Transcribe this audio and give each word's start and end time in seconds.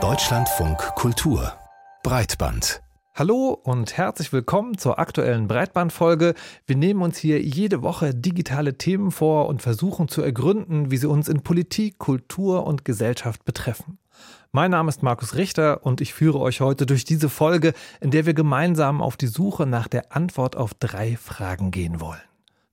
Deutschlandfunk 0.00 0.78
Kultur 0.94 1.52
Breitband 2.04 2.80
Hallo 3.12 3.58
und 3.64 3.96
herzlich 3.96 4.32
willkommen 4.32 4.78
zur 4.78 5.00
aktuellen 5.00 5.48
Breitbandfolge. 5.48 6.34
Wir 6.64 6.76
nehmen 6.76 7.02
uns 7.02 7.18
hier 7.18 7.42
jede 7.42 7.82
Woche 7.82 8.14
digitale 8.14 8.78
Themen 8.78 9.10
vor 9.10 9.48
und 9.48 9.62
versuchen 9.62 10.06
zu 10.06 10.22
ergründen, 10.22 10.92
wie 10.92 10.96
sie 10.96 11.08
uns 11.08 11.28
in 11.28 11.42
Politik, 11.42 11.98
Kultur 11.98 12.68
und 12.68 12.84
Gesellschaft 12.84 13.44
betreffen. 13.44 13.98
Mein 14.52 14.70
Name 14.70 14.90
ist 14.90 15.02
Markus 15.02 15.34
Richter 15.34 15.84
und 15.84 16.00
ich 16.00 16.14
führe 16.14 16.38
euch 16.38 16.60
heute 16.60 16.86
durch 16.86 17.04
diese 17.04 17.28
Folge, 17.28 17.72
in 18.00 18.12
der 18.12 18.26
wir 18.26 18.34
gemeinsam 18.34 19.02
auf 19.02 19.16
die 19.16 19.26
Suche 19.26 19.66
nach 19.66 19.88
der 19.88 20.14
Antwort 20.14 20.54
auf 20.54 20.72
drei 20.74 21.16
Fragen 21.16 21.72
gehen 21.72 22.00
wollen. 22.00 22.20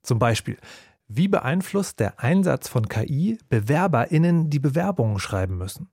Zum 0.04 0.20
Beispiel, 0.20 0.60
wie 1.08 1.28
beeinflusst 1.28 2.00
der 2.00 2.20
Einsatz 2.20 2.68
von 2.68 2.88
KI 2.88 3.38
BewerberInnen, 3.50 4.50
die 4.50 4.60
Bewerbungen 4.60 5.20
schreiben 5.20 5.58
müssen? 5.58 5.90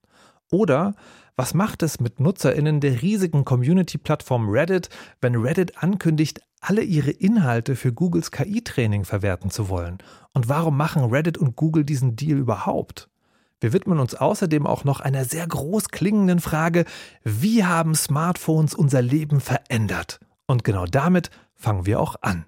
Oder 0.51 0.95
was 1.35 1.55
macht 1.55 1.83
es 1.83 1.99
mit 1.99 2.21
NutzerInnen 2.21 2.81
der 2.81 3.01
riesigen 3.01 3.45
Community-Plattform 3.45 4.51
Reddit, 4.51 4.91
wenn 5.21 5.35
Reddit 5.35 5.83
ankündigt, 5.83 6.41
alle 6.61 6.83
ihre 6.83 7.11
Inhalte 7.11 7.75
für 7.75 7.93
Googles 7.93 8.31
KI-Training 8.31 9.05
verwerten 9.05 9.51
zu 9.51 9.69
wollen? 9.69 9.99
Und 10.35 10.49
warum 10.49 10.77
machen 10.77 11.05
Reddit 11.05 11.39
und 11.39 11.57
Google 11.57 11.85
diesen 11.85 12.17
Deal 12.17 12.39
überhaupt? 12.39 13.09
Wir 13.61 13.73
widmen 13.73 13.99
uns 14.01 14.15
außerdem 14.15 14.67
auch 14.67 14.85
noch 14.85 15.01
einer 15.01 15.25
sehr 15.25 15.47
groß 15.47 15.89
klingenden 15.89 16.41
Frage, 16.41 16.85
wie 17.23 17.65
haben 17.65 17.95
Smartphones 17.95 18.75
unser 18.75 19.03
Leben 19.03 19.41
verändert? 19.41 20.21
Und 20.47 20.65
genau 20.65 20.85
damit 20.85 21.31
fangen 21.55 21.87
wir 21.87 22.01
auch 22.01 22.17
an. 22.23 22.45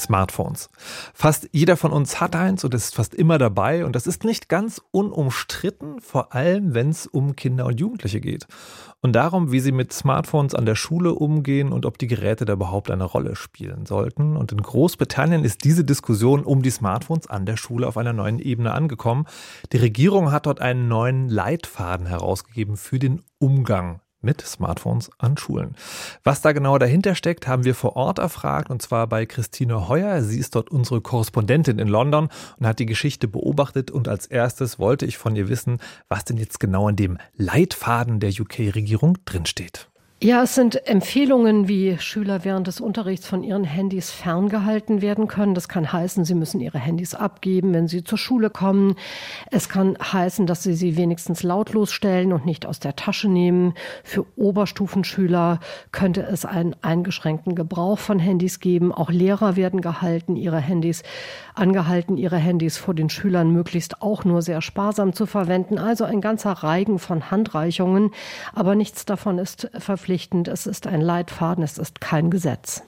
Smartphones. 0.00 0.70
Fast 1.14 1.48
jeder 1.52 1.76
von 1.76 1.92
uns 1.92 2.20
hat 2.20 2.34
eins 2.34 2.64
und 2.64 2.74
ist 2.74 2.94
fast 2.94 3.14
immer 3.14 3.38
dabei 3.38 3.84
und 3.84 3.94
das 3.94 4.06
ist 4.06 4.24
nicht 4.24 4.48
ganz 4.48 4.80
unumstritten, 4.90 6.00
vor 6.00 6.34
allem 6.34 6.74
wenn 6.74 6.90
es 6.90 7.06
um 7.06 7.36
Kinder 7.36 7.66
und 7.66 7.78
Jugendliche 7.78 8.20
geht. 8.20 8.46
Und 9.02 9.14
darum, 9.14 9.50
wie 9.50 9.60
sie 9.60 9.72
mit 9.72 9.92
Smartphones 9.92 10.54
an 10.54 10.66
der 10.66 10.74
Schule 10.74 11.14
umgehen 11.14 11.72
und 11.72 11.86
ob 11.86 11.96
die 11.96 12.06
Geräte 12.06 12.44
da 12.44 12.52
überhaupt 12.52 12.90
eine 12.90 13.04
Rolle 13.04 13.34
spielen 13.34 13.86
sollten. 13.86 14.36
Und 14.36 14.52
in 14.52 14.60
Großbritannien 14.60 15.42
ist 15.42 15.64
diese 15.64 15.84
Diskussion 15.84 16.44
um 16.44 16.62
die 16.62 16.70
Smartphones 16.70 17.26
an 17.26 17.46
der 17.46 17.56
Schule 17.56 17.88
auf 17.88 17.96
einer 17.96 18.12
neuen 18.12 18.38
Ebene 18.38 18.72
angekommen. 18.72 19.26
Die 19.72 19.78
Regierung 19.78 20.32
hat 20.32 20.44
dort 20.44 20.60
einen 20.60 20.88
neuen 20.88 21.28
Leitfaden 21.30 22.06
herausgegeben 22.06 22.76
für 22.76 22.98
den 22.98 23.22
Umgang 23.38 24.00
mit 24.22 24.40
Smartphones 24.40 25.10
an 25.18 25.36
Schulen. 25.36 25.74
Was 26.24 26.40
da 26.40 26.52
genau 26.52 26.78
dahinter 26.78 27.14
steckt, 27.14 27.46
haben 27.46 27.64
wir 27.64 27.74
vor 27.74 27.96
Ort 27.96 28.18
erfragt 28.18 28.70
und 28.70 28.80
zwar 28.82 29.06
bei 29.06 29.26
Christine 29.26 29.88
Heuer. 29.88 30.22
Sie 30.22 30.38
ist 30.38 30.54
dort 30.54 30.70
unsere 30.70 31.00
Korrespondentin 31.00 31.78
in 31.78 31.88
London 31.88 32.28
und 32.58 32.66
hat 32.66 32.78
die 32.78 32.86
Geschichte 32.86 33.28
beobachtet 33.28 33.90
und 33.90 34.08
als 34.08 34.26
erstes 34.26 34.78
wollte 34.78 35.06
ich 35.06 35.18
von 35.18 35.36
ihr 35.36 35.48
wissen, 35.48 35.78
was 36.08 36.24
denn 36.24 36.36
jetzt 36.36 36.60
genau 36.60 36.88
in 36.88 36.96
dem 36.96 37.18
Leitfaden 37.36 38.20
der 38.20 38.30
UK-Regierung 38.30 39.18
drinsteht. 39.24 39.89
Ja, 40.22 40.42
es 40.42 40.54
sind 40.54 40.86
Empfehlungen, 40.86 41.66
wie 41.66 41.96
Schüler 41.96 42.44
während 42.44 42.66
des 42.66 42.82
Unterrichts 42.82 43.26
von 43.26 43.42
ihren 43.42 43.64
Handys 43.64 44.10
ferngehalten 44.10 45.00
werden 45.00 45.28
können. 45.28 45.54
Das 45.54 45.66
kann 45.66 45.90
heißen, 45.90 46.26
sie 46.26 46.34
müssen 46.34 46.60
ihre 46.60 46.78
Handys 46.78 47.14
abgeben, 47.14 47.72
wenn 47.72 47.88
sie 47.88 48.04
zur 48.04 48.18
Schule 48.18 48.50
kommen. 48.50 48.96
Es 49.50 49.70
kann 49.70 49.96
heißen, 49.98 50.46
dass 50.46 50.62
sie 50.62 50.74
sie 50.74 50.98
wenigstens 50.98 51.42
lautlos 51.42 51.90
stellen 51.90 52.34
und 52.34 52.44
nicht 52.44 52.66
aus 52.66 52.80
der 52.80 52.96
Tasche 52.96 53.30
nehmen. 53.30 53.72
Für 54.04 54.26
Oberstufenschüler 54.36 55.58
könnte 55.90 56.20
es 56.20 56.44
einen 56.44 56.76
eingeschränkten 56.82 57.54
Gebrauch 57.54 57.98
von 57.98 58.18
Handys 58.18 58.60
geben. 58.60 58.92
Auch 58.92 59.08
Lehrer 59.08 59.56
werden 59.56 59.80
gehalten, 59.80 60.36
ihre 60.36 60.60
Handys 60.60 61.02
angehalten, 61.54 62.18
ihre 62.18 62.36
Handys 62.36 62.76
vor 62.76 62.92
den 62.92 63.08
Schülern 63.08 63.54
möglichst 63.54 64.02
auch 64.02 64.26
nur 64.26 64.42
sehr 64.42 64.60
sparsam 64.60 65.14
zu 65.14 65.24
verwenden. 65.24 65.78
Also 65.78 66.04
ein 66.04 66.20
ganzer 66.20 66.52
Reigen 66.52 66.98
von 66.98 67.30
Handreichungen. 67.30 68.10
Aber 68.52 68.74
nichts 68.74 69.06
davon 69.06 69.38
ist 69.38 69.70
verpflichtend 69.78 70.09
verpflichtend, 70.10 70.48
es 70.48 70.66
ist 70.66 70.88
ein 70.88 71.00
Leitfaden, 71.00 71.62
es 71.62 71.78
ist 71.78 72.00
kein 72.00 72.30
Gesetz. 72.30 72.82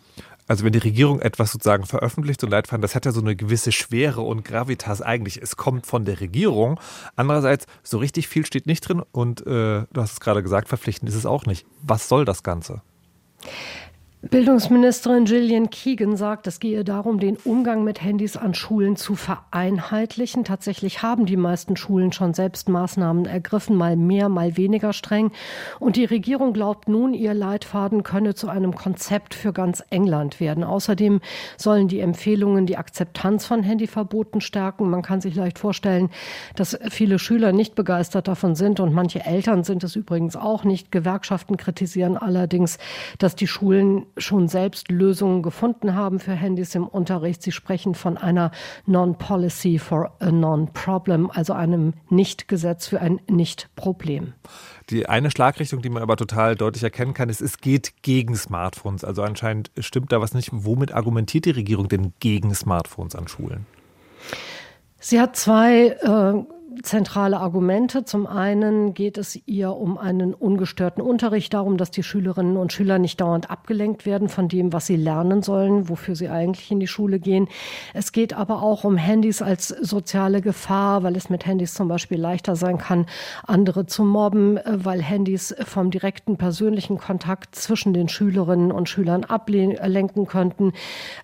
Also 0.49 0.65
wenn 0.65 0.73
die 0.73 0.81
Regierung 0.81 1.21
etwas 1.21 1.53
sozusagen 1.53 1.87
veröffentlicht, 1.87 2.41
so 2.41 2.49
Leitfaden, 2.49 2.83
das 2.83 2.97
hat 2.97 3.07
ja 3.07 3.13
so 3.13 3.21
eine 3.21 3.37
gewisse 3.37 3.71
Schwere 3.71 4.23
und 4.23 4.45
Gravitas 4.45 5.01
eigentlich. 5.01 5.41
Es 5.41 5.57
kommt 5.57 5.87
von 5.87 6.05
der 6.05 6.21
Regierung. 6.21 6.81
Andererseits, 7.15 7.67
so 7.85 7.99
richtig 7.99 8.27
viel 8.27 8.45
steht 8.45 8.67
nicht 8.67 8.81
drin 8.81 9.03
und 9.13 9.43
äh, 9.43 9.85
du 9.93 10.01
hast 10.01 10.15
es 10.15 10.21
gerade 10.21 10.43
gesagt, 10.43 10.69
verpflichtend 10.69 11.09
ist 11.09 11.15
es 11.15 11.27
auch 11.27 11.47
nicht. 11.47 11.65
Was 11.83 12.09
soll 12.09 12.25
das 12.25 12.43
Ganze? 12.43 12.83
Bildungsministerin 14.31 15.25
Gillian 15.25 15.69
Keegan 15.69 16.17
sagt, 16.17 16.47
es 16.47 16.61
gehe 16.61 16.85
darum, 16.85 17.19
den 17.19 17.37
Umgang 17.39 17.83
mit 17.83 18.05
Handys 18.05 18.37
an 18.37 18.55
Schulen 18.55 18.95
zu 18.95 19.17
vereinheitlichen. 19.17 20.45
Tatsächlich 20.45 21.03
haben 21.03 21.27
die 21.27 21.37
meisten 21.37 21.77
Schulen 21.77 22.13
schon 22.13 22.33
selbst 22.33 22.69
Maßnahmen 22.69 23.27
ergriffen, 23.27 23.75
mal 23.75 23.97
mehr, 23.97 24.29
mal 24.29 24.57
weniger 24.57 24.93
streng. 24.93 25.33
Und 25.81 25.97
die 25.97 26.05
Regierung 26.05 26.53
glaubt 26.53 26.89
nun, 26.89 27.15
ihr 27.15 27.35
Leitfaden 27.35 28.05
könne 28.05 28.37
zu 28.37 28.49
einem 28.49 28.77
Konzept 28.77 29.35
für 29.35 29.53
ganz 29.53 29.83
England 29.91 30.39
werden. 30.39 30.63
Außerdem 30.63 31.21
sollen 31.57 31.89
die 31.89 31.99
Empfehlungen 31.99 32.65
die 32.67 32.77
Akzeptanz 32.77 33.45
von 33.45 33.65
Handyverboten 33.65 34.41
stärken. 34.41 34.89
Man 34.89 35.03
kann 35.03 35.21
sich 35.21 35.35
leicht 35.35 35.59
vorstellen, 35.59 36.11
dass 36.55 36.79
viele 36.91 37.19
Schüler 37.19 37.51
nicht 37.51 37.75
begeistert 37.75 38.29
davon 38.29 38.55
sind 38.55 38.79
und 38.79 38.95
manche 38.95 39.27
Eltern 39.27 39.65
sind 39.65 39.83
es 39.83 39.97
übrigens 39.97 40.37
auch 40.37 40.63
nicht. 40.63 40.93
Gewerkschaften 40.93 41.57
kritisieren 41.57 42.17
allerdings, 42.17 42.79
dass 43.19 43.35
die 43.35 43.49
Schulen 43.49 44.07
schon 44.17 44.49
selbst 44.49 44.91
Lösungen 44.91 45.43
gefunden 45.43 45.95
haben 45.95 46.21
für 46.21 46.33
Handys 46.33 46.75
im 46.75 46.87
Unterricht. 46.87 47.43
Sie 47.43 47.53
sprechen 47.53 47.95
von 47.95 48.17
einer 48.17 48.51
Non-Policy 48.87 49.79
for 49.79 50.15
a 50.21 50.31
Non-Problem, 50.31 51.31
also 51.31 51.53
einem 51.53 51.95
Nicht-Gesetz 52.11 52.87
für 52.87 53.01
ein 53.01 53.21
Nicht-Problem. 53.29 54.35
Die 54.91 55.09
eine 55.09 55.31
Schlagrichtung, 55.31 55.83
die 55.83 55.91
man 55.91 56.03
aber 56.03 56.17
total 56.17 56.57
deutlich 56.57 56.83
erkennen 56.83 57.15
kann, 57.15 57.29
ist, 57.29 57.41
es 57.41 57.59
geht 57.59 58.03
gegen 58.03 58.37
Smartphones. 58.37 59.05
Also 59.05 59.23
anscheinend 59.23 59.71
stimmt 59.79 60.13
da 60.13 60.21
was 60.21 60.35
nicht. 60.35 60.51
Womit 60.53 60.93
argumentiert 60.93 61.45
die 61.45 61.51
Regierung 61.51 61.89
denn 61.89 62.13
gegen 62.21 62.55
Smartphones 62.55 63.15
an 63.15 63.29
Schulen? 63.29 63.67
Sie 64.99 65.21
hat 65.21 65.35
zwei 65.37 65.89
äh, 66.01 66.45
zentrale 66.83 67.39
Argumente. 67.39 68.05
Zum 68.05 68.27
einen 68.27 68.95
geht 68.95 69.19
es 69.19 69.39
ihr 69.47 69.73
um 69.73 69.99
einen 69.99 70.35
ungestörten 70.35 71.03
Unterricht, 71.03 71.53
darum, 71.55 71.77
dass 71.77 71.91
die 71.91 72.03
Schülerinnen 72.03 72.57
und 72.57 72.73
Schüler 72.73 72.99
nicht 72.99 73.21
dauernd 73.21 73.51
abgelenkt 73.51 74.07
werden 74.07 74.29
von 74.29 74.49
dem, 74.49 74.73
was 74.73 74.87
sie 74.87 74.97
lernen 74.97 75.43
sollen, 75.43 75.89
wofür 75.89 76.17
sie 76.17 76.29
eigentlich 76.29 76.71
in 76.71 76.81
die 76.81 76.87
Schule 76.87 77.19
gehen. 77.19 77.49
Es 77.95 78.13
geht 78.13 78.33
aber 78.33 78.63
auch 78.63 78.85
um 78.85 78.97
Handys 78.97 79.43
als 79.43 79.69
soziale 79.69 80.41
Gefahr, 80.41 81.03
weil 81.03 81.17
es 81.17 81.29
mit 81.29 81.47
Handys 81.47 81.75
zum 81.75 81.89
Beispiel 81.89 82.19
leichter 82.19 82.57
sein 82.57 82.79
kann, 82.79 83.07
andere 83.47 83.87
zu 83.87 84.05
mobben, 84.05 84.59
weil 84.65 85.03
Handys 85.03 85.55
vom 85.65 85.91
direkten 85.91 86.37
persönlichen 86.37 86.99
Kontakt 86.99 87.55
zwischen 87.55 87.93
den 87.93 88.09
Schülerinnen 88.09 88.73
und 88.73 88.89
Schülern 88.89 89.25
ablenken 89.25 90.27
könnten. 90.27 90.73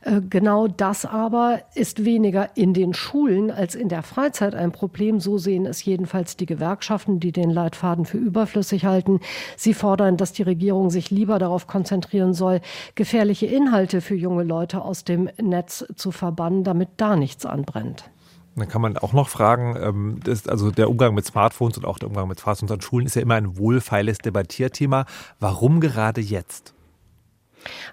Äh, 0.03 0.21
genau 0.29 0.69
das 0.69 1.07
aber 1.07 1.61
ist 1.75 2.05
weniger 2.05 2.51
in 2.57 2.75
den 2.75 2.95
Schulen 2.95 3.51
als 3.51 3.75
in 3.75 3.89
der 3.89 4.03
Freizeit 4.03 4.55
ein 4.55 4.73
Problem. 4.73 5.21
So 5.21 5.38
sehen 5.39 5.67
es 5.67 5.85
jedenfalls 5.85 6.37
die 6.37 6.47
Gewerkschaften, 6.47 7.21
die 7.21 7.33
den 7.33 7.51
Leitfaden 7.51 8.05
für 8.05 8.19
überflüssig 8.19 8.85
halten. 8.85 9.21
Sie 9.57 9.75
fordern, 9.75 10.17
dass 10.17 10.33
die 10.33 10.43
Regierung 10.43 10.91
sich 10.91 11.11
lieber 11.11 11.39
darauf 11.39 11.67
konzentrieren 11.67 12.35
soll, 12.35 12.61
gefährliche 12.95 13.47
Inhalte 13.47 14.01
für 14.01 14.15
junge 14.15 14.45
Leute 14.45 14.83
aus 14.83 15.05
dem 15.05 15.29
Netz 15.41 15.85
zu 15.97 16.11
verbannen, 16.11 16.65
damit 16.65 16.89
da 16.97 17.17
nichts 17.17 17.47
anbrennt. 17.47 18.11
Dann 18.59 18.69
kann 18.69 18.83
man 18.83 18.97
auch 18.97 19.13
noch 19.13 19.29
fragen, 19.29 19.77
ähm, 19.81 20.21
also 20.47 20.71
der 20.71 20.91
Umgang 20.91 21.15
mit 21.15 21.25
Smartphones 21.25 21.79
und 21.79 21.85
auch 21.85 21.99
der 21.99 22.09
Umgang 22.09 22.29
mit 22.29 22.41
Smartphones 22.41 22.73
an 22.73 22.81
Schulen 22.81 23.07
ist 23.07 23.15
ja 23.15 23.23
immer 23.23 23.37
ein 23.37 23.57
wohlfeiles 23.57 24.19
Debattierthema. 24.19 25.07
Warum 25.39 25.81
gerade 25.81 26.21
jetzt? 26.21 26.75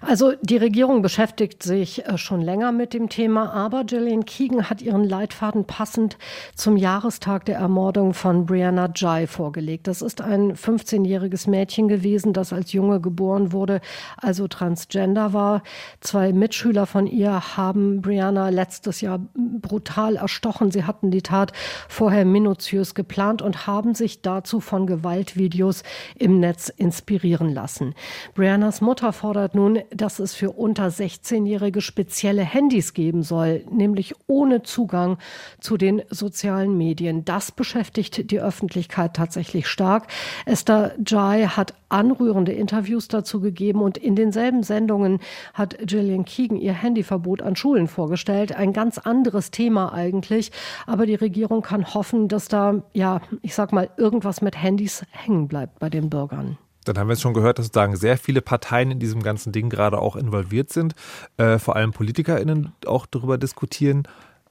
Also 0.00 0.32
die 0.42 0.56
Regierung 0.56 1.02
beschäftigt 1.02 1.62
sich 1.62 2.06
äh, 2.06 2.18
schon 2.18 2.40
länger 2.40 2.72
mit 2.72 2.94
dem 2.94 3.08
Thema, 3.08 3.52
aber 3.52 3.84
Gillian 3.84 4.24
Keegan 4.24 4.68
hat 4.70 4.82
ihren 4.82 5.04
Leitfaden 5.04 5.64
passend 5.64 6.18
zum 6.54 6.76
Jahrestag 6.76 7.44
der 7.44 7.56
Ermordung 7.56 8.14
von 8.14 8.46
Brianna 8.46 8.90
Jai 8.94 9.26
vorgelegt. 9.26 9.86
Das 9.86 10.02
ist 10.02 10.20
ein 10.20 10.54
15-jähriges 10.54 11.48
Mädchen 11.48 11.88
gewesen, 11.88 12.32
das 12.32 12.52
als 12.52 12.72
Junge 12.72 13.00
geboren 13.00 13.52
wurde, 13.52 13.80
also 14.16 14.48
transgender 14.48 15.32
war. 15.32 15.62
Zwei 16.00 16.32
Mitschüler 16.32 16.86
von 16.86 17.06
ihr 17.06 17.56
haben 17.56 18.00
Brianna 18.02 18.48
letztes 18.50 19.00
Jahr 19.00 19.20
brutal 19.34 20.16
erstochen. 20.16 20.70
Sie 20.70 20.84
hatten 20.84 21.10
die 21.10 21.22
Tat 21.22 21.52
vorher 21.88 22.24
minutiös 22.24 22.94
geplant 22.94 23.42
und 23.42 23.66
haben 23.66 23.94
sich 23.94 24.22
dazu 24.22 24.60
von 24.60 24.86
Gewaltvideos 24.86 25.82
im 26.16 26.40
Netz 26.40 26.68
inspirieren 26.68 27.52
lassen. 27.52 27.94
Briannas 28.34 28.80
Mutter 28.80 29.12
fordert 29.12 29.54
nun, 29.54 29.65
dass 29.90 30.18
es 30.18 30.34
für 30.34 30.50
unter 30.52 30.88
16-Jährige 30.88 31.80
spezielle 31.80 32.42
Handys 32.42 32.94
geben 32.94 33.22
soll, 33.22 33.64
nämlich 33.70 34.14
ohne 34.26 34.62
Zugang 34.62 35.18
zu 35.60 35.76
den 35.76 36.02
sozialen 36.10 36.76
Medien. 36.76 37.24
Das 37.24 37.52
beschäftigt 37.52 38.30
die 38.30 38.40
Öffentlichkeit 38.40 39.14
tatsächlich 39.14 39.66
stark. 39.66 40.06
Esther 40.44 40.94
Jai 41.04 41.46
hat 41.46 41.74
anrührende 41.88 42.52
Interviews 42.52 43.08
dazu 43.08 43.40
gegeben 43.40 43.82
und 43.82 43.98
in 43.98 44.16
denselben 44.16 44.62
Sendungen 44.62 45.20
hat 45.54 45.76
Gillian 45.86 46.24
Keegan 46.24 46.58
ihr 46.58 46.72
Handyverbot 46.72 47.42
an 47.42 47.56
Schulen 47.56 47.88
vorgestellt. 47.88 48.54
Ein 48.54 48.72
ganz 48.72 48.98
anderes 48.98 49.50
Thema 49.50 49.92
eigentlich, 49.92 50.50
aber 50.86 51.06
die 51.06 51.14
Regierung 51.14 51.62
kann 51.62 51.94
hoffen, 51.94 52.28
dass 52.28 52.48
da, 52.48 52.82
ja, 52.92 53.20
ich 53.42 53.54
sag 53.54 53.72
mal, 53.72 53.90
irgendwas 53.96 54.42
mit 54.42 54.60
Handys 54.60 55.04
hängen 55.10 55.48
bleibt 55.48 55.78
bei 55.78 55.90
den 55.90 56.10
Bürgern. 56.10 56.58
Dann 56.88 56.98
haben 56.98 57.08
wir 57.08 57.14
jetzt 57.14 57.22
schon 57.22 57.34
gehört, 57.34 57.58
dass 57.58 57.66
sozusagen 57.66 57.96
sehr 57.96 58.18
viele 58.18 58.40
Parteien 58.40 58.90
in 58.90 58.98
diesem 58.98 59.22
ganzen 59.22 59.52
Ding 59.52 59.70
gerade 59.70 59.98
auch 59.98 60.16
involviert 60.16 60.72
sind, 60.72 60.94
äh, 61.36 61.58
vor 61.58 61.76
allem 61.76 61.92
PolitikerInnen 61.92 62.72
auch 62.86 63.06
darüber 63.06 63.38
diskutieren. 63.38 64.08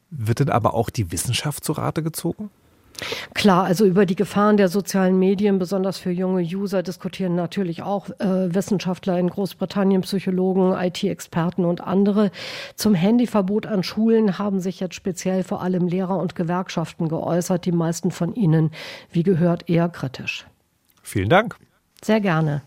Wird 0.09 0.39
denn 0.39 0.49
aber 0.49 0.73
auch 0.73 0.89
die 0.89 1.11
Wissenschaft 1.11 1.63
zu 1.63 1.73
Rate 1.73 2.03
gezogen? 2.03 2.49
Klar, 3.33 3.65
also 3.65 3.85
über 3.85 4.05
die 4.05 4.15
Gefahren 4.15 4.57
der 4.57 4.69
sozialen 4.69 5.19
Medien, 5.19 5.59
besonders 5.59 5.97
für 5.97 6.11
junge 6.11 6.41
User, 6.41 6.81
diskutieren 6.81 7.35
natürlich 7.35 7.81
auch 7.81 8.09
äh, 8.19 8.53
Wissenschaftler 8.53 9.19
in 9.19 9.29
Großbritannien, 9.29 10.01
Psychologen, 10.01 10.73
IT-Experten 10.73 11.65
und 11.65 11.81
andere. 11.81 12.31
Zum 12.75 12.93
Handyverbot 12.93 13.65
an 13.65 13.83
Schulen 13.83 14.37
haben 14.37 14.61
sich 14.61 14.79
jetzt 14.79 14.95
speziell 14.95 15.43
vor 15.43 15.61
allem 15.61 15.87
Lehrer 15.87 16.17
und 16.17 16.35
Gewerkschaften 16.35 17.09
geäußert, 17.09 17.65
die 17.65 17.73
meisten 17.73 18.11
von 18.11 18.33
ihnen, 18.33 18.71
wie 19.11 19.23
gehört, 19.23 19.69
eher 19.69 19.89
kritisch. 19.89 20.47
Vielen 21.03 21.29
Dank. 21.29 21.57
Sehr 22.03 22.21
gerne. 22.21 22.61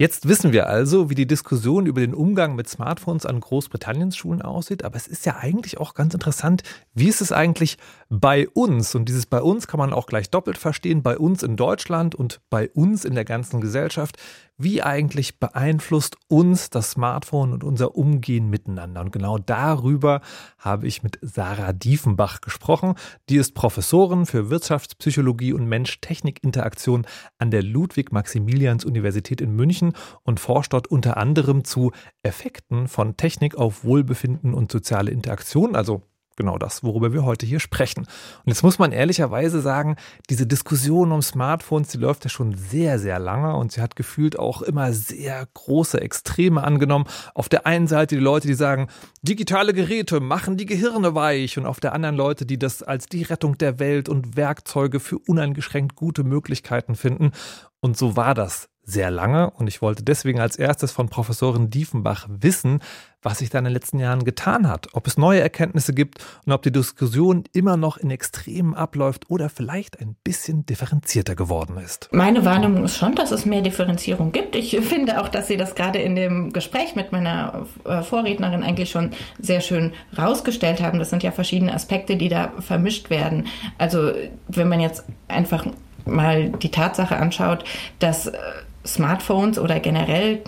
Jetzt 0.00 0.26
wissen 0.26 0.52
wir 0.52 0.66
also, 0.66 1.10
wie 1.10 1.14
die 1.14 1.26
Diskussion 1.26 1.84
über 1.84 2.00
den 2.00 2.14
Umgang 2.14 2.54
mit 2.54 2.66
Smartphones 2.66 3.26
an 3.26 3.38
Großbritanniens 3.38 4.16
Schulen 4.16 4.40
aussieht. 4.40 4.82
Aber 4.82 4.96
es 4.96 5.06
ist 5.06 5.26
ja 5.26 5.36
eigentlich 5.36 5.76
auch 5.76 5.92
ganz 5.92 6.14
interessant, 6.14 6.62
wie 6.94 7.08
ist 7.08 7.20
es 7.20 7.32
eigentlich 7.32 7.76
bei 8.08 8.48
uns? 8.48 8.94
Und 8.94 9.10
dieses 9.10 9.26
bei 9.26 9.42
uns 9.42 9.66
kann 9.66 9.76
man 9.76 9.92
auch 9.92 10.06
gleich 10.06 10.30
doppelt 10.30 10.56
verstehen, 10.56 11.02
bei 11.02 11.18
uns 11.18 11.42
in 11.42 11.56
Deutschland 11.56 12.14
und 12.14 12.40
bei 12.48 12.70
uns 12.70 13.04
in 13.04 13.14
der 13.14 13.26
ganzen 13.26 13.60
Gesellschaft. 13.60 14.16
Wie 14.62 14.82
eigentlich 14.82 15.38
beeinflusst 15.38 16.18
uns 16.28 16.68
das 16.68 16.90
Smartphone 16.90 17.54
und 17.54 17.64
unser 17.64 17.96
Umgehen 17.96 18.50
miteinander? 18.50 19.00
Und 19.00 19.10
genau 19.10 19.38
darüber 19.38 20.20
habe 20.58 20.86
ich 20.86 21.02
mit 21.02 21.18
Sarah 21.22 21.72
Diefenbach 21.72 22.42
gesprochen. 22.42 22.92
Die 23.30 23.36
ist 23.36 23.54
Professorin 23.54 24.26
für 24.26 24.50
Wirtschaftspsychologie 24.50 25.54
und 25.54 25.66
Mensch-Technik-Interaktion 25.66 27.06
an 27.38 27.50
der 27.50 27.62
Ludwig-Maximilians-Universität 27.62 29.40
in 29.40 29.56
München 29.56 29.94
und 30.24 30.40
forscht 30.40 30.74
dort 30.74 30.88
unter 30.88 31.16
anderem 31.16 31.64
zu 31.64 31.92
Effekten 32.22 32.86
von 32.86 33.16
Technik 33.16 33.54
auf 33.54 33.82
Wohlbefinden 33.82 34.52
und 34.52 34.70
soziale 34.70 35.10
Interaktion, 35.10 35.74
also 35.74 36.02
genau 36.36 36.58
das, 36.58 36.82
worüber 36.82 37.12
wir 37.12 37.24
heute 37.24 37.46
hier 37.46 37.60
sprechen. 37.60 38.00
Und 38.00 38.46
jetzt 38.46 38.62
muss 38.62 38.78
man 38.78 38.92
ehrlicherweise 38.92 39.60
sagen, 39.60 39.96
diese 40.30 40.46
Diskussion 40.46 41.12
um 41.12 41.22
Smartphones, 41.22 41.88
die 41.88 41.98
läuft 41.98 42.24
ja 42.24 42.30
schon 42.30 42.56
sehr, 42.56 42.98
sehr 42.98 43.18
lange 43.18 43.56
und 43.56 43.72
sie 43.72 43.80
hat 43.80 43.96
gefühlt 43.96 44.38
auch 44.38 44.62
immer 44.62 44.92
sehr 44.92 45.46
große 45.54 46.00
Extreme 46.00 46.62
angenommen. 46.62 47.06
Auf 47.34 47.48
der 47.48 47.66
einen 47.66 47.86
Seite 47.86 48.16
die 48.16 48.22
Leute, 48.22 48.46
die 48.46 48.54
sagen, 48.54 48.88
digitale 49.22 49.74
Geräte 49.74 50.20
machen 50.20 50.56
die 50.56 50.66
Gehirne 50.66 51.14
weich 51.14 51.58
und 51.58 51.66
auf 51.66 51.80
der 51.80 51.92
anderen 51.92 52.16
Leute, 52.16 52.46
die 52.46 52.58
das 52.58 52.82
als 52.82 53.06
die 53.06 53.22
Rettung 53.22 53.58
der 53.58 53.78
Welt 53.78 54.08
und 54.08 54.36
Werkzeuge 54.36 55.00
für 55.00 55.18
uneingeschränkt 55.18 55.94
gute 55.94 56.24
Möglichkeiten 56.24 56.94
finden. 56.94 57.32
Und 57.80 57.96
so 57.96 58.16
war 58.16 58.34
das 58.34 58.68
sehr 58.82 59.10
lange 59.10 59.50
und 59.50 59.68
ich 59.68 59.82
wollte 59.82 60.02
deswegen 60.02 60.40
als 60.40 60.56
erstes 60.56 60.92
von 60.92 61.08
Professorin 61.08 61.70
Diefenbach 61.70 62.26
wissen, 62.28 62.80
was 63.22 63.38
sich 63.38 63.50
da 63.50 63.58
in 63.58 63.64
den 63.64 63.72
letzten 63.72 63.98
Jahren 63.98 64.24
getan 64.24 64.68
hat, 64.68 64.88
ob 64.92 65.06
es 65.06 65.18
neue 65.18 65.40
Erkenntnisse 65.40 65.92
gibt 65.92 66.24
und 66.46 66.52
ob 66.52 66.62
die 66.62 66.72
Diskussion 66.72 67.44
immer 67.52 67.76
noch 67.76 67.96
in 67.96 68.10
Extremen 68.10 68.74
abläuft 68.74 69.30
oder 69.30 69.48
vielleicht 69.48 70.00
ein 70.00 70.16
bisschen 70.24 70.64
differenzierter 70.66 71.34
geworden 71.34 71.76
ist. 71.78 72.08
Meine 72.12 72.44
Wahrnehmung 72.44 72.84
ist 72.84 72.96
schon, 72.96 73.14
dass 73.14 73.30
es 73.30 73.44
mehr 73.44 73.62
Differenzierung 73.62 74.32
gibt. 74.32 74.56
Ich 74.56 74.78
finde 74.80 75.20
auch, 75.20 75.28
dass 75.28 75.48
Sie 75.48 75.56
das 75.56 75.74
gerade 75.74 75.98
in 75.98 76.16
dem 76.16 76.52
Gespräch 76.52 76.96
mit 76.96 77.12
meiner 77.12 77.66
äh, 77.84 78.02
Vorrednerin 78.02 78.62
eigentlich 78.62 78.90
schon 78.90 79.10
sehr 79.38 79.60
schön 79.60 79.92
rausgestellt 80.16 80.80
haben. 80.82 80.98
Das 80.98 81.10
sind 81.10 81.22
ja 81.22 81.30
verschiedene 81.30 81.74
Aspekte, 81.74 82.16
die 82.16 82.28
da 82.28 82.52
vermischt 82.60 83.10
werden. 83.10 83.46
Also 83.78 84.12
wenn 84.48 84.68
man 84.68 84.80
jetzt 84.80 85.04
einfach 85.28 85.66
mal 86.06 86.50
die 86.50 86.70
Tatsache 86.70 87.16
anschaut, 87.16 87.64
dass 87.98 88.26
äh, 88.26 88.38
Smartphones 88.86 89.58
oder 89.58 89.78
generell 89.80 90.42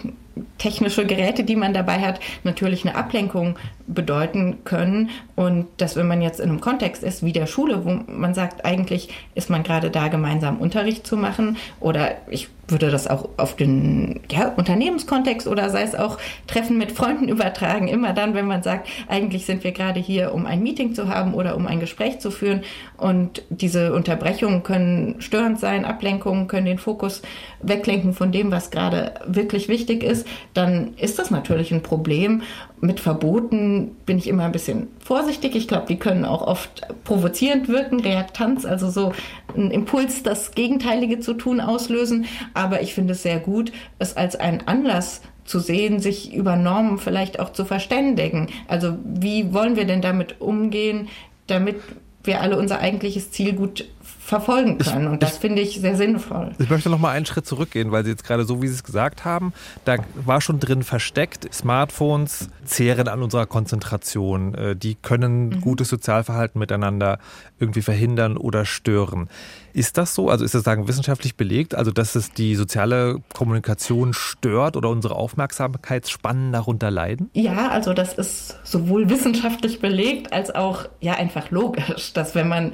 technische 0.58 1.06
Geräte, 1.06 1.44
die 1.44 1.56
man 1.56 1.74
dabei 1.74 2.00
hat, 2.00 2.20
natürlich 2.44 2.86
eine 2.86 2.96
Ablenkung 2.96 3.58
bedeuten 3.86 4.64
können. 4.64 5.10
Und 5.34 5.66
dass 5.76 5.96
wenn 5.96 6.08
man 6.08 6.22
jetzt 6.22 6.40
in 6.40 6.48
einem 6.48 6.60
Kontext 6.60 7.02
ist 7.02 7.24
wie 7.24 7.32
der 7.32 7.46
Schule, 7.46 7.84
wo 7.84 8.00
man 8.06 8.34
sagt, 8.34 8.64
eigentlich 8.64 9.08
ist 9.34 9.50
man 9.50 9.62
gerade 9.62 9.90
da, 9.90 10.08
gemeinsam 10.08 10.58
Unterricht 10.58 11.06
zu 11.06 11.16
machen, 11.16 11.56
oder 11.80 12.16
ich 12.30 12.48
würde 12.72 12.90
das 12.90 13.06
auch 13.06 13.28
auf 13.36 13.54
den 13.54 14.20
ja, 14.30 14.48
Unternehmenskontext 14.48 15.46
oder 15.46 15.70
sei 15.70 15.82
es 15.82 15.94
auch 15.94 16.18
Treffen 16.46 16.78
mit 16.78 16.92
Freunden 16.92 17.28
übertragen. 17.28 17.88
Immer 17.88 18.12
dann, 18.12 18.34
wenn 18.34 18.46
man 18.46 18.62
sagt, 18.62 18.88
eigentlich 19.08 19.46
sind 19.46 19.62
wir 19.64 19.72
gerade 19.72 20.00
hier, 20.00 20.34
um 20.34 20.46
ein 20.46 20.62
Meeting 20.62 20.94
zu 20.94 21.08
haben 21.08 21.34
oder 21.34 21.56
um 21.56 21.66
ein 21.66 21.80
Gespräch 21.80 22.18
zu 22.18 22.30
führen. 22.30 22.62
Und 22.96 23.42
diese 23.50 23.92
Unterbrechungen 23.94 24.62
können 24.62 25.16
störend 25.20 25.60
sein, 25.60 25.84
Ablenkungen 25.84 26.48
können 26.48 26.66
den 26.66 26.78
Fokus 26.78 27.22
weglenken 27.62 28.12
von 28.12 28.32
dem, 28.32 28.50
was 28.50 28.70
gerade 28.70 29.14
wirklich 29.26 29.68
wichtig 29.68 30.02
ist. 30.02 30.26
Dann 30.54 30.94
ist 30.96 31.18
das 31.18 31.30
natürlich 31.30 31.72
ein 31.72 31.82
Problem 31.82 32.42
mit 32.82 32.98
Verboten 32.98 33.94
bin 34.06 34.18
ich 34.18 34.26
immer 34.26 34.44
ein 34.44 34.50
bisschen 34.50 34.88
vorsichtig. 34.98 35.54
Ich 35.54 35.68
glaube, 35.68 35.86
die 35.88 36.00
können 36.00 36.24
auch 36.24 36.42
oft 36.42 36.82
provozierend 37.04 37.68
wirken, 37.68 38.00
Reaktanz, 38.00 38.64
also 38.64 38.90
so 38.90 39.12
ein 39.56 39.70
Impuls, 39.70 40.24
das 40.24 40.50
Gegenteilige 40.56 41.20
zu 41.20 41.34
tun, 41.34 41.60
auslösen. 41.60 42.26
Ich 42.70 42.94
finde 42.94 43.12
es 43.12 43.22
sehr 43.22 43.40
gut, 43.40 43.72
es 43.98 44.16
als 44.16 44.36
einen 44.36 44.66
Anlass 44.66 45.22
zu 45.44 45.58
sehen, 45.58 45.98
sich 45.98 46.32
über 46.32 46.56
Normen 46.56 46.98
vielleicht 46.98 47.40
auch 47.40 47.50
zu 47.52 47.64
verständigen. 47.64 48.48
Also 48.68 48.96
wie 49.04 49.52
wollen 49.52 49.76
wir 49.76 49.84
denn 49.84 50.00
damit 50.00 50.40
umgehen, 50.40 51.08
damit 51.48 51.76
wir 52.24 52.40
alle 52.40 52.56
unser 52.56 52.78
eigentliches 52.78 53.32
Ziel 53.32 53.52
gut 53.52 53.84
verfolgen 54.00 54.78
können. 54.78 55.08
Und 55.08 55.22
das 55.22 55.36
finde 55.36 55.60
ich 55.60 55.80
sehr 55.80 55.96
sinnvoll. 55.96 56.52
Ich 56.58 56.70
möchte 56.70 56.88
noch 56.88 56.98
mal 56.98 57.10
einen 57.10 57.26
Schritt 57.26 57.44
zurückgehen, 57.44 57.90
weil 57.90 58.04
Sie 58.04 58.10
jetzt 58.10 58.24
gerade 58.24 58.44
so, 58.44 58.62
wie 58.62 58.68
Sie 58.68 58.74
es 58.74 58.84
gesagt 58.84 59.24
haben, 59.24 59.52
da 59.84 59.96
war 60.14 60.40
schon 60.40 60.60
drin 60.60 60.84
versteckt, 60.84 61.52
Smartphones 61.52 62.48
zehren 62.64 63.08
an 63.08 63.22
unserer 63.22 63.46
Konzentration. 63.46 64.54
Äh, 64.54 64.76
die 64.76 64.94
können 64.94 65.48
mhm. 65.48 65.60
gutes 65.60 65.88
Sozialverhalten 65.88 66.58
miteinander 66.58 67.18
irgendwie 67.58 67.82
verhindern 67.82 68.36
oder 68.36 68.64
stören. 68.64 69.28
Ist 69.72 69.98
das 69.98 70.14
so? 70.14 70.28
Also 70.28 70.44
ist 70.44 70.54
das 70.54 70.64
sagen 70.64 70.88
wissenschaftlich 70.88 71.36
belegt, 71.36 71.74
also 71.74 71.90
dass 71.90 72.14
es 72.14 72.32
die 72.32 72.54
soziale 72.54 73.18
Kommunikation 73.32 74.12
stört 74.12 74.76
oder 74.76 74.88
unsere 74.90 75.16
Aufmerksamkeitsspannen 75.16 76.52
darunter 76.52 76.90
leiden? 76.90 77.30
Ja, 77.34 77.68
also 77.68 77.94
das 77.94 78.14
ist 78.14 78.58
sowohl 78.64 79.08
wissenschaftlich 79.08 79.80
belegt 79.80 80.32
als 80.32 80.54
auch 80.54 80.86
ja 81.00 81.14
einfach 81.14 81.50
logisch, 81.50 82.12
dass 82.12 82.34
wenn 82.34 82.48
man 82.48 82.72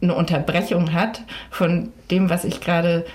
eine 0.00 0.14
Unterbrechung 0.14 0.92
hat 0.92 1.22
von 1.50 1.90
dem, 2.10 2.28
was 2.28 2.44
ich 2.44 2.60
gerade 2.60 3.06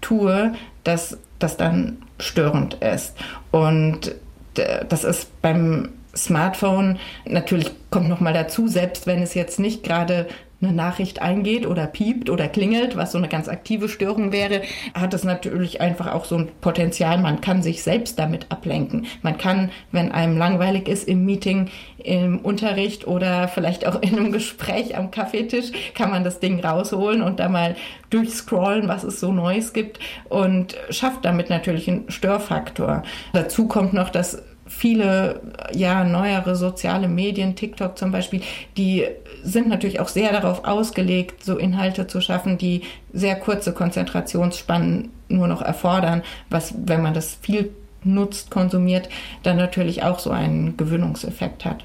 tue, 0.00 0.54
dass 0.84 1.18
das 1.38 1.56
dann 1.56 1.98
störend 2.18 2.74
ist. 2.74 3.14
Und 3.50 4.14
das 4.54 5.04
ist 5.04 5.40
beim 5.42 5.88
Smartphone 6.16 6.98
natürlich 7.24 7.70
kommt 7.90 8.08
noch 8.08 8.20
mal 8.20 8.32
dazu, 8.32 8.68
selbst 8.68 9.06
wenn 9.06 9.22
es 9.22 9.34
jetzt 9.34 9.58
nicht 9.58 9.82
gerade 9.82 10.28
eine 10.64 10.74
Nachricht 10.74 11.22
eingeht 11.22 11.66
oder 11.66 11.86
piept 11.86 12.30
oder 12.30 12.48
klingelt, 12.48 12.96
was 12.96 13.12
so 13.12 13.18
eine 13.18 13.28
ganz 13.28 13.48
aktive 13.48 13.88
Störung 13.88 14.32
wäre, 14.32 14.62
hat 14.94 15.14
es 15.14 15.24
natürlich 15.24 15.80
einfach 15.80 16.12
auch 16.12 16.24
so 16.24 16.36
ein 16.36 16.48
Potenzial. 16.60 17.18
Man 17.18 17.40
kann 17.40 17.62
sich 17.62 17.82
selbst 17.82 18.18
damit 18.18 18.50
ablenken. 18.50 19.06
Man 19.22 19.38
kann, 19.38 19.70
wenn 19.92 20.12
einem 20.12 20.36
langweilig 20.36 20.88
ist 20.88 21.08
im 21.08 21.24
Meeting, 21.24 21.70
im 21.98 22.38
Unterricht 22.40 23.06
oder 23.06 23.48
vielleicht 23.48 23.86
auch 23.86 24.00
in 24.02 24.16
einem 24.16 24.32
Gespräch 24.32 24.96
am 24.96 25.10
Kaffeetisch, 25.10 25.72
kann 25.94 26.10
man 26.10 26.24
das 26.24 26.40
Ding 26.40 26.60
rausholen 26.60 27.22
und 27.22 27.40
da 27.40 27.48
mal 27.48 27.76
durchscrollen, 28.10 28.88
was 28.88 29.04
es 29.04 29.20
so 29.20 29.32
Neues 29.32 29.72
gibt 29.72 29.98
und 30.28 30.76
schafft 30.90 31.24
damit 31.24 31.50
natürlich 31.50 31.88
einen 31.88 32.10
Störfaktor. 32.10 33.02
Dazu 33.32 33.66
kommt 33.66 33.92
noch, 33.92 34.10
dass 34.10 34.42
viele 34.66 35.40
ja 35.72 36.04
neuere 36.04 36.56
soziale 36.56 37.08
Medien, 37.08 37.56
TikTok 37.56 37.98
zum 37.98 38.12
Beispiel, 38.12 38.42
die 38.76 39.06
sind 39.42 39.68
natürlich 39.68 40.00
auch 40.00 40.08
sehr 40.08 40.32
darauf 40.32 40.64
ausgelegt, 40.64 41.44
so 41.44 41.58
Inhalte 41.58 42.06
zu 42.06 42.20
schaffen, 42.20 42.56
die 42.56 42.82
sehr 43.12 43.36
kurze 43.36 43.72
Konzentrationsspannen 43.72 45.10
nur 45.28 45.48
noch 45.48 45.62
erfordern, 45.62 46.22
was, 46.50 46.74
wenn 46.76 47.02
man 47.02 47.14
das 47.14 47.38
viel 47.40 47.70
nutzt, 48.04 48.50
konsumiert, 48.50 49.08
dann 49.42 49.56
natürlich 49.56 50.02
auch 50.02 50.18
so 50.18 50.30
einen 50.30 50.76
Gewöhnungseffekt 50.76 51.64
hat. 51.64 51.84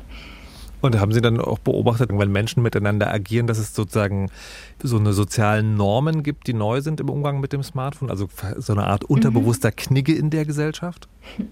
Und 0.82 1.00
haben 1.00 1.12
Sie 1.12 1.22
dann 1.22 1.40
auch 1.40 1.60
beobachtet, 1.60 2.10
wenn 2.14 2.32
Menschen 2.32 2.64
miteinander 2.64 3.12
agieren, 3.12 3.48
dass 3.48 3.58
es 3.58 3.76
sozusagen 3.76 4.30
so 4.82 4.98
eine 4.98 5.14
sozialen 5.14 5.76
Normen 5.76 6.24
gibt, 6.24 6.48
die 6.48 6.54
neu 6.54 6.82
sind 6.82 7.00
im 7.00 7.10
Umgang 7.10 7.40
mit 7.40 7.54
dem 7.54 7.64
Smartphone? 7.64 8.10
Also 8.10 8.28
so 8.58 8.74
eine 8.74 8.86
Art 8.86 9.04
unterbewusster 9.04 9.72
Knigge 9.72 10.14
in 10.14 10.30
der 10.30 10.46
Gesellschaft? 10.46 11.08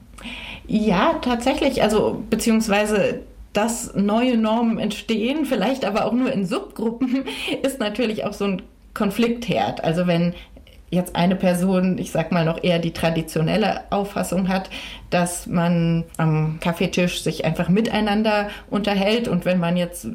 Ja, 0.70 1.14
tatsächlich. 1.22 1.82
Also 1.82 2.24
beziehungsweise 2.30 3.22
dass 3.58 3.96
neue 3.96 4.38
Normen 4.38 4.78
entstehen, 4.78 5.46
vielleicht 5.46 5.84
aber 5.84 6.06
auch 6.06 6.14
nur 6.14 6.32
in 6.32 6.46
Subgruppen, 6.46 7.26
ist 7.64 7.80
natürlich 7.80 8.24
auch 8.24 8.34
so 8.34 8.46
ein 8.46 8.62
Konfliktherd. 8.94 9.84
Also 9.84 10.06
wenn 10.06 10.36
jetzt 10.90 11.16
eine 11.16 11.36
Person, 11.36 11.98
ich 11.98 12.12
sag 12.12 12.32
mal 12.32 12.46
noch 12.46 12.64
eher 12.64 12.80
die 12.80 12.94
traditionelle 12.94 13.92
Auffassung 13.92 14.48
hat, 14.48 14.70
dass 15.10 15.48
man 15.48 16.06
am 16.18 16.60
Kaffeetisch 16.60 17.22
sich 17.22 17.46
einfach 17.46 17.70
miteinander 17.70 18.50
unterhält 18.70 19.28
und 19.28 19.46
wenn 19.46 19.60
man 19.60 19.76
jetzt 19.76 20.08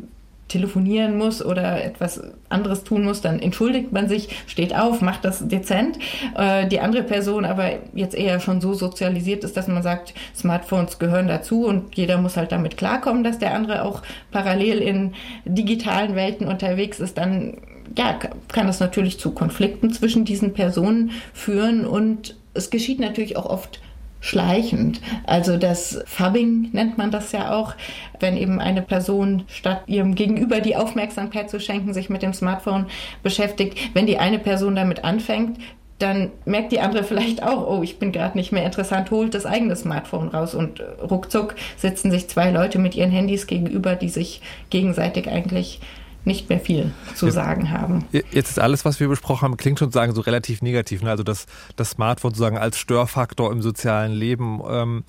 telefonieren 0.53 1.17
muss 1.17 1.43
oder 1.43 1.83
etwas 1.83 2.21
anderes 2.51 2.85
tun 2.85 3.05
muss, 3.05 3.23
dann 3.23 3.41
entschuldigt 3.41 3.91
man 3.91 4.09
sich, 4.09 4.29
steht 4.47 4.77
auf, 4.77 5.01
macht 5.01 5.25
das 5.25 5.49
dezent. 5.49 5.99
Äh, 6.37 6.69
die 6.69 6.81
andere 6.81 7.03
Person 7.03 7.47
aber 7.47 7.71
jetzt 7.95 8.15
eher 8.15 8.39
schon 8.39 8.61
so 8.61 8.75
sozialisiert 8.75 9.45
ist, 9.45 9.57
dass 9.57 9.67
man 9.67 9.83
sagt, 9.83 10.13
Smartphones 10.37 10.99
gehören 10.99 11.27
dazu 11.27 11.65
und 11.67 11.97
jeder 11.97 12.19
muss 12.19 12.37
halt 12.37 12.53
damit 12.53 12.77
klarkommen, 12.77 13.25
dass 13.25 13.39
der 13.39 13.55
andere 13.55 13.83
auch 13.85 14.03
parallel 14.31 14.79
in 14.79 15.15
digitalen 15.47 16.15
Welten 16.17 16.47
unterwegs 16.47 17.01
ist, 17.01 17.17
dann 17.17 17.57
ja, 17.97 18.19
kann 18.49 18.67
das 18.67 18.81
natürlich 18.81 19.19
zu 19.19 19.33
Konflikten 19.33 19.93
zwischen 19.93 20.25
diesen 20.25 20.55
Personen 20.55 21.13
führen 21.33 21.87
und 21.87 22.37
es 22.55 22.71
geschieht 22.71 23.01
natürlich 23.01 23.37
auch 23.37 23.47
oft 23.47 23.81
schleichend. 24.21 25.01
Also 25.27 25.57
das 25.57 26.03
Fubbing 26.07 26.71
nennt 26.73 26.97
man 26.97 27.11
das 27.11 27.33
ja 27.33 27.55
auch, 27.55 27.75
wenn 28.21 28.37
eben 28.37 28.61
eine 28.61 28.81
Person 28.81 29.43
statt 29.49 29.83
ihrem 29.87 30.15
Gegenüber 30.15 30.61
die 30.61 30.77
Aufmerksamkeit 30.77 31.51
zu 31.51 31.59
schenken, 31.59 31.93
sich 31.93 32.09
mit 32.09 32.23
dem 32.23 32.33
Smartphone 32.33 32.87
beschäftigt. 33.23 33.77
Wenn 33.95 34.07
die 34.07 34.19
eine 34.19 34.39
Person 34.39 34.77
damit 34.77 35.03
anfängt, 35.05 35.59
dann 35.99 36.31
merkt 36.45 36.73
die 36.73 36.81
andere 36.81 37.05
vielleicht 37.05 37.43
auch, 37.43 37.67
oh, 37.69 37.83
ich 37.83 37.99
bin 37.99 38.13
gerade 38.13 38.37
nicht 38.37 38.53
mehr 38.53 38.65
interessant, 38.65 39.11
holt 39.11 39.35
das 39.35 39.47
eigene 39.47 39.77
Smartphone 39.77 40.29
raus 40.29 40.55
und 40.55 40.81
ruckzuck 41.01 41.55
sitzen 41.77 42.11
sich 42.11 42.29
zwei 42.29 42.51
Leute 42.51 42.79
mit 42.79 42.95
ihren 42.95 43.11
Handys 43.11 43.47
gegenüber, 43.47 43.95
die 43.95 44.09
sich 44.09 44.41
gegenseitig 44.71 45.29
eigentlich 45.29 45.81
nicht 46.25 46.49
mehr 46.49 46.61
viel 46.61 46.93
zu 47.15 47.27
jetzt, 47.27 47.35
sagen 47.35 47.71
haben. 47.71 48.05
Jetzt 48.13 48.51
ist 48.51 48.59
alles, 48.59 48.85
was 48.85 49.01
wir 49.01 49.09
besprochen 49.09 49.43
haben, 49.43 49.57
klingt 49.57 49.79
schon 49.79 49.91
sagen 49.91 50.15
so 50.15 50.21
relativ 50.21 50.63
negativ. 50.63 51.03
Ne? 51.03 51.11
Also 51.11 51.23
das, 51.23 51.47
das 51.77 51.91
Smartphone 51.91 52.31
sozusagen 52.31 52.59
als 52.59 52.79
Störfaktor 52.79 53.51
im 53.51 53.63
sozialen 53.63 54.13
Leben. 54.13 54.61
Ähm, 54.69 55.05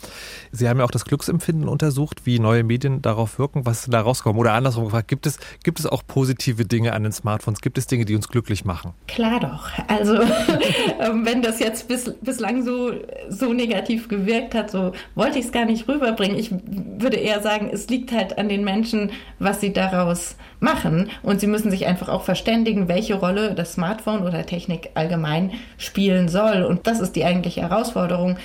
Sie 0.52 0.68
haben 0.68 0.80
ja 0.80 0.86
auch 0.86 0.92
das 0.92 1.06
Glücksempfinden 1.06 1.68
untersucht, 1.68 2.26
wie 2.26 2.40
neue 2.40 2.64
Medien 2.64 3.02
darauf 3.02 3.38
wirken. 3.38 3.66
Was 3.66 3.86
da 3.86 4.02
rausgekommen? 4.02 4.40
Oder 4.40 4.54
andersrum 4.54 4.86
gefragt, 4.86 5.08
gibt 5.08 5.26
es, 5.26 5.38
gibt 5.64 5.80
es 5.80 5.86
auch 5.86 6.04
positive 6.06 6.66
Dinge 6.66 6.94
an 6.94 7.04
den 7.04 7.12
Smartphones? 7.12 7.62
Gibt 7.62 7.78
es 7.78 7.88
Dinge, 7.88 8.06
die 8.06 8.16
uns 8.16 8.28
glücklich 8.28 8.66
machen? 8.66 8.94
Klar 9.08 9.40
doch. 9.40 9.70
Also 9.88 10.16
ähm, 11.00 11.26
wenn 11.26 11.42
das 11.42 11.60
jetzt 11.60 11.88
bis, 11.88 12.14
bislang 12.22 12.64
so, 12.64 12.92
so 13.30 13.54
negativ 13.54 14.08
gewirkt 14.08 14.56
hat, 14.56 14.72
so 14.72 14.94
wollte 15.16 15.40
ich 15.40 15.46
es 15.46 15.52
gar 15.52 15.66
nicht 15.66 15.88
rüberbringen. 15.88 16.38
Ich 16.38 16.52
würde 16.52 17.18
eher 17.18 17.42
sagen, 17.42 17.70
es 17.72 17.88
liegt 17.90 18.12
halt 18.12 18.38
an 18.38 18.50
den 18.50 18.64
Menschen, 18.64 19.12
was 19.40 19.62
sie 19.62 19.74
daraus 19.74 20.36
machen. 20.60 21.03
Und 21.22 21.40
sie 21.40 21.48
müssen 21.48 21.72
sich 21.72 21.86
einfach 21.86 22.10
auch 22.10 22.24
verständigen, 22.24 22.88
welche 22.88 23.16
Rolle 23.16 23.54
das 23.54 23.74
Smartphone 23.74 24.24
oder 24.24 24.46
Technik 24.46 24.92
allgemein 24.96 25.52
spielen 25.78 26.28
soll. 26.28 26.64
Und 26.64 26.88
das 26.88 27.00
ist 27.00 27.16
die 27.16 27.26
eigentliche 27.26 27.62
Herausforderung, 27.62 28.38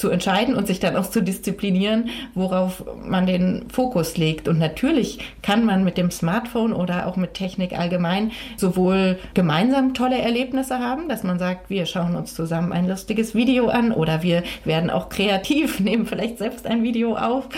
zu 0.00 0.08
entscheiden 0.08 0.54
und 0.54 0.66
sich 0.66 0.80
dann 0.80 0.96
auch 0.96 1.06
zu 1.06 1.22
disziplinieren, 1.22 2.08
worauf 2.34 2.84
man 3.04 3.26
den 3.26 3.66
Fokus 3.70 4.16
legt. 4.16 4.48
Und 4.48 4.58
natürlich 4.58 5.18
kann 5.42 5.66
man 5.66 5.84
mit 5.84 5.98
dem 5.98 6.10
Smartphone 6.10 6.72
oder 6.72 7.06
auch 7.06 7.16
mit 7.16 7.34
Technik 7.34 7.78
allgemein 7.78 8.32
sowohl 8.56 9.18
gemeinsam 9.34 9.92
tolle 9.92 10.18
Erlebnisse 10.18 10.78
haben, 10.78 11.08
dass 11.10 11.22
man 11.22 11.38
sagt, 11.38 11.68
wir 11.68 11.84
schauen 11.84 12.16
uns 12.16 12.34
zusammen 12.34 12.72
ein 12.72 12.88
lustiges 12.88 13.34
Video 13.34 13.68
an 13.68 13.92
oder 13.92 14.22
wir 14.22 14.42
werden 14.64 14.88
auch 14.88 15.10
kreativ, 15.10 15.80
nehmen 15.80 16.06
vielleicht 16.06 16.38
selbst 16.38 16.66
ein 16.66 16.82
Video 16.82 17.16
auf. 17.16 17.50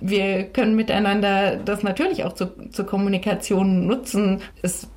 Wir 0.00 0.44
können 0.44 0.76
miteinander 0.76 1.56
das 1.56 1.82
natürlich 1.82 2.24
auch 2.24 2.34
zu, 2.34 2.52
zur 2.70 2.84
Kommunikation 2.84 3.86
nutzen. 3.86 4.42
Es 4.60 4.88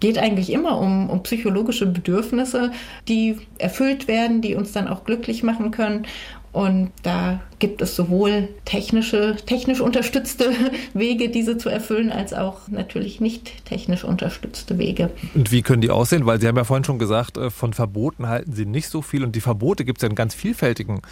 geht 0.00 0.18
eigentlich 0.18 0.52
immer 0.52 0.78
um, 0.78 1.10
um 1.10 1.22
psychologische 1.22 1.86
Bedürfnisse, 1.86 2.72
die 3.08 3.36
erfüllt 3.58 4.08
werden, 4.08 4.40
die 4.40 4.54
uns 4.54 4.72
dann 4.72 4.88
auch 4.88 5.04
glücklich 5.04 5.42
machen 5.42 5.70
können. 5.70 6.06
Und 6.50 6.92
da 7.02 7.40
gibt 7.58 7.82
es 7.82 7.94
sowohl 7.94 8.48
technische, 8.64 9.36
technisch 9.44 9.80
unterstützte 9.80 10.50
Wege, 10.94 11.28
diese 11.28 11.58
zu 11.58 11.68
erfüllen, 11.68 12.10
als 12.10 12.32
auch 12.32 12.68
natürlich 12.68 13.20
nicht 13.20 13.66
technisch 13.66 14.02
unterstützte 14.02 14.78
Wege. 14.78 15.10
Und 15.34 15.52
wie 15.52 15.62
können 15.62 15.82
die 15.82 15.90
aussehen? 15.90 16.24
Weil 16.24 16.40
Sie 16.40 16.48
haben 16.48 16.56
ja 16.56 16.64
vorhin 16.64 16.84
schon 16.84 16.98
gesagt, 16.98 17.36
äh, 17.36 17.50
von 17.50 17.74
Verboten 17.74 18.28
halten 18.28 18.52
Sie 18.52 18.64
nicht 18.64 18.88
so 18.88 19.02
viel. 19.02 19.24
Und 19.24 19.36
die 19.36 19.40
Verbote 19.40 19.84
gibt 19.84 19.98
es 19.98 20.02
ja 20.02 20.08
in 20.08 20.14
ganz 20.14 20.34
vielfältigen 20.34 21.02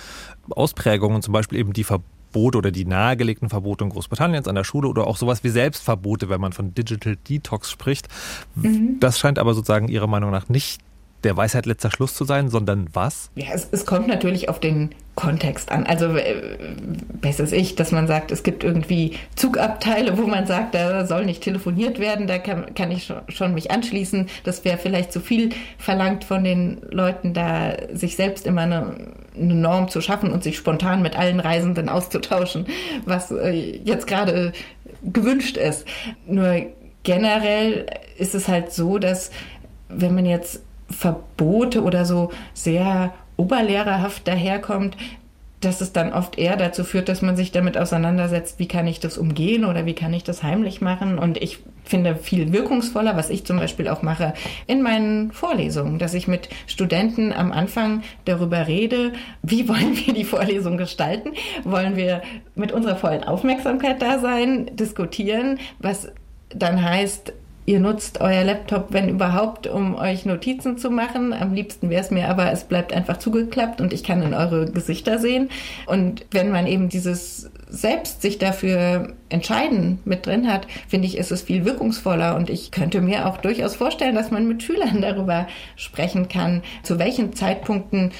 Ausprägungen, 0.50 1.20
zum 1.22 1.32
Beispiel 1.32 1.58
eben 1.58 1.72
die 1.74 1.84
Verbote 1.84 2.15
Verbote 2.36 2.58
oder 2.58 2.70
die 2.70 2.84
nahegelegten 2.84 3.48
Verbote 3.48 3.84
in 3.84 3.90
Großbritanniens 3.90 4.46
an 4.46 4.54
der 4.54 4.64
Schule 4.64 4.88
oder 4.88 5.06
auch 5.06 5.16
sowas 5.16 5.42
wie 5.42 5.48
Selbstverbote, 5.48 6.28
wenn 6.28 6.38
man 6.40 6.52
von 6.52 6.74
Digital 6.74 7.16
Detox 7.16 7.70
spricht. 7.70 8.08
Mhm. 8.56 9.00
Das 9.00 9.18
scheint 9.18 9.38
aber 9.38 9.54
sozusagen 9.54 9.88
Ihrer 9.88 10.06
Meinung 10.06 10.30
nach 10.30 10.50
nicht 10.50 10.82
der 11.26 11.36
Weisheit 11.36 11.66
letzter 11.66 11.90
Schluss 11.90 12.14
zu 12.14 12.24
sein, 12.24 12.48
sondern 12.48 12.88
was? 12.92 13.30
Ja, 13.34 13.46
es, 13.52 13.68
es 13.70 13.84
kommt 13.84 14.06
natürlich 14.06 14.48
auf 14.48 14.60
den 14.60 14.94
Kontext 15.16 15.72
an. 15.72 15.84
Also 15.84 16.14
äh, 16.14 16.56
besser 17.20 17.50
ich, 17.52 17.74
dass 17.74 17.90
man 17.90 18.06
sagt, 18.06 18.30
es 18.30 18.42
gibt 18.42 18.62
irgendwie 18.62 19.14
Zugabteile, 19.34 20.18
wo 20.18 20.26
man 20.26 20.46
sagt, 20.46 20.74
da 20.74 21.04
soll 21.06 21.24
nicht 21.24 21.42
telefoniert 21.42 21.98
werden, 21.98 22.26
da 22.26 22.38
kann, 22.38 22.74
kann 22.74 22.90
ich 22.90 23.04
schon, 23.04 23.22
schon 23.28 23.54
mich 23.54 23.70
anschließen. 23.70 24.28
Das 24.44 24.64
wäre 24.64 24.78
vielleicht 24.78 25.12
zu 25.12 25.20
viel 25.20 25.50
verlangt 25.78 26.24
von 26.24 26.44
den 26.44 26.80
Leuten, 26.90 27.34
da 27.34 27.76
sich 27.92 28.14
selbst 28.14 28.46
immer 28.46 28.62
eine, 28.62 28.94
eine 29.34 29.54
Norm 29.54 29.88
zu 29.88 30.00
schaffen 30.00 30.30
und 30.30 30.44
sich 30.44 30.56
spontan 30.56 31.02
mit 31.02 31.18
allen 31.18 31.40
Reisenden 31.40 31.88
auszutauschen, 31.88 32.66
was 33.04 33.30
äh, 33.30 33.80
jetzt 33.84 34.06
gerade 34.06 34.52
gewünscht 35.02 35.56
ist. 35.56 35.86
Nur 36.26 36.66
generell 37.02 37.86
ist 38.18 38.34
es 38.34 38.48
halt 38.48 38.72
so, 38.72 38.98
dass 38.98 39.30
wenn 39.88 40.14
man 40.14 40.26
jetzt 40.26 40.62
Verbote 40.88 41.82
oder 41.82 42.04
so 42.04 42.30
sehr 42.54 43.12
oberlehrerhaft 43.36 44.26
daherkommt, 44.26 44.96
dass 45.60 45.80
es 45.80 45.92
dann 45.92 46.12
oft 46.12 46.38
eher 46.38 46.56
dazu 46.56 46.84
führt, 46.84 47.08
dass 47.08 47.22
man 47.22 47.36
sich 47.36 47.50
damit 47.50 47.78
auseinandersetzt, 47.78 48.58
wie 48.58 48.68
kann 48.68 48.86
ich 48.86 49.00
das 49.00 49.16
umgehen 49.16 49.64
oder 49.64 49.86
wie 49.86 49.94
kann 49.94 50.12
ich 50.12 50.22
das 50.22 50.42
heimlich 50.42 50.80
machen. 50.80 51.18
Und 51.18 51.38
ich 51.38 51.58
finde 51.82 52.14
viel 52.16 52.52
wirkungsvoller, 52.52 53.16
was 53.16 53.30
ich 53.30 53.44
zum 53.46 53.56
Beispiel 53.56 53.88
auch 53.88 54.02
mache 54.02 54.34
in 54.66 54.82
meinen 54.82 55.32
Vorlesungen, 55.32 55.98
dass 55.98 56.14
ich 56.14 56.28
mit 56.28 56.50
Studenten 56.66 57.32
am 57.32 57.52
Anfang 57.52 58.02
darüber 58.26 58.66
rede, 58.66 59.12
wie 59.42 59.68
wollen 59.68 59.96
wir 59.96 60.12
die 60.12 60.24
Vorlesung 60.24 60.76
gestalten? 60.76 61.32
Wollen 61.64 61.96
wir 61.96 62.22
mit 62.54 62.72
unserer 62.72 62.96
vollen 62.96 63.24
Aufmerksamkeit 63.24 64.02
da 64.02 64.18
sein, 64.18 64.70
diskutieren, 64.76 65.58
was 65.78 66.12
dann 66.50 66.82
heißt, 66.82 67.32
Ihr 67.68 67.80
nutzt 67.80 68.20
euer 68.20 68.44
Laptop, 68.44 68.92
wenn 68.92 69.08
überhaupt, 69.08 69.66
um 69.66 69.96
euch 69.96 70.24
Notizen 70.24 70.78
zu 70.78 70.88
machen. 70.88 71.32
Am 71.32 71.52
liebsten 71.52 71.90
wäre 71.90 72.00
es 72.00 72.12
mir 72.12 72.28
aber, 72.28 72.52
es 72.52 72.62
bleibt 72.62 72.92
einfach 72.92 73.16
zugeklappt 73.16 73.80
und 73.80 73.92
ich 73.92 74.04
kann 74.04 74.22
in 74.22 74.34
eure 74.34 74.70
Gesichter 74.70 75.18
sehen. 75.18 75.50
Und 75.86 76.24
wenn 76.30 76.52
man 76.52 76.68
eben 76.68 76.88
dieses 76.88 77.50
selbst 77.68 78.22
sich 78.22 78.38
dafür 78.38 79.14
entscheiden 79.30 79.98
mit 80.04 80.26
drin 80.26 80.46
hat, 80.46 80.68
finde 80.86 81.08
ich, 81.08 81.18
ist 81.18 81.32
es 81.32 81.42
viel 81.42 81.64
wirkungsvoller. 81.64 82.36
Und 82.36 82.50
ich 82.50 82.70
könnte 82.70 83.00
mir 83.00 83.26
auch 83.26 83.38
durchaus 83.38 83.74
vorstellen, 83.74 84.14
dass 84.14 84.30
man 84.30 84.46
mit 84.46 84.62
Schülern 84.62 85.00
darüber 85.02 85.48
sprechen 85.74 86.28
kann, 86.28 86.62
zu 86.84 87.00
welchen 87.00 87.32
Zeitpunkten 87.32 88.12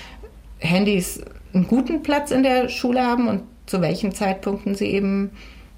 Handys 0.59 1.23
einen 1.55 1.69
guten 1.69 2.03
Platz 2.03 2.33
in 2.33 2.43
der 2.43 2.69
Schule 2.69 3.05
haben 3.05 3.29
und 3.29 3.43
zu 3.67 3.81
welchen 3.81 4.11
Zeitpunkten 4.11 4.75
sie 4.75 4.87
eben 4.87 5.31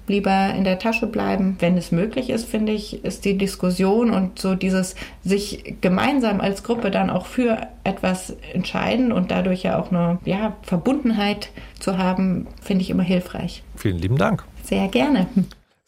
lieber 0.09 0.53
in 0.53 0.63
der 0.63 0.79
Tasche 0.79 1.07
bleiben. 1.07 1.55
Wenn 1.59 1.77
es 1.77 1.91
möglich 1.91 2.29
ist, 2.29 2.49
finde 2.49 2.73
ich, 2.73 3.05
ist 3.05 3.23
die 3.25 3.37
Diskussion 3.37 4.11
und 4.11 4.39
so 4.39 4.55
dieses 4.55 4.95
sich 5.23 5.75
gemeinsam 5.81 6.41
als 6.41 6.63
Gruppe 6.63 6.91
dann 6.91 7.09
auch 7.09 7.25
für 7.25 7.67
etwas 7.83 8.35
entscheiden 8.53 9.11
und 9.11 9.31
dadurch 9.31 9.63
ja 9.63 9.79
auch 9.79 9.91
eine 9.91 10.19
ja, 10.25 10.55
Verbundenheit 10.63 11.49
zu 11.79 11.97
haben, 11.97 12.47
finde 12.61 12.81
ich 12.81 12.89
immer 12.89 13.03
hilfreich. 13.03 13.63
Vielen 13.75 13.99
lieben 13.99 14.17
Dank. 14.17 14.43
Sehr 14.63 14.87
gerne. 14.87 15.27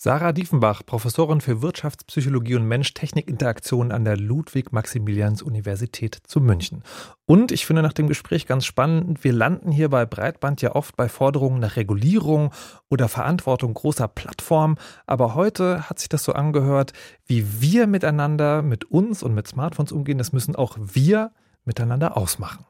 Sarah 0.04 0.32
Diefenbach, 0.32 0.84
Professorin 0.84 1.42
für 1.42 1.62
Wirtschaftspsychologie 1.62 2.56
und 2.56 2.68
Mensch-Technik-Interaktion 2.68 3.92
an 3.92 4.04
der 4.04 4.18
Ludwig-Maximilians-Universität 4.18 6.18
zu 6.26 6.42
München. 6.42 6.82
Und 7.28 7.52
ich 7.52 7.68
finde 7.68 7.84
nach 7.84 7.94
dem 7.94 8.08
Gespräch 8.08 8.48
ganz 8.48 8.66
spannend, 8.66 9.24
wir 9.24 9.32
landen 9.32 9.72
hier 9.72 9.90
bei 9.90 10.08
Breitband 10.08 10.60
ja 10.64 10.74
oft 10.74 10.98
bei 10.98 11.08
Forderungen 11.08 11.60
nach 11.60 11.76
Regulierung 11.76 12.52
oder 12.90 13.10
Verantwortung 13.10 13.76
großer 13.76 14.08
Plattformen. 14.08 14.78
Aber 15.06 15.36
heute 15.36 15.88
hat 15.88 16.00
sich 16.00 16.10
das 16.10 16.24
so 16.24 16.34
angehört, 16.34 16.94
wie 17.28 17.62
wir 17.62 17.86
miteinander, 17.86 18.64
mit 18.64 18.86
uns 18.86 19.22
und 19.22 19.36
mit 19.36 19.48
Smartphones 19.48 19.92
umgehen, 19.92 20.18
das 20.18 20.34
müssen 20.34 20.56
auch 20.56 20.80
wir 20.82 21.30
miteinander 21.64 22.18
ausmachen. 22.18 22.66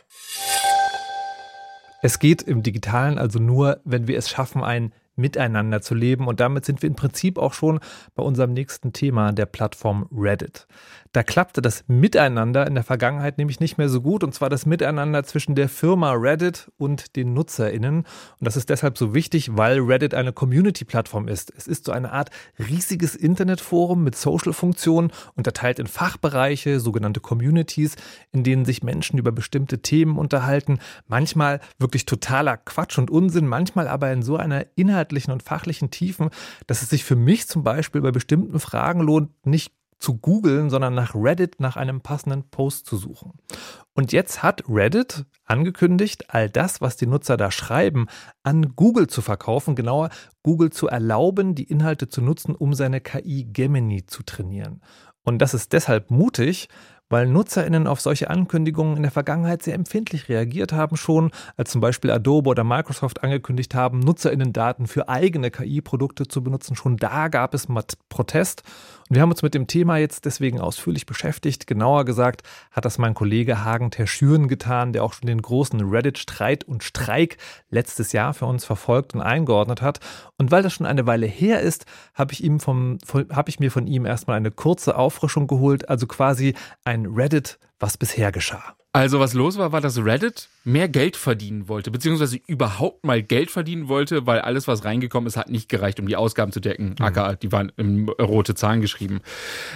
Es 2.01 2.19
geht 2.19 2.41
im 2.41 2.61
Digitalen 2.61 3.17
also 3.17 3.39
nur, 3.39 3.79
wenn 3.85 4.07
wir 4.07 4.17
es 4.17 4.29
schaffen, 4.29 4.65
ein 4.65 4.91
miteinander 5.21 5.81
zu 5.81 5.95
leben. 5.95 6.27
Und 6.27 6.39
damit 6.39 6.65
sind 6.65 6.81
wir 6.81 6.87
im 6.87 6.95
Prinzip 6.95 7.37
auch 7.37 7.53
schon 7.53 7.79
bei 8.15 8.23
unserem 8.23 8.53
nächsten 8.53 8.91
Thema, 8.91 9.31
der 9.31 9.45
Plattform 9.45 10.07
Reddit. 10.11 10.67
Da 11.13 11.23
klappte 11.23 11.61
das 11.61 11.83
Miteinander 11.87 12.65
in 12.65 12.73
der 12.73 12.85
Vergangenheit 12.85 13.37
nämlich 13.37 13.59
nicht 13.59 13.77
mehr 13.77 13.89
so 13.89 14.01
gut, 14.01 14.23
und 14.23 14.33
zwar 14.33 14.49
das 14.49 14.65
Miteinander 14.65 15.23
zwischen 15.23 15.55
der 15.55 15.67
Firma 15.67 16.13
Reddit 16.13 16.71
und 16.77 17.17
den 17.17 17.33
NutzerInnen. 17.33 17.97
Und 17.97 18.05
das 18.39 18.55
ist 18.55 18.69
deshalb 18.69 18.97
so 18.97 19.13
wichtig, 19.13 19.57
weil 19.57 19.79
Reddit 19.79 20.13
eine 20.13 20.31
Community-Plattform 20.31 21.27
ist. 21.27 21.53
Es 21.55 21.67
ist 21.67 21.83
so 21.85 21.91
eine 21.91 22.13
Art 22.13 22.29
riesiges 22.57 23.15
Internetforum 23.15 24.03
mit 24.03 24.15
Social-Funktionen, 24.15 25.11
unterteilt 25.35 25.79
in 25.79 25.87
Fachbereiche, 25.87 26.79
sogenannte 26.79 27.19
Communities, 27.19 27.97
in 28.31 28.45
denen 28.45 28.63
sich 28.63 28.81
Menschen 28.81 29.19
über 29.19 29.33
bestimmte 29.33 29.81
Themen 29.81 30.17
unterhalten. 30.17 30.79
Manchmal 31.07 31.59
wirklich 31.77 32.05
totaler 32.05 32.55
Quatsch 32.55 32.97
und 32.97 33.11
Unsinn, 33.11 33.47
manchmal 33.47 33.89
aber 33.89 34.13
in 34.13 34.23
so 34.23 34.37
einer 34.37 34.65
inhaltlichen 34.75 35.10
und 35.31 35.43
fachlichen 35.43 35.91
Tiefen, 35.91 36.29
dass 36.67 36.81
es 36.81 36.89
sich 36.89 37.03
für 37.03 37.15
mich 37.15 37.47
zum 37.47 37.63
Beispiel 37.63 38.01
bei 38.01 38.11
bestimmten 38.11 38.59
Fragen 38.59 39.01
lohnt, 39.01 39.45
nicht 39.45 39.73
zu 40.01 40.17
googeln, 40.17 40.69
sondern 40.69 40.95
nach 40.95 41.13
Reddit 41.15 41.59
nach 41.59 41.77
einem 41.77 42.01
passenden 42.01 42.49
Post 42.49 42.87
zu 42.87 42.97
suchen. 42.97 43.33
Und 43.93 44.11
jetzt 44.11 44.41
hat 44.41 44.63
Reddit 44.67 45.25
angekündigt, 45.45 46.33
all 46.33 46.49
das, 46.49 46.81
was 46.81 46.97
die 46.97 47.05
Nutzer 47.05 47.37
da 47.37 47.51
schreiben, 47.51 48.07
an 48.41 48.75
Google 48.75 49.07
zu 49.07 49.21
verkaufen, 49.21 49.75
genauer 49.75 50.09
Google 50.43 50.71
zu 50.71 50.87
erlauben, 50.87 51.55
die 51.55 51.65
Inhalte 51.65 52.07
zu 52.09 52.21
nutzen, 52.21 52.55
um 52.55 52.73
seine 52.73 52.99
KI 52.99 53.45
Gemini 53.51 54.05
zu 54.05 54.23
trainieren. 54.23 54.81
Und 55.23 55.39
das 55.39 55.53
ist 55.53 55.71
deshalb 55.71 56.09
mutig, 56.09 56.67
weil 57.11 57.27
NutzerInnen 57.27 57.85
auf 57.85 58.01
solche 58.01 58.29
Ankündigungen 58.29 58.95
in 58.95 59.03
der 59.03 59.11
Vergangenheit 59.11 59.61
sehr 59.61 59.75
empfindlich 59.75 60.29
reagiert 60.29 60.73
haben 60.73 60.97
schon, 60.97 61.31
als 61.57 61.71
zum 61.71 61.81
Beispiel 61.81 62.09
Adobe 62.09 62.49
oder 62.49 62.63
Microsoft 62.63 63.23
angekündigt 63.23 63.75
haben, 63.75 63.99
NutzerInnen-Daten 63.99 64.87
für 64.87 65.09
eigene 65.09 65.51
KI-Produkte 65.51 66.27
zu 66.27 66.41
benutzen. 66.43 66.75
Schon 66.75 66.97
da 66.97 67.27
gab 67.27 67.53
es 67.53 67.67
Protest. 68.09 68.63
Und 69.11 69.15
wir 69.15 69.23
haben 69.23 69.31
uns 69.31 69.41
mit 69.41 69.53
dem 69.53 69.67
Thema 69.67 69.97
jetzt 69.97 70.23
deswegen 70.23 70.61
ausführlich 70.61 71.05
beschäftigt. 71.05 71.67
Genauer 71.67 72.05
gesagt 72.05 72.43
hat 72.71 72.85
das 72.85 72.97
mein 72.97 73.13
Kollege 73.13 73.61
Hagen 73.61 73.91
Terschüren 73.91 74.47
getan, 74.47 74.93
der 74.93 75.03
auch 75.03 75.11
schon 75.11 75.27
den 75.27 75.41
großen 75.41 75.81
Reddit-Streit 75.81 76.63
und 76.63 76.81
Streik 76.81 77.35
letztes 77.69 78.13
Jahr 78.13 78.33
für 78.33 78.45
uns 78.45 78.63
verfolgt 78.63 79.13
und 79.13 79.19
eingeordnet 79.19 79.81
hat. 79.81 79.99
Und 80.37 80.51
weil 80.51 80.63
das 80.63 80.71
schon 80.71 80.85
eine 80.85 81.07
Weile 81.07 81.25
her 81.25 81.59
ist, 81.59 81.85
habe 82.13 82.31
ich, 82.31 82.41
habe 82.41 83.49
ich 83.49 83.59
mir 83.59 83.69
von 83.69 83.85
ihm 83.85 84.05
erstmal 84.05 84.37
eine 84.37 84.49
kurze 84.49 84.95
Auffrischung 84.95 85.45
geholt, 85.45 85.89
also 85.89 86.07
quasi 86.07 86.53
ein 86.85 87.00
Reddit, 87.05 87.57
was 87.79 87.97
bisher 87.97 88.31
geschah. 88.31 88.75
Also 88.93 89.19
was 89.19 89.33
los 89.33 89.57
war, 89.57 89.71
war, 89.71 89.81
dass 89.81 89.97
Reddit 89.97 90.49
mehr 90.63 90.87
Geld 90.87 91.17
verdienen 91.17 91.67
wollte, 91.67 91.91
beziehungsweise 91.91 92.39
überhaupt 92.47 93.05
mal 93.05 93.23
Geld 93.23 93.49
verdienen 93.49 93.87
wollte, 93.87 94.27
weil 94.27 94.41
alles, 94.41 94.67
was 94.67 94.85
reingekommen 94.85 95.27
ist, 95.27 95.37
hat 95.37 95.49
nicht 95.49 95.69
gereicht, 95.69 95.99
um 95.99 96.07
die 96.07 96.15
Ausgaben 96.15 96.51
zu 96.51 96.59
decken. 96.59 96.95
Mhm. 96.99 97.05
Acker, 97.05 97.35
die 97.35 97.51
waren 97.51 97.71
in 97.77 98.09
rote 98.09 98.53
Zahlen 98.53 98.81
geschrieben. 98.81 99.21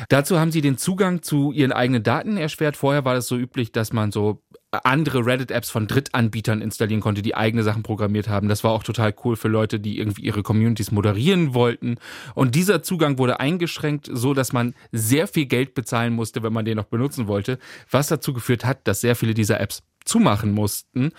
Dazu 0.09 0.39
haben 0.39 0.51
sie 0.51 0.61
den 0.61 0.77
Zugang 0.77 1.21
zu 1.23 1.51
ihren 1.51 1.71
eigenen 1.71 2.03
Daten 2.03 2.37
erschwert. 2.37 2.77
Vorher 2.77 3.05
war 3.05 3.15
das 3.15 3.27
so 3.27 3.37
üblich, 3.37 3.71
dass 3.71 3.93
man 3.93 4.11
so 4.11 4.43
andere 4.83 5.25
Reddit-Apps 5.25 5.69
von 5.69 5.87
Drittanbietern 5.87 6.61
installieren 6.61 7.01
konnte, 7.01 7.21
die 7.21 7.35
eigene 7.35 7.63
Sachen 7.63 7.83
programmiert 7.83 8.27
haben. 8.27 8.49
Das 8.49 8.63
war 8.63 8.71
auch 8.71 8.83
total 8.83 9.13
cool 9.23 9.35
für 9.35 9.47
Leute, 9.47 9.79
die 9.79 9.97
irgendwie 9.97 10.23
ihre 10.23 10.43
Communities 10.43 10.91
moderieren 10.91 11.53
wollten. 11.53 11.95
Und 12.33 12.55
dieser 12.55 12.83
Zugang 12.83 13.17
wurde 13.17 13.39
eingeschränkt, 13.39 14.09
so 14.11 14.33
dass 14.33 14.53
man 14.53 14.75
sehr 14.91 15.27
viel 15.27 15.45
Geld 15.45 15.73
bezahlen 15.73 16.13
musste, 16.13 16.43
wenn 16.43 16.53
man 16.53 16.65
den 16.65 16.77
noch 16.77 16.85
benutzen 16.85 17.27
wollte, 17.27 17.57
was 17.89 18.07
dazu 18.07 18.33
geführt 18.33 18.65
hat, 18.65 18.87
dass 18.87 19.01
sehr 19.01 19.15
viele 19.15 19.33
dieser 19.33 19.59
Apps 19.59 19.83
zumachen 20.05 20.51
mussten. 20.51 21.11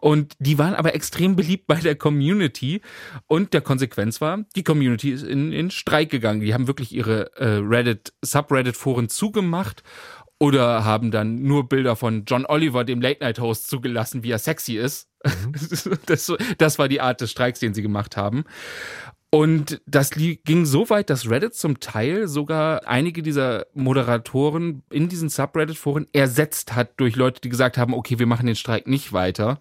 Und 0.00 0.34
die 0.38 0.58
waren 0.58 0.74
aber 0.74 0.94
extrem 0.94 1.36
beliebt 1.36 1.66
bei 1.66 1.76
der 1.76 1.96
Community. 1.96 2.82
Und 3.26 3.54
der 3.54 3.60
Konsequenz 3.60 4.20
war, 4.20 4.44
die 4.56 4.64
Community 4.64 5.10
ist 5.10 5.22
in, 5.22 5.52
in 5.52 5.70
Streik 5.70 6.10
gegangen. 6.10 6.40
Die 6.40 6.52
haben 6.52 6.66
wirklich 6.66 6.92
ihre 6.94 7.36
äh, 7.36 7.60
Reddit, 7.62 8.12
Subreddit-Foren 8.22 9.08
zugemacht 9.08 9.82
oder 10.38 10.84
haben 10.84 11.10
dann 11.10 11.42
nur 11.42 11.68
Bilder 11.68 11.96
von 11.96 12.24
John 12.26 12.44
Oliver, 12.44 12.84
dem 12.84 13.00
Late-Night-Host, 13.00 13.68
zugelassen, 13.68 14.24
wie 14.24 14.30
er 14.30 14.38
sexy 14.38 14.76
ist. 14.76 15.08
Mhm. 15.24 15.98
Das, 16.06 16.30
das 16.58 16.78
war 16.78 16.88
die 16.88 17.00
Art 17.00 17.20
des 17.20 17.30
Streiks, 17.30 17.60
den 17.60 17.72
sie 17.72 17.82
gemacht 17.82 18.16
haben. 18.16 18.44
Und 19.34 19.82
das 19.84 20.10
ging 20.10 20.64
so 20.64 20.90
weit, 20.90 21.10
dass 21.10 21.28
Reddit 21.28 21.56
zum 21.56 21.80
Teil 21.80 22.28
sogar 22.28 22.86
einige 22.86 23.20
dieser 23.20 23.66
Moderatoren 23.74 24.84
in 24.90 25.08
diesen 25.08 25.28
Subreddit-Foren 25.28 26.06
ersetzt 26.12 26.76
hat 26.76 26.92
durch 26.98 27.16
Leute, 27.16 27.40
die 27.40 27.48
gesagt 27.48 27.76
haben, 27.76 27.94
okay, 27.94 28.20
wir 28.20 28.26
machen 28.26 28.46
den 28.46 28.54
Streik 28.54 28.86
nicht 28.86 29.12
weiter. 29.12 29.58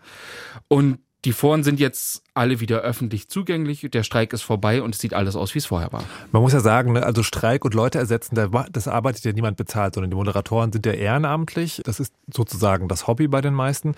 Und 0.68 1.00
die 1.26 1.32
Foren 1.32 1.64
sind 1.64 1.80
jetzt 1.80 2.22
alle 2.36 2.60
wieder 2.60 2.82
öffentlich 2.82 3.30
zugänglich. 3.30 3.82
Der 3.92 4.04
Streik 4.04 4.32
ist 4.34 4.44
vorbei 4.44 4.84
und 4.84 4.94
es 4.94 5.02
sieht 5.02 5.16
alles 5.16 5.36
aus, 5.36 5.56
wie 5.56 5.60
es 5.60 5.66
vorher 5.66 5.92
war. 5.92 6.04
Man 6.32 6.44
muss 6.44 6.54
ja 6.54 6.60
sagen, 6.60 6.92
ne, 6.94 7.04
also 7.04 7.24
Streik 7.24 7.66
und 7.66 7.74
Leute 7.74 7.98
ersetzen, 7.98 8.36
das 8.72 8.88
arbeitet 8.88 9.26
ja 9.26 9.32
niemand 9.32 9.58
bezahlt, 9.58 9.96
sondern 9.96 10.12
die 10.12 10.18
Moderatoren 10.18 10.72
sind 10.72 10.86
ja 10.86 10.92
ehrenamtlich. 10.92 11.82
Das 11.84 12.00
ist 12.00 12.14
sozusagen 12.32 12.90
das 12.90 13.08
Hobby 13.08 13.28
bei 13.28 13.42
den 13.42 13.56
meisten. 13.56 13.96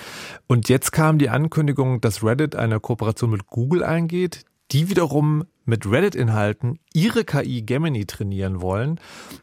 Und 0.48 0.70
jetzt 0.70 0.94
kam 0.94 1.18
die 1.18 1.28
Ankündigung, 1.28 2.00
dass 2.00 2.24
Reddit 2.24 2.56
eine 2.56 2.80
Kooperation 2.80 3.32
mit 3.32 3.48
Google 3.48 3.84
eingeht, 3.84 4.46
die 4.72 4.90
wiederum 4.90 5.46
mit 5.66 5.90
Reddit-Inhalten 5.90 6.80
ihre 6.94 7.24
KI 7.24 7.64
Gemini 7.64 8.06
trainieren 8.06 8.62
wollen. 8.62 9.00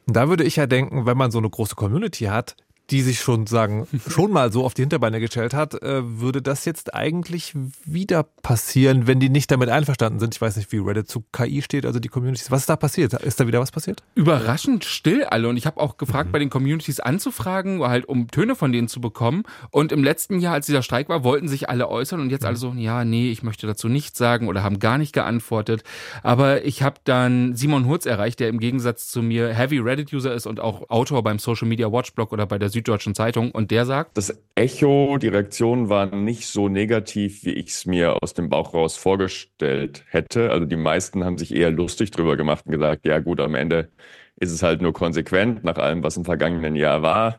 Und 0.07 0.17
da 0.17 0.29
würde 0.29 0.45
ich 0.45 0.57
ja 0.57 0.67
denken, 0.67 1.07
wenn 1.07 1.17
man 1.17 1.31
so 1.31 1.39
eine 1.39 1.51
große 1.51 1.75
Community 1.75 2.25
hat, 2.25 2.57
die 2.91 3.03
sich 3.03 3.21
schon 3.21 3.47
sagen, 3.47 3.87
schon 4.09 4.31
mal 4.31 4.53
so 4.53 4.65
auf 4.65 4.75
die 4.75 4.83
Hinterbeine 4.83 5.21
gestellt 5.21 5.55
hat, 5.55 5.81
äh, 5.83 6.03
würde 6.05 6.43
das 6.43 6.65
jetzt 6.65 6.95
eigentlich 6.95 7.55
wieder 7.85 8.25
passieren, 8.43 9.07
wenn 9.07 9.21
die 9.21 9.29
nicht 9.29 9.51
damit 9.51 9.69
einverstanden 9.69 10.21
sind. 10.21 10.35
Ich 10.35 10.41
weiß 10.41 10.57
nicht, 10.57 10.73
wie 10.73 10.79
Reddit 10.79 11.09
zu 11.09 11.25
KI 11.33 11.63
steht, 11.63 11.87
also 11.87 12.01
die 12.01 12.09
Communities. 12.09 12.51
Was 12.51 12.61
ist 12.61 12.69
da 12.69 12.77
passiert? 12.77 13.15
Ist 13.15 13.41
da 13.41 13.47
wieder 13.47 13.61
was 13.61 13.71
passiert? 13.71 14.03
Überraschend 14.15 14.85
still 14.85 15.25
alle. 15.25 15.49
Und 15.49 15.57
ich 15.57 15.67
habe 15.67 15.81
auch 15.81 15.97
gefragt, 15.97 16.29
mhm. 16.29 16.33
bei 16.33 16.39
den 16.41 16.51
Communities 16.51 17.01
anzufragen, 17.01 17.83
halt 17.83 18.05
um 18.07 18.29
Töne 18.29 18.57
von 18.57 18.73
denen 18.73 18.89
zu 18.89 19.01
bekommen. 19.01 19.45
Und 19.71 19.93
im 19.93 20.03
letzten 20.03 20.41
Jahr, 20.41 20.55
als 20.55 20.67
dieser 20.67 20.83
Streik 20.83 21.09
war, 21.09 21.25
wollten 21.25 21.49
sich 21.49 21.69
alle 21.69 21.89
äußern 21.89 22.21
und 22.21 22.31
jetzt 22.31 22.43
mhm. 22.43 22.49
alle 22.49 22.57
so, 22.57 22.73
ja, 22.77 23.05
nee, 23.05 23.31
ich 23.31 23.43
möchte 23.43 23.67
dazu 23.67 23.89
nichts 23.89 24.19
sagen 24.19 24.49
oder 24.49 24.63
haben 24.63 24.81
gar 24.81 24.99
nicht 24.99 25.13
geantwortet. 25.13 25.83
Aber 26.23 26.65
ich 26.65 26.83
habe 26.83 26.97
dann 27.05 27.55
Simon 27.55 27.87
Hurz 27.87 28.07
erreicht, 28.07 28.41
der 28.41 28.49
im 28.49 28.59
Gegensatz 28.59 29.09
zu 29.09 29.23
mir 29.23 29.55
Heavy 29.55 29.79
Reddit-User 29.79 30.35
ist 30.35 30.47
und 30.47 30.61
auch 30.61 30.91
Autor 30.91 31.23
beim 31.23 31.39
Social 31.39 31.69
Media 31.69 31.91
Watch 31.91 32.13
Blog 32.13 32.33
oder 32.33 32.47
bei 32.47 32.59
der 32.59 32.69
Süddeutschen 32.73 33.15
Zeitung 33.15 33.53
und 33.53 33.71
der 33.71 33.87
sagt, 33.87 34.17
das 34.17 34.37
Echo, 34.55 35.19
die 35.19 35.29
Reaktionen 35.29 35.89
waren 35.89 36.25
nicht 36.25 36.47
so 36.47 36.69
negativ, 36.69 37.45
wie 37.45 37.53
ich 37.53 37.69
es 37.69 37.87
mir 37.87 38.23
aus 38.23 38.35
dem 38.35 38.49
Bauch 38.49 38.75
raus 38.75 38.97
vorgestellt 38.97 40.05
hätte. 40.09 40.51
Also 40.51 40.67
die 40.67 40.77
meisten 40.77 41.25
haben 41.25 41.39
sich 41.39 41.55
eher 41.55 41.71
lustig 41.71 42.11
drüber 42.11 42.37
gemacht 42.37 42.67
und 42.67 42.73
gesagt, 42.73 43.07
ja 43.07 43.21
gut, 43.21 43.41
am 43.41 43.55
Ende 43.55 43.91
ist 44.37 44.51
es 44.51 44.63
halt 44.63 44.83
nur 44.83 44.93
konsequent 44.93 45.63
nach 45.63 45.77
allem, 45.77 46.03
was 46.03 46.17
im 46.17 46.25
vergangenen 46.25 46.75
Jahr 46.75 47.03
war. 47.03 47.39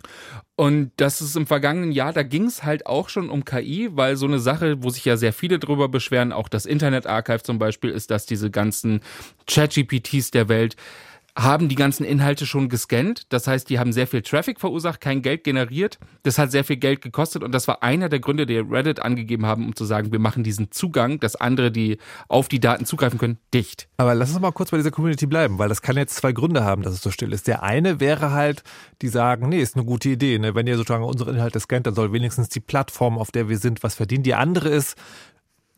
Und 0.55 0.91
das 0.97 1.19
ist 1.19 1.35
im 1.35 1.47
vergangenen 1.47 1.91
Jahr, 1.91 2.13
da 2.13 2.21
ging 2.21 2.45
es 2.45 2.63
halt 2.63 2.85
auch 2.85 3.09
schon 3.09 3.29
um 3.29 3.43
KI, 3.43 3.89
weil 3.91 4.15
so 4.15 4.27
eine 4.27 4.37
Sache, 4.37 4.83
wo 4.83 4.91
sich 4.91 5.03
ja 5.03 5.17
sehr 5.17 5.33
viele 5.33 5.57
drüber 5.57 5.89
beschweren, 5.89 6.31
auch 6.31 6.47
das 6.47 6.67
Internet 6.67 7.07
Archive 7.07 7.41
zum 7.41 7.57
Beispiel, 7.57 7.89
ist, 7.89 8.11
dass 8.11 8.27
diese 8.27 8.51
ganzen 8.51 9.01
Chat-GPTs 9.47 10.29
der 10.29 10.49
Welt 10.49 10.75
haben 11.35 11.67
die 11.67 11.75
ganzen 11.75 12.03
Inhalte 12.03 12.45
schon 12.45 12.69
gescannt. 12.69 13.23
Das 13.29 13.47
heißt, 13.47 13.69
die 13.69 13.79
haben 13.79 13.91
sehr 13.91 14.05
viel 14.05 14.21
Traffic 14.21 14.59
verursacht, 14.59 15.01
kein 15.01 15.21
Geld 15.23 15.43
generiert. 15.43 15.97
Das 16.21 16.37
hat 16.37 16.51
sehr 16.51 16.63
viel 16.63 16.77
Geld 16.77 17.01
gekostet 17.01 17.43
und 17.43 17.51
das 17.53 17.67
war 17.67 17.81
einer 17.81 18.07
der 18.07 18.19
Gründe, 18.19 18.45
die 18.45 18.57
Reddit 18.57 19.01
angegeben 19.01 19.45
haben, 19.45 19.65
um 19.65 19.75
zu 19.75 19.85
sagen, 19.85 20.11
wir 20.11 20.19
machen 20.19 20.43
diesen 20.43 20.71
Zugang, 20.71 21.19
dass 21.19 21.35
andere, 21.35 21.71
die 21.71 21.97
auf 22.27 22.49
die 22.49 22.59
Daten 22.59 22.85
zugreifen 22.85 23.17
können, 23.17 23.39
dicht. 23.53 23.87
Aber 23.97 24.13
lass 24.13 24.29
uns 24.29 24.39
mal 24.39 24.51
kurz 24.51 24.69
bei 24.69 24.77
dieser 24.77 24.91
Community 24.91 25.25
bleiben, 25.25 25.57
weil 25.57 25.69
das 25.69 25.81
kann 25.81 25.97
jetzt 25.97 26.15
zwei 26.15 26.33
Gründe 26.33 26.63
haben, 26.63 26.83
dass 26.83 26.93
es 26.93 27.01
so 27.01 27.09
still 27.09 27.33
ist. 27.33 27.47
Der 27.47 27.63
eine 27.63 27.99
wäre 27.99 28.31
halt, 28.31 28.63
die 29.01 29.07
sagen, 29.07 29.49
nee, 29.49 29.59
ist 29.59 29.75
eine 29.75 29.85
gute 29.85 30.09
Idee. 30.09 30.37
Ne? 30.37 30.53
Wenn 30.53 30.67
ihr 30.67 30.77
sozusagen 30.77 31.03
unsere 31.03 31.31
Inhalte 31.31 31.59
scannt, 31.59 31.87
dann 31.87 31.95
soll 31.95 32.13
wenigstens 32.13 32.49
die 32.49 32.59
Plattform, 32.59 33.17
auf 33.17 33.31
der 33.31 33.49
wir 33.49 33.57
sind, 33.57 33.81
was 33.81 33.95
verdienen. 33.95 34.23
Die 34.23 34.35
andere 34.35 34.69
ist, 34.69 34.95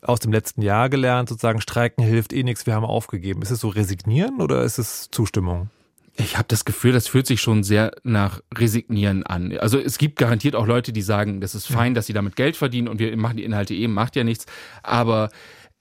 aus 0.08 0.20
dem 0.20 0.32
letzten 0.32 0.62
Jahr 0.62 0.88
gelernt, 0.88 1.28
sozusagen 1.28 1.60
Streiken 1.60 2.04
hilft 2.04 2.32
eh 2.32 2.42
nichts, 2.42 2.66
wir 2.66 2.74
haben 2.74 2.84
aufgegeben. 2.84 3.42
Ist 3.42 3.50
es 3.50 3.60
so 3.60 3.68
resignieren 3.68 4.40
oder 4.40 4.62
ist 4.62 4.78
es 4.78 5.10
Zustimmung? 5.10 5.70
Ich 6.18 6.38
habe 6.38 6.48
das 6.48 6.64
Gefühl, 6.64 6.92
das 6.92 7.08
fühlt 7.08 7.26
sich 7.26 7.42
schon 7.42 7.62
sehr 7.62 7.92
nach 8.02 8.40
Resignieren 8.56 9.24
an. 9.24 9.56
Also 9.58 9.78
es 9.78 9.98
gibt 9.98 10.18
garantiert 10.18 10.54
auch 10.54 10.66
Leute, 10.66 10.92
die 10.92 11.02
sagen, 11.02 11.42
das 11.42 11.54
ist 11.54 11.66
fein, 11.66 11.92
dass 11.92 12.06
sie 12.06 12.14
damit 12.14 12.36
Geld 12.36 12.56
verdienen 12.56 12.88
und 12.88 12.98
wir 12.98 13.14
machen 13.18 13.36
die 13.36 13.44
Inhalte 13.44 13.74
eben, 13.74 13.92
macht 13.92 14.16
ja 14.16 14.24
nichts. 14.24 14.46
Aber 14.82 15.28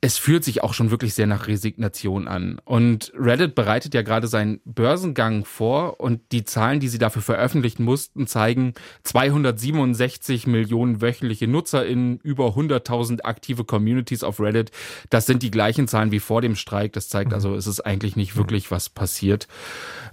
es 0.05 0.19
fühlt 0.19 0.43
sich 0.43 0.61
auch 0.61 0.75
schon 0.75 0.91
wirklich 0.91 1.15
sehr 1.15 1.25
nach 1.25 1.47
Resignation 1.47 2.27
an. 2.27 2.61
Und 2.63 3.11
Reddit 3.17 3.55
bereitet 3.55 3.95
ja 3.95 4.03
gerade 4.03 4.27
seinen 4.27 4.61
Börsengang 4.63 5.45
vor 5.45 5.99
und 5.99 6.21
die 6.31 6.45
Zahlen, 6.45 6.79
die 6.79 6.89
sie 6.89 6.99
dafür 6.99 7.23
veröffentlichen 7.23 7.83
mussten, 7.83 8.27
zeigen 8.27 8.75
267 9.01 10.45
Millionen 10.45 11.01
wöchentliche 11.01 11.47
Nutzer 11.47 11.87
in 11.87 12.17
über 12.17 12.49
100.000 12.49 13.23
aktive 13.23 13.63
Communities 13.63 14.21
auf 14.21 14.39
Reddit. 14.39 14.69
Das 15.09 15.25
sind 15.25 15.41
die 15.41 15.49
gleichen 15.49 15.87
Zahlen 15.87 16.11
wie 16.11 16.19
vor 16.19 16.43
dem 16.43 16.55
Streik. 16.55 16.93
Das 16.93 17.09
zeigt 17.09 17.33
also, 17.33 17.55
es 17.55 17.65
ist 17.65 17.79
eigentlich 17.79 18.15
nicht 18.15 18.35
wirklich 18.35 18.69
was 18.69 18.89
passiert. 18.89 19.47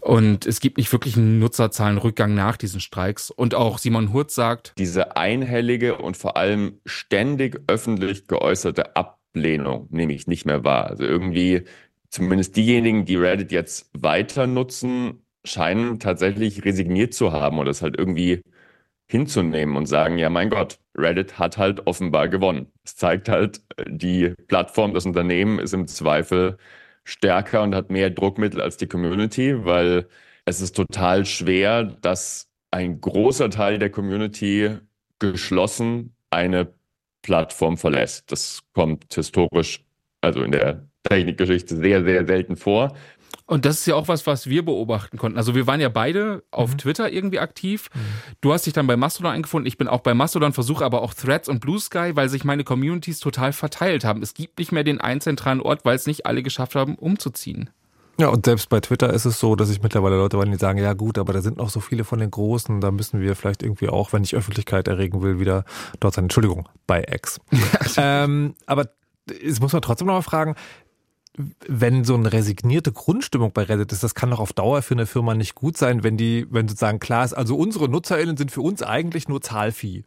Und 0.01 0.47
es 0.47 0.61
gibt 0.61 0.79
nicht 0.79 0.91
wirklich 0.91 1.19
einen 1.19 1.39
Nutzerzahlenrückgang 1.39 2.35
nach 2.35 2.57
diesen 2.57 2.81
Streiks. 2.81 3.31
Und 3.31 3.55
auch 3.55 3.77
Simon 3.77 4.15
Hurt 4.15 4.31
sagt, 4.31 4.73
diese 4.79 5.19
einhellige 5.19 5.99
und 5.99 6.17
vor 6.17 6.39
allem 6.39 6.81
ständig 6.87 7.61
öffentlich 7.67 8.27
geäußerte 8.27 8.97
Ab 8.97 9.19
Ablehnung 9.35 9.89
nehme 9.91 10.13
ich 10.13 10.27
nicht 10.27 10.45
mehr 10.47 10.65
wahr. 10.65 10.87
Also 10.89 11.05
irgendwie, 11.05 11.63
zumindest 12.11 12.57
diejenigen, 12.57 13.05
die 13.05 13.17
Reddit 13.17 13.53
jetzt 13.53 13.91
weiter 13.95 14.47
nutzen, 14.47 15.23
scheinen 15.45 15.99
tatsächlich 15.99 16.65
resigniert 16.65 17.15
zu 17.15 17.33
haben 17.33 17.59
oder 17.59 17.71
es 17.71 17.83
halt 17.83 17.99
irgendwie 17.99 18.43
hinzunehmen 19.09 19.77
und 19.77 19.87
sagen, 19.87 20.19
ja, 20.19 20.31
mein 20.31 20.51
Gott, 20.51 20.79
Reddit 20.97 21.39
hat 21.39 21.59
halt 21.59 21.87
offenbar 21.87 22.29
gewonnen. 22.29 22.73
Es 22.85 22.97
zeigt 22.97 23.29
halt, 23.29 23.63
die 23.89 24.35
Plattform, 24.49 24.95
das 24.95 25.07
Unternehmen 25.07 25.59
ist 25.59 25.75
im 25.75 25.87
Zweifel 25.89 26.57
stärker 27.05 27.63
und 27.63 27.75
hat 27.75 27.91
mehr 27.91 28.11
Druckmittel 28.11 28.61
als 28.61 28.77
die 28.77 28.87
Community, 28.87 29.65
weil 29.65 30.09
es 30.45 30.61
ist 30.61 30.77
total 30.77 31.27
schwer, 31.27 31.85
dass 31.85 32.49
ein 32.71 33.01
großer 33.01 33.51
Teil 33.51 33.79
der 33.79 33.91
Community 33.91 34.79
geschlossen 35.19 36.15
eine 36.31 36.73
Plattform 37.23 37.77
verlässt. 37.77 38.31
Das 38.31 38.61
kommt 38.75 39.13
historisch, 39.15 39.85
also 40.21 40.43
in 40.43 40.53
der 40.53 40.87
Technikgeschichte, 41.05 41.77
sehr, 41.77 42.05
sehr 42.05 42.27
selten 42.27 42.57
vor. 42.57 42.95
Und 43.47 43.65
das 43.65 43.81
ist 43.81 43.87
ja 43.87 43.97
auch 43.97 44.09
was, 44.09 44.27
was 44.27 44.49
wir 44.49 44.65
beobachten 44.65 45.19
konnten. 45.19 45.37
Also 45.37 45.55
wir 45.55 45.67
waren 45.67 45.81
ja 45.81 45.89
beide 45.89 46.43
auf 46.51 46.73
mhm. 46.73 46.79
Twitter 46.79 47.13
irgendwie 47.13 47.39
aktiv. 47.39 47.91
Mhm. 47.93 48.01
Du 48.41 48.53
hast 48.53 48.67
dich 48.67 48.73
dann 48.73 48.87
bei 48.87 48.97
Mastodon 48.97 49.33
eingefunden. 49.33 49.67
Ich 49.67 49.79
bin 49.79 49.89
auch 49.89 50.01
bei 50.01 50.15
Mastodon, 50.15 50.53
versuche 50.53 50.85
aber 50.85 51.03
auch 51.03 51.13
Threads 51.13 51.49
und 51.49 51.61
Blue 51.61 51.79
Sky, 51.79 52.13
weil 52.15 52.29
sich 52.29 52.45
meine 52.45 52.65
Communities 52.65 53.21
total 53.21 53.53
verteilt 53.53 54.05
haben. 54.05 54.23
Es 54.23 54.35
gibt 54.35 54.59
nicht 54.59 54.73
mehr 54.73 54.85
den 54.85 55.01
einen 55.01 55.21
zentralen 55.21 55.61
Ort, 55.61 55.85
weil 55.85 55.97
es 55.97 56.07
nicht 56.07 56.25
alle 56.25 56.43
geschafft 56.43 56.75
haben, 56.77 56.95
umzuziehen. 56.95 57.71
Ja, 58.19 58.29
und 58.29 58.45
selbst 58.45 58.69
bei 58.69 58.81
Twitter 58.81 59.13
ist 59.13 59.25
es 59.25 59.41
so, 59.41 59.57
dass 59.57 59.71
ich 59.71 59.83
mittlerweile 59.83 60.17
Leute 60.17 60.39
waren, 60.39 60.51
die 60.51 60.59
sagen, 60.59 60.79
ja 60.79 60.93
gut, 60.93 61.19
aber 61.19 61.33
da 61.33 61.41
sind 61.41 61.57
noch 61.57 61.71
so 61.71 61.81
viele 61.81 62.05
von 62.05 62.19
den 62.19 62.31
Großen, 62.31 62.81
da 62.81 62.91
müssen 62.91 63.21
wir 63.21 63.35
vielleicht 63.35 63.63
irgendwie 63.63 63.89
auch, 63.89 64.13
wenn 64.13 64.23
ich 64.23 64.37
Öffentlichkeit 64.37 64.87
erregen 64.87 65.23
will, 65.23 65.41
wieder 65.41 65.65
dort 65.99 66.15
sein. 66.15 66.27
Entschuldigung, 66.27 66.69
bei 66.87 67.05
X. 67.11 67.41
ähm, 67.97 68.55
aber 68.67 68.91
es 69.43 69.61
muss 69.61 69.73
man 69.73 69.83
trotzdem 69.83 70.09
noch 70.09 70.15
mal 70.15 70.23
fragen, 70.23 70.57
wenn 71.67 72.05
so 72.05 72.15
eine 72.15 72.33
resignierte 72.33 72.93
Grundstimmung 72.93 73.53
bei 73.53 73.63
Reddit 73.63 73.93
ist, 73.93 74.03
das 74.03 74.15
kann 74.15 74.31
doch 74.31 74.41
auf 74.41 74.53
Dauer 74.53 74.83
für 74.83 74.95
eine 74.95 75.07
Firma 75.07 75.35
nicht 75.35 75.55
gut 75.55 75.79
sein, 75.79 76.03
wenn 76.03 76.19
die, 76.19 76.47
wenn 76.51 76.69
sozusagen 76.69 77.01
klar 77.01 77.25
ist, 77.25 77.33
also 77.33 77.57
unsere 77.57 77.89
NutzerInnen 77.89 78.37
sind 78.37 78.51
für 78.51 78.61
uns 78.61 78.83
eigentlich 78.83 79.29
nur 79.29 79.41
Zahlvieh. 79.41 80.05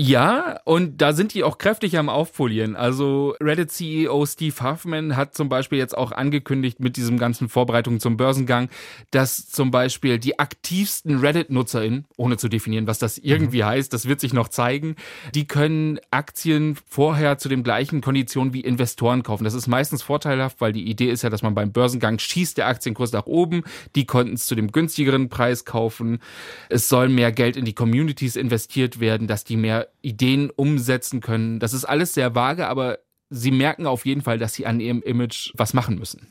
Ja, 0.00 0.60
und 0.64 1.02
da 1.02 1.12
sind 1.12 1.34
die 1.34 1.42
auch 1.42 1.58
kräftig 1.58 1.98
am 1.98 2.08
Aufpolieren. 2.08 2.76
Also 2.76 3.34
Reddit-CEO 3.40 4.26
Steve 4.26 4.54
Huffman 4.62 5.16
hat 5.16 5.34
zum 5.34 5.48
Beispiel 5.48 5.78
jetzt 5.78 5.98
auch 5.98 6.12
angekündigt 6.12 6.78
mit 6.78 6.96
diesem 6.96 7.18
ganzen 7.18 7.48
Vorbereitungen 7.48 7.98
zum 7.98 8.16
Börsengang, 8.16 8.68
dass 9.10 9.48
zum 9.48 9.72
Beispiel 9.72 10.20
die 10.20 10.38
aktivsten 10.38 11.18
Reddit-NutzerInnen, 11.18 12.06
ohne 12.16 12.36
zu 12.36 12.48
definieren, 12.48 12.86
was 12.86 13.00
das 13.00 13.18
irgendwie 13.18 13.62
mhm. 13.62 13.66
heißt, 13.66 13.92
das 13.92 14.06
wird 14.06 14.20
sich 14.20 14.32
noch 14.32 14.46
zeigen, 14.46 14.94
die 15.34 15.48
können 15.48 15.98
Aktien 16.12 16.78
vorher 16.86 17.38
zu 17.38 17.48
den 17.48 17.64
gleichen 17.64 18.00
Konditionen 18.00 18.54
wie 18.54 18.60
Investoren 18.60 19.24
kaufen. 19.24 19.42
Das 19.42 19.54
ist 19.54 19.66
meistens 19.66 20.04
vorteilhaft, 20.04 20.60
weil 20.60 20.72
die 20.72 20.88
Idee 20.88 21.10
ist 21.10 21.22
ja, 21.22 21.30
dass 21.30 21.42
man 21.42 21.56
beim 21.56 21.72
Börsengang 21.72 22.20
schießt 22.20 22.56
der 22.56 22.68
Aktienkurs 22.68 23.10
nach 23.10 23.26
oben, 23.26 23.64
die 23.96 24.06
konnten 24.06 24.34
es 24.34 24.46
zu 24.46 24.54
dem 24.54 24.70
günstigeren 24.70 25.28
Preis 25.28 25.64
kaufen. 25.64 26.20
Es 26.68 26.88
soll 26.88 27.08
mehr 27.08 27.32
Geld 27.32 27.56
in 27.56 27.64
die 27.64 27.74
Communities 27.74 28.36
investiert 28.36 29.00
werden, 29.00 29.26
dass 29.26 29.42
die 29.42 29.56
mehr 29.56 29.87
Ideen 30.02 30.50
umsetzen 30.50 31.20
können. 31.20 31.58
Das 31.60 31.72
ist 31.72 31.84
alles 31.84 32.14
sehr 32.14 32.34
vage, 32.34 32.66
aber 32.66 32.98
sie 33.30 33.50
merken 33.50 33.86
auf 33.86 34.06
jeden 34.06 34.22
Fall, 34.22 34.38
dass 34.38 34.54
sie 34.54 34.66
an 34.66 34.80
ihrem 34.80 35.02
Image 35.02 35.52
was 35.54 35.74
machen 35.74 35.98
müssen. 35.98 36.28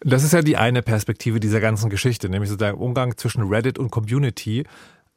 Das 0.00 0.24
ist 0.24 0.32
ja 0.32 0.42
die 0.42 0.56
eine 0.56 0.82
Perspektive 0.82 1.40
dieser 1.40 1.60
ganzen 1.60 1.90
Geschichte, 1.90 2.28
nämlich 2.28 2.50
so 2.50 2.56
der 2.56 2.78
Umgang 2.78 3.16
zwischen 3.16 3.42
Reddit 3.42 3.78
und 3.78 3.90
Community 3.90 4.64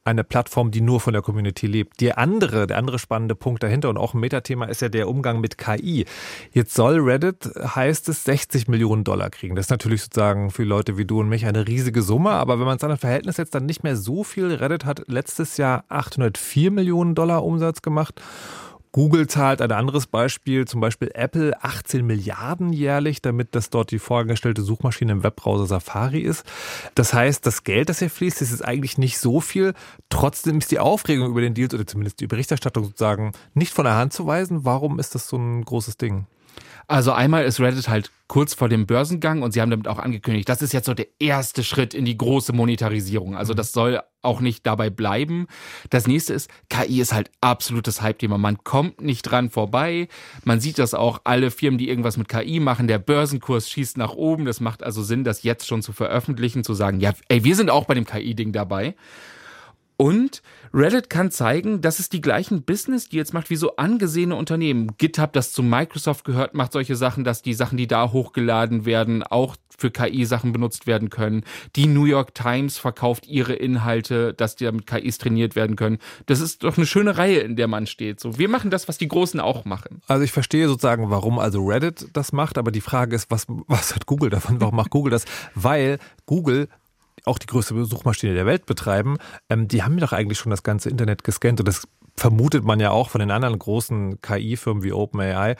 eine 0.05 0.23
Plattform, 0.23 0.69
die 0.69 0.81
nur 0.81 0.99
von 0.99 1.13
der 1.13 1.23
Community 1.23 1.65
lebt. 1.65 1.99
Der 1.99 2.19
andere, 2.19 2.67
der 2.67 2.77
andere 2.77 2.99
spannende 2.99 3.35
Punkt 3.35 3.63
dahinter 3.63 3.89
und 3.89 3.97
auch 3.97 4.13
ein 4.13 4.19
Metathema 4.19 4.65
ist 4.65 4.81
ja 4.81 4.89
der 4.89 5.09
Umgang 5.09 5.41
mit 5.41 5.57
KI. 5.57 6.05
Jetzt 6.51 6.75
soll 6.75 6.99
Reddit, 6.99 7.49
heißt 7.57 8.07
es, 8.09 8.23
60 8.23 8.67
Millionen 8.67 9.03
Dollar 9.03 9.31
kriegen. 9.31 9.55
Das 9.55 9.65
ist 9.65 9.71
natürlich 9.71 10.03
sozusagen 10.03 10.51
für 10.51 10.63
Leute 10.63 10.97
wie 10.97 11.05
du 11.05 11.19
und 11.19 11.29
mich 11.29 11.47
eine 11.47 11.67
riesige 11.67 12.03
Summe, 12.03 12.31
aber 12.31 12.59
wenn 12.59 12.67
man 12.67 12.77
es 12.77 12.83
an 12.83 12.91
ein 12.91 12.97
Verhältnis 12.97 13.37
setzt, 13.37 13.55
dann 13.55 13.65
nicht 13.65 13.83
mehr 13.83 13.95
so 13.95 14.23
viel. 14.23 14.53
Reddit 14.53 14.85
hat 14.85 15.03
letztes 15.07 15.57
Jahr 15.57 15.85
804 15.89 16.69
Millionen 16.69 17.15
Dollar 17.15 17.43
Umsatz 17.43 17.81
gemacht 17.81 18.21
Google 18.95 19.27
zahlt 19.27 19.61
ein 19.61 19.73
anderes 19.73 20.07
Beispiel, 20.07 20.65
zum 20.65 20.79
Beispiel 20.79 21.11
Apple 21.13 21.61
18 21.61 22.05
Milliarden 22.05 22.71
jährlich, 22.71 23.21
damit 23.21 23.53
das 23.53 23.69
dort 23.69 23.91
die 23.91 23.99
vorgestellte 23.99 24.61
Suchmaschine 24.61 25.11
im 25.11 25.21
Webbrowser 25.21 25.65
Safari 25.65 26.21
ist. 26.21 26.45
Das 26.95 27.13
heißt, 27.13 27.45
das 27.45 27.65
Geld, 27.65 27.89
das 27.89 27.99
hier 27.99 28.09
fließt, 28.09 28.41
ist 28.41 28.63
eigentlich 28.63 28.97
nicht 28.97 29.19
so 29.19 29.41
viel. 29.41 29.73
Trotzdem 30.07 30.59
ist 30.59 30.71
die 30.71 30.79
Aufregung 30.79 31.29
über 31.29 31.41
den 31.41 31.53
Deals 31.53 31.73
oder 31.73 31.85
zumindest 31.85 32.21
die 32.21 32.27
Berichterstattung 32.27 32.85
sozusagen 32.85 33.33
nicht 33.53 33.73
von 33.73 33.83
der 33.83 33.95
Hand 33.95 34.13
zu 34.13 34.27
weisen. 34.27 34.63
Warum 34.63 34.97
ist 34.97 35.13
das 35.13 35.27
so 35.27 35.35
ein 35.35 35.65
großes 35.65 35.97
Ding? 35.97 36.25
Also 36.87 37.11
einmal 37.13 37.45
ist 37.45 37.59
Reddit 37.59 37.89
halt 37.89 38.11
kurz 38.27 38.53
vor 38.53 38.69
dem 38.69 38.85
Börsengang 38.85 39.41
und 39.41 39.51
sie 39.51 39.61
haben 39.61 39.69
damit 39.69 39.87
auch 39.87 39.99
angekündigt, 39.99 40.49
das 40.49 40.61
ist 40.61 40.73
jetzt 40.73 40.85
so 40.85 40.93
der 40.93 41.07
erste 41.19 41.63
Schritt 41.63 41.93
in 41.93 42.05
die 42.05 42.17
große 42.17 42.53
Monetarisierung. 42.53 43.35
Also 43.35 43.53
mhm. 43.53 43.57
das 43.57 43.71
soll 43.71 44.01
auch 44.21 44.39
nicht 44.39 44.65
dabei 44.65 44.89
bleiben. 44.89 45.47
Das 45.89 46.07
nächste 46.07 46.33
ist, 46.33 46.49
KI 46.69 47.01
ist 47.01 47.13
halt 47.13 47.31
absolutes 47.41 48.01
Hype-Thema. 48.01 48.37
Man 48.37 48.63
kommt 48.63 49.01
nicht 49.01 49.23
dran 49.23 49.49
vorbei. 49.49 50.07
Man 50.43 50.59
sieht 50.59 50.79
das 50.79 50.93
auch, 50.93 51.21
alle 51.23 51.51
Firmen, 51.51 51.77
die 51.77 51.89
irgendwas 51.89 52.17
mit 52.17 52.27
KI 52.27 52.59
machen, 52.59 52.87
der 52.87 52.99
Börsenkurs 52.99 53.69
schießt 53.69 53.97
nach 53.97 54.13
oben. 54.13 54.45
Das 54.45 54.59
macht 54.59 54.83
also 54.83 55.03
Sinn, 55.03 55.23
das 55.23 55.43
jetzt 55.43 55.67
schon 55.67 55.81
zu 55.81 55.93
veröffentlichen, 55.93 56.63
zu 56.63 56.73
sagen, 56.73 56.99
ja, 56.99 57.13
ey, 57.29 57.43
wir 57.43 57.55
sind 57.55 57.69
auch 57.69 57.85
bei 57.85 57.93
dem 57.93 58.05
KI-Ding 58.05 58.51
dabei. 58.51 58.95
Und 59.97 60.41
Reddit 60.73 61.09
kann 61.09 61.31
zeigen, 61.31 61.81
dass 61.81 61.99
es 61.99 62.09
die 62.09 62.21
gleichen 62.21 62.63
Business 62.63 63.07
Deals 63.07 63.33
macht 63.33 63.49
wie 63.49 63.55
so 63.55 63.77
angesehene 63.77 64.35
Unternehmen. 64.35 64.97
GitHub, 64.97 65.31
das 65.33 65.53
zu 65.53 65.63
Microsoft 65.63 66.25
gehört, 66.25 66.53
macht 66.53 66.73
solche 66.73 66.95
Sachen, 66.95 67.23
dass 67.23 67.41
die 67.41 67.53
Sachen, 67.53 67.77
die 67.77 67.87
da 67.87 68.11
hochgeladen 68.11 68.85
werden, 68.85 69.23
auch 69.23 69.55
für 69.77 69.91
KI-Sachen 69.91 70.51
benutzt 70.51 70.87
werden 70.87 71.09
können. 71.09 71.43
Die 71.75 71.87
New 71.87 72.05
York 72.05 72.33
Times 72.33 72.77
verkauft 72.77 73.27
ihre 73.27 73.53
Inhalte, 73.53 74.33
dass 74.33 74.55
die 74.55 74.65
damit 74.65 74.87
KIs 74.87 75.17
trainiert 75.17 75.55
werden 75.55 75.75
können. 75.75 75.99
Das 76.25 76.39
ist 76.39 76.63
doch 76.63 76.77
eine 76.77 76.85
schöne 76.85 77.17
Reihe, 77.17 77.39
in 77.39 77.55
der 77.55 77.67
man 77.67 77.87
steht. 77.87 78.19
So, 78.19 78.37
wir 78.37 78.49
machen 78.49 78.71
das, 78.71 78.87
was 78.87 78.97
die 78.97 79.07
Großen 79.07 79.39
auch 79.39 79.65
machen. 79.65 80.01
Also 80.07 80.23
ich 80.23 80.31
verstehe 80.31 80.67
sozusagen, 80.67 81.09
warum 81.09 81.39
also 81.39 81.65
Reddit 81.65 82.07
das 82.13 82.31
macht, 82.31 82.57
aber 82.57 82.71
die 82.71 82.81
Frage 82.81 83.15
ist, 83.15 83.31
was, 83.31 83.45
was 83.67 83.95
hat 83.95 84.05
Google 84.05 84.29
davon? 84.29 84.61
Warum 84.61 84.75
macht 84.75 84.91
Google 84.91 85.11
das? 85.11 85.25
Weil 85.53 85.99
Google 86.25 86.69
auch 87.23 87.39
die 87.39 87.47
größte 87.47 87.85
Suchmaschine 87.85 88.33
der 88.33 88.45
Welt 88.45 88.65
betreiben, 88.65 89.17
ähm, 89.49 89.67
die 89.67 89.83
haben 89.83 89.97
doch 89.97 90.13
eigentlich 90.13 90.37
schon 90.37 90.49
das 90.49 90.63
ganze 90.63 90.89
Internet 90.89 91.23
gescannt 91.23 91.59
und 91.59 91.67
das 91.67 91.87
vermutet 92.17 92.63
man 92.63 92.79
ja 92.79 92.91
auch 92.91 93.09
von 93.09 93.19
den 93.19 93.31
anderen 93.31 93.59
großen 93.59 94.21
KI-Firmen 94.21 94.83
wie 94.83 94.93
OpenAI. 94.93 95.55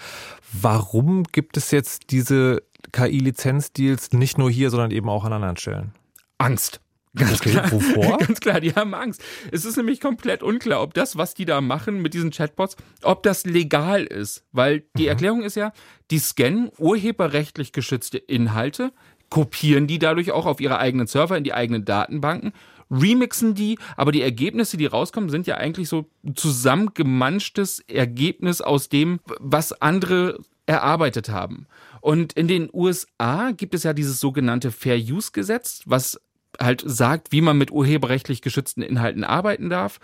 Warum 0.53 1.23
gibt 1.23 1.57
es 1.57 1.71
jetzt 1.71 2.11
diese 2.11 2.63
KI-Lizenzdeals 2.91 4.13
nicht 4.13 4.37
nur 4.37 4.49
hier, 4.49 4.69
sondern 4.69 4.91
eben 4.91 5.09
auch 5.09 5.25
an 5.25 5.33
anderen 5.33 5.57
Stellen? 5.57 5.93
Angst. 6.37 6.81
Ganz 7.15 7.39
okay, 7.39 7.51
klar. 7.51 7.71
Wovor? 7.71 8.17
Ganz 8.19 8.39
klar, 8.41 8.59
die 8.59 8.73
haben 8.73 8.93
Angst. 8.93 9.23
Es 9.51 9.63
ist 9.63 9.77
nämlich 9.77 10.01
komplett 10.01 10.43
unklar, 10.43 10.81
ob 10.81 10.93
das, 10.93 11.17
was 11.17 11.33
die 11.33 11.45
da 11.45 11.61
machen 11.61 12.01
mit 12.01 12.13
diesen 12.13 12.31
Chatbots, 12.31 12.75
ob 13.03 13.23
das 13.23 13.45
legal 13.45 14.03
ist. 14.03 14.43
Weil 14.51 14.83
die 14.97 15.03
mhm. 15.03 15.09
Erklärung 15.09 15.43
ist 15.43 15.55
ja, 15.55 15.71
die 16.11 16.19
scannen 16.19 16.71
urheberrechtlich 16.77 17.71
geschützte 17.71 18.17
Inhalte, 18.17 18.91
kopieren 19.29 19.87
die 19.87 19.99
dadurch 19.99 20.31
auch 20.31 20.45
auf 20.45 20.61
ihre 20.61 20.79
eigenen 20.79 21.07
Server 21.07 21.37
in 21.37 21.43
die 21.43 21.53
eigenen 21.53 21.85
Datenbanken, 21.85 22.53
remixen 22.89 23.55
die, 23.55 23.77
aber 23.97 24.11
die 24.11 24.21
Ergebnisse, 24.21 24.77
die 24.77 24.85
rauskommen, 24.85 25.29
sind 25.29 25.47
ja 25.47 25.57
eigentlich 25.57 25.89
so 25.89 26.05
zusammengemanschtes 26.35 27.79
Ergebnis 27.87 28.61
aus 28.61 28.89
dem, 28.89 29.19
was 29.39 29.73
andere 29.81 30.39
erarbeitet 30.65 31.29
haben. 31.29 31.67
Und 32.01 32.33
in 32.33 32.47
den 32.47 32.69
USA 32.71 33.51
gibt 33.51 33.73
es 33.73 33.83
ja 33.83 33.93
dieses 33.93 34.19
sogenannte 34.19 34.71
Fair 34.71 34.97
Use 34.97 35.31
Gesetz, 35.31 35.81
was 35.85 36.19
halt 36.59 36.83
sagt, 36.85 37.31
wie 37.31 37.41
man 37.41 37.57
mit 37.57 37.71
urheberrechtlich 37.71 38.41
geschützten 38.41 38.81
Inhalten 38.81 39.23
arbeiten 39.23 39.69
darf. 39.69 39.99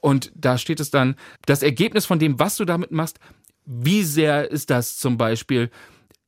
Und 0.00 0.32
da 0.34 0.58
steht 0.58 0.80
es 0.80 0.90
dann, 0.90 1.16
das 1.46 1.62
Ergebnis 1.62 2.06
von 2.06 2.18
dem, 2.18 2.38
was 2.38 2.56
du 2.56 2.64
damit 2.64 2.90
machst, 2.90 3.18
wie 3.64 4.02
sehr 4.02 4.50
ist 4.50 4.70
das 4.70 4.96
zum 4.96 5.16
Beispiel 5.16 5.70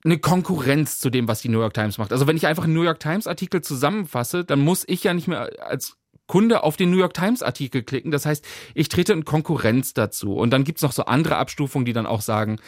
eine 0.05 0.19
Konkurrenz 0.19 0.99
zu 0.99 1.11
dem, 1.11 1.29
was 1.29 1.41
die 1.41 1.49
New 1.49 1.61
York 1.61 1.75
Times 1.75 1.99
macht. 1.99 2.13
Also 2.13 2.27
wenn 2.27 2.37
ich 2.37 2.47
einfach 2.47 2.65
einen 2.65 2.75
New 2.75 2.83
York 2.83 3.01
Times 3.01 3.27
Artikel 3.27 3.63
zusammenfasse, 3.63 4.45
dann 4.45 4.61
muss 4.61 4.85
ich 4.87 5.03
ja 5.05 5.15
nicht 5.15 5.29
mehr 5.29 5.51
als 5.67 5.97
Kunde 6.27 6.63
auf 6.63 6.77
den 6.77 6.91
New 6.91 6.99
York 6.99 7.15
Times 7.15 7.43
Artikel 7.43 7.83
klicken. 7.83 8.11
Das 8.11 8.27
heißt, 8.27 8.45
ich 8.75 8.89
trete 8.89 9.13
in 9.13 9.25
Konkurrenz 9.25 9.95
dazu. 9.95 10.35
Und 10.35 10.51
dann 10.51 10.65
gibt's 10.65 10.83
noch 10.83 10.93
so 10.93 11.05
andere 11.05 11.37
Abstufungen, 11.37 11.85
die 11.85 11.93
dann 11.93 12.07
auch 12.07 12.23
sagen, 12.23 12.59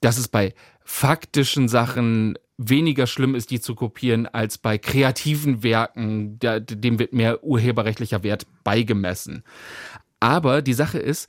dass 0.00 0.18
es 0.18 0.28
bei 0.28 0.54
faktischen 0.84 1.68
Sachen 1.68 2.38
weniger 2.58 3.06
schlimm 3.06 3.34
ist, 3.34 3.50
die 3.50 3.60
zu 3.60 3.74
kopieren, 3.74 4.26
als 4.26 4.58
bei 4.58 4.78
kreativen 4.78 5.62
Werken. 5.62 6.38
dem 6.38 6.98
wird 6.98 7.12
mehr 7.12 7.44
urheberrechtlicher 7.44 8.22
Wert 8.22 8.46
beigemessen. 8.64 9.44
Aber 10.20 10.62
die 10.62 10.72
Sache 10.72 10.98
ist, 10.98 11.28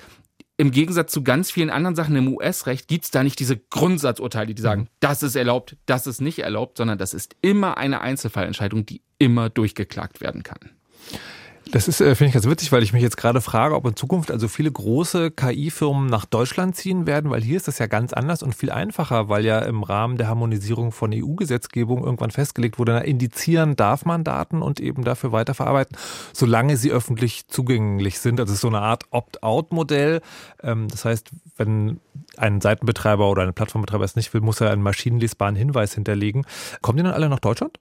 im 0.58 0.72
Gegensatz 0.72 1.12
zu 1.12 1.24
ganz 1.24 1.52
vielen 1.52 1.70
anderen 1.70 1.96
Sachen 1.96 2.16
im 2.16 2.34
US-Recht 2.34 2.88
gibt 2.88 3.06
es 3.06 3.12
da 3.12 3.24
nicht 3.24 3.40
diese 3.40 3.58
Grundsatzurteile, 3.58 4.56
die 4.56 4.62
sagen, 4.62 4.82
mhm. 4.82 4.88
das 5.00 5.22
ist 5.22 5.36
erlaubt, 5.36 5.78
das 5.86 6.08
ist 6.08 6.20
nicht 6.20 6.40
erlaubt, 6.40 6.78
sondern 6.78 6.98
das 6.98 7.14
ist 7.14 7.36
immer 7.42 7.78
eine 7.78 8.02
Einzelfallentscheidung, 8.02 8.86
die 8.86 9.02
immer 9.20 9.50
durchgeklagt 9.50 10.20
werden 10.20 10.42
kann. 10.42 10.72
Das 11.72 11.88
ist, 11.88 12.02
äh, 12.02 12.16
finde 12.16 12.30
ich 12.30 12.34
ganz 12.34 12.48
witzig, 12.48 12.72
weil 12.72 12.84
ich 12.84 12.94
mich 12.94 13.02
jetzt 13.02 13.18
gerade 13.18 13.42
frage, 13.42 13.76
ob 13.76 13.86
in 13.86 13.96
Zukunft 13.96 14.32
also 14.32 14.48
viele 14.48 14.72
große 14.72 15.32
KI-Firmen 15.32 16.08
nach 16.08 16.26
Deutschland 16.26 16.76
ziehen 16.76 17.08
werden, 17.08 17.30
weil 17.30 17.42
hier 17.42 17.58
ist 17.58 17.68
das 17.68 17.80
ja 17.80 17.88
ganz 17.88 18.14
anders 18.14 18.42
und 18.42 18.56
viel 18.56 18.72
einfacher, 18.72 19.28
weil 19.30 19.46
ja 19.46 19.60
im 19.60 19.84
Rahmen 19.84 20.18
der 20.18 20.28
Harmonisierung 20.28 20.92
von 20.92 21.12
EU-Gesetzgebung 21.14 22.04
irgendwann 22.04 22.32
festgelegt 22.32 22.80
wurde, 22.80 22.94
na, 22.94 23.00
indizieren 23.00 23.76
darf 23.76 24.06
man 24.06 24.24
Daten 24.24 24.62
und 24.62 24.80
eben 24.80 25.04
dafür 25.04 25.32
weiterverarbeiten, 25.32 25.98
solange 26.34 26.78
sie 26.78 26.92
öffentlich 26.92 27.48
zugänglich 27.48 28.20
sind. 28.20 28.40
Also 28.40 28.52
es 28.52 28.58
ist 28.58 28.62
so 28.62 28.70
eine 28.70 28.82
Art 28.82 29.06
Opt-out-Modell. 29.12 30.22
Ähm, 30.64 30.88
das 30.88 31.06
heißt, 31.06 31.32
wenn 31.58 32.00
ein 32.38 32.62
Seitenbetreiber 32.62 33.30
oder 33.30 33.44
ein 33.44 33.54
Plattformbetreiber 33.54 34.06
es 34.06 34.16
nicht 34.16 34.34
will, 34.34 34.42
muss 34.42 34.62
er 34.62 34.72
einen 34.72 34.84
maschinenlesbaren 34.84 35.56
Hinweis 35.56 35.94
hinterlegen. 35.94 36.46
Kommen 36.82 36.98
die 36.98 37.04
dann 37.04 37.14
alle 37.14 37.30
nach 37.30 37.40
Deutschland? 37.40 37.80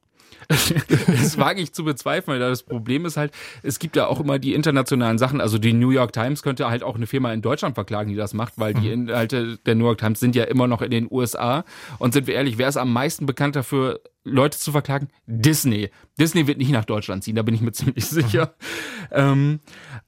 das 1.06 1.38
wage 1.38 1.60
ich 1.60 1.72
zu 1.72 1.84
bezweifeln, 1.84 2.40
weil 2.40 2.50
das 2.50 2.62
Problem 2.62 3.04
ist 3.04 3.16
halt, 3.16 3.32
es 3.62 3.78
gibt 3.78 3.96
ja 3.96 4.06
auch 4.06 4.20
immer 4.20 4.38
die 4.38 4.54
internationalen 4.54 5.18
Sachen. 5.18 5.40
Also 5.40 5.58
die 5.58 5.72
New 5.72 5.90
York 5.90 6.12
Times 6.12 6.42
könnte 6.42 6.68
halt 6.68 6.82
auch 6.82 6.96
eine 6.96 7.06
Firma 7.06 7.32
in 7.32 7.42
Deutschland 7.42 7.74
verklagen, 7.74 8.10
die 8.10 8.16
das 8.16 8.34
macht, 8.34 8.54
weil 8.56 8.74
die 8.74 8.88
mhm. 8.88 9.08
Inhalte 9.08 9.58
der 9.66 9.74
New 9.74 9.84
York 9.84 9.98
Times 9.98 10.20
sind 10.20 10.36
ja 10.36 10.44
immer 10.44 10.66
noch 10.66 10.82
in 10.82 10.90
den 10.90 11.08
USA. 11.10 11.64
Und 11.98 12.12
sind 12.12 12.26
wir 12.26 12.34
ehrlich, 12.34 12.58
wer 12.58 12.68
ist 12.68 12.76
am 12.76 12.92
meisten 12.92 13.26
bekannt 13.26 13.56
dafür, 13.56 14.00
Leute 14.24 14.58
zu 14.58 14.72
verklagen? 14.72 15.08
Disney. 15.26 15.90
Disney 16.18 16.46
wird 16.46 16.58
nicht 16.58 16.70
nach 16.70 16.84
Deutschland 16.84 17.24
ziehen, 17.24 17.36
da 17.36 17.42
bin 17.42 17.54
ich 17.54 17.60
mir 17.60 17.72
ziemlich 17.76 18.06
sicher. 18.06 18.54
Mhm. 19.10 19.16
Ähm, 19.16 19.60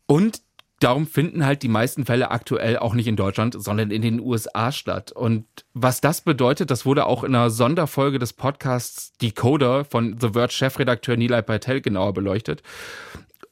und 0.06 0.42
darum 0.80 1.06
finden 1.06 1.44
halt 1.44 1.62
die 1.62 1.68
meisten 1.68 2.06
Fälle 2.06 2.30
aktuell 2.30 2.78
auch 2.78 2.94
nicht 2.94 3.06
in 3.06 3.16
Deutschland, 3.16 3.56
sondern 3.58 3.90
in 3.90 4.02
den 4.02 4.20
USA 4.20 4.72
statt. 4.72 5.12
Und 5.12 5.46
was 5.74 6.00
das 6.00 6.20
bedeutet, 6.20 6.70
das 6.70 6.86
wurde 6.86 7.06
auch 7.06 7.24
in 7.24 7.34
einer 7.34 7.50
Sonderfolge 7.50 8.18
des 8.18 8.32
Podcasts 8.32 9.12
Decoder 9.18 9.84
von 9.84 10.18
The 10.20 10.30
Verge 10.30 10.52
Chefredakteur 10.52 11.16
Nilay 11.16 11.42
Patel 11.42 11.80
genauer 11.80 12.14
beleuchtet. 12.14 12.62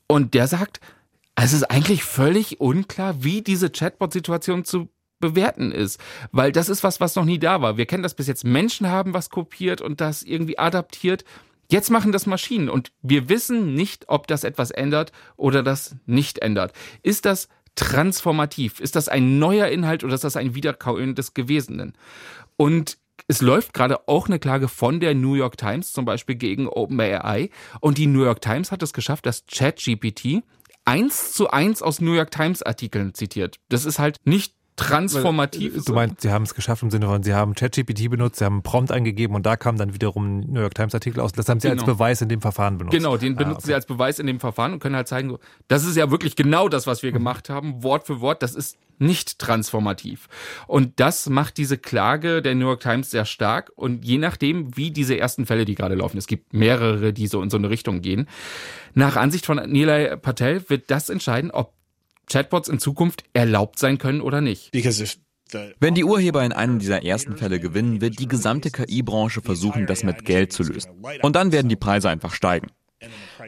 Und 0.07 0.35
der 0.35 0.47
sagt, 0.47 0.81
es 1.35 1.53
ist 1.53 1.65
eigentlich 1.65 2.05
völlig 2.05 2.61
unklar, 2.61 3.23
wie 3.23 3.43
diese 3.43 3.71
Chatbot-Situation 3.71 4.65
zu 4.65 4.89
bewerten 5.19 5.73
ist, 5.73 6.01
weil 6.31 6.53
das 6.53 6.69
ist 6.69 6.85
was, 6.85 7.01
was 7.01 7.17
noch 7.17 7.25
nie 7.25 7.39
da 7.39 7.61
war. 7.63 7.77
Wir 7.77 7.87
kennen 7.87 8.03
das 8.03 8.15
bis 8.15 8.27
jetzt. 8.27 8.45
Menschen 8.45 8.89
haben 8.89 9.15
was 9.15 9.31
kopiert 9.31 9.81
und 9.81 10.01
das 10.01 10.23
irgendwie 10.23 10.59
adaptiert. 10.59 11.25
Jetzt 11.71 11.91
machen 11.91 12.13
das 12.13 12.27
Maschinen 12.27 12.69
und 12.69 12.93
wir 13.03 13.29
wissen 13.29 13.75
nicht, 13.75 14.09
ob 14.09 14.27
das 14.27 14.45
etwas 14.45 14.71
ändert 14.71 15.13
oder 15.37 15.63
das 15.63 15.97
nicht 16.07 16.39
ändert. 16.39 16.73
Ist 17.03 17.25
das 17.25 17.49
transformativ? 17.75 18.81
Ist 18.81 18.97
das 18.97 19.09
ein 19.09 19.39
neuer 19.39 19.69
Inhalt 19.69 20.05
oder 20.05 20.15
ist 20.15 20.25
das 20.25 20.37
ein 20.37 20.55
Wiederkauen 20.55 21.15
des 21.15 21.35
Gewesenen? 21.35 21.95
Und 22.57 22.99
es 23.29 23.41
läuft 23.41 23.75
gerade 23.75 24.09
auch 24.09 24.29
eine 24.29 24.39
Klage 24.39 24.69
von 24.69 25.01
der 25.01 25.15
New 25.15 25.35
York 25.35 25.57
Times 25.57 25.93
zum 25.93 26.05
Beispiel 26.05 26.37
gegen 26.37 26.69
OpenAI 26.69 27.51
und 27.81 27.99
die 27.99 28.07
New 28.07 28.25
York 28.25 28.41
Times 28.41 28.71
hat 28.71 28.83
es 28.83 28.93
geschafft, 28.93 29.27
dass 29.27 29.45
ChatGPT 29.47 30.43
eins 30.85 31.33
zu 31.33 31.51
eins 31.51 31.83
aus 31.83 32.01
New 32.01 32.13
York 32.13 32.31
Times 32.31 32.63
Artikeln 32.63 33.15
zitiert. 33.15 33.59
Das 33.69 33.85
ist 33.85 33.99
halt 33.99 34.19
nicht 34.25 34.55
transformativ 34.77 35.75
ist. 35.75 35.89
Du 35.89 35.95
meinst, 35.95 36.21
sie 36.21 36.31
haben 36.31 36.43
es 36.43 36.55
geschafft 36.55 36.83
im 36.83 36.91
Sinne 36.91 37.07
von, 37.07 37.23
sie 37.23 37.35
haben 37.35 37.55
ChatGPT 37.55 38.11
benutzt, 38.11 38.39
sie 38.39 38.45
haben 38.45 38.57
einen 38.57 38.63
Prompt 38.63 38.93
eingegeben 38.93 39.35
und 39.35 39.45
da 39.47 39.57
kam 39.57 39.79
dann 39.79 39.95
wiederum 39.95 40.39
ein 40.39 40.53
New 40.53 40.61
York 40.61 40.75
Times 40.75 40.95
Artikel 40.95 41.21
aus. 41.21 41.33
Das 41.33 41.49
haben 41.49 41.61
sie 41.61 41.69
genau. 41.69 41.83
als 41.83 41.87
Beweis 41.87 42.21
in 42.21 42.29
dem 42.29 42.41
Verfahren 42.43 42.79
benutzt. 42.79 42.97
Genau, 42.97 43.17
den 43.17 43.35
ah, 43.35 43.39
benutzen 43.39 43.59
okay. 43.59 43.67
sie 43.67 43.75
als 43.75 43.87
Beweis 43.87 44.19
in 44.19 44.27
dem 44.27 44.39
Verfahren 44.39 44.75
und 44.75 44.81
können 44.81 44.95
halt 44.95 45.09
zeigen, 45.09 45.37
das 45.69 45.85
ist 45.85 45.97
ja 45.97 46.11
wirklich 46.11 46.37
genau 46.37 46.69
das, 46.69 46.87
was 46.87 47.03
wir 47.03 47.11
mhm. 47.11 47.15
gemacht 47.15 47.49
haben, 47.49 47.83
Wort 47.83 48.07
für 48.07 48.21
Wort. 48.21 48.43
Das 48.43 48.55
ist 48.55 48.77
nicht 48.99 49.39
transformativ. 49.39 50.29
Und 50.67 51.01
das 51.01 51.29
macht 51.29 51.57
diese 51.59 51.79
Klage 51.79 52.43
der 52.43 52.55
New 52.55 52.67
York 52.67 52.81
Times 52.81 53.11
sehr 53.11 53.25
stark. 53.25 53.71
Und 53.77 54.05
je 54.05 54.19
nachdem, 54.19 54.77
wie 54.77 54.91
diese 54.91 55.19
ersten 55.19 55.47
Fälle, 55.47 55.65
die 55.65 55.75
gerade 55.75 55.95
laufen, 55.95 56.19
es 56.19 56.27
gibt 56.27 56.55
mehrere, 56.55 57.13
die 57.13 57.27
so 57.27 57.43
in 57.43 57.51
so 57.51 57.57
eine 57.57 57.71
Richtung 57.71 58.01
gehen, 58.01 58.29
nach 58.95 59.17
Ansicht 59.17 59.45
von 59.45 59.57
Nilay 59.57 60.17
Patel 60.17 60.69
wird 60.69 60.91
das 60.91 61.11
entscheiden, 61.11 61.51
ob 61.51 61.73
Chatbots 62.29 62.69
in 62.69 62.79
Zukunft 62.79 63.25
erlaubt 63.33 63.79
sein 63.79 63.99
können 63.99 64.21
oder 64.21 64.41
nicht. 64.41 64.73
Wenn 65.79 65.95
die 65.95 66.05
Urheber 66.05 66.45
in 66.45 66.53
einem 66.53 66.79
dieser 66.79 67.05
ersten 67.05 67.37
Fälle 67.37 67.61
gewinnen, 67.61 68.01
wird 68.01 68.19
die 68.19 68.27
gesamte 68.27 68.71
KI-Branche 68.71 69.43
versuchen, 69.43 69.87
das 69.87 70.03
mit 70.03 70.25
Geld 70.25 70.53
zu 70.53 70.65
lösen. 70.65 70.91
Und 71.23 71.37
dann 71.37 71.53
werden 71.53 71.69
die 71.69 71.77
Preise 71.77 72.09
einfach 72.09 72.35
steigen. 72.35 72.69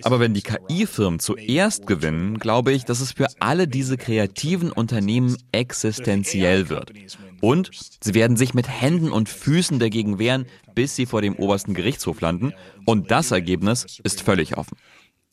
Aber 0.03 0.21
wenn 0.21 0.35
die 0.35 0.43
KI-Firmen 0.43 1.19
zuerst 1.19 1.87
gewinnen, 1.87 2.39
glaube 2.39 2.73
ich, 2.73 2.85
dass 2.85 3.01
es 3.01 3.13
für 3.13 3.27
alle 3.41 3.67
diese 3.67 3.97
kreativen 3.97 4.71
Unternehmen 4.71 5.37
existenziell 5.53 6.69
wird. 6.69 6.93
Und 7.41 7.71
sie 8.03 8.15
werden 8.15 8.37
sich 8.37 8.55
mit 8.55 8.69
Händen 8.69 9.11
und 9.11 9.29
Füßen 9.29 9.79
dagegen 9.79 10.19
wehren, 10.19 10.47
bis 10.75 10.95
sie 10.95 11.07
vor 11.07 11.23
dem 11.23 11.35
obersten 11.37 11.75
Gerichtshof 11.75 12.21
landen. 12.21 12.53
Und 12.85 13.11
das 13.11 13.31
Ergebnis 13.31 13.99
ist 14.05 14.23
völlig 14.23 14.57
offen. 14.57 14.77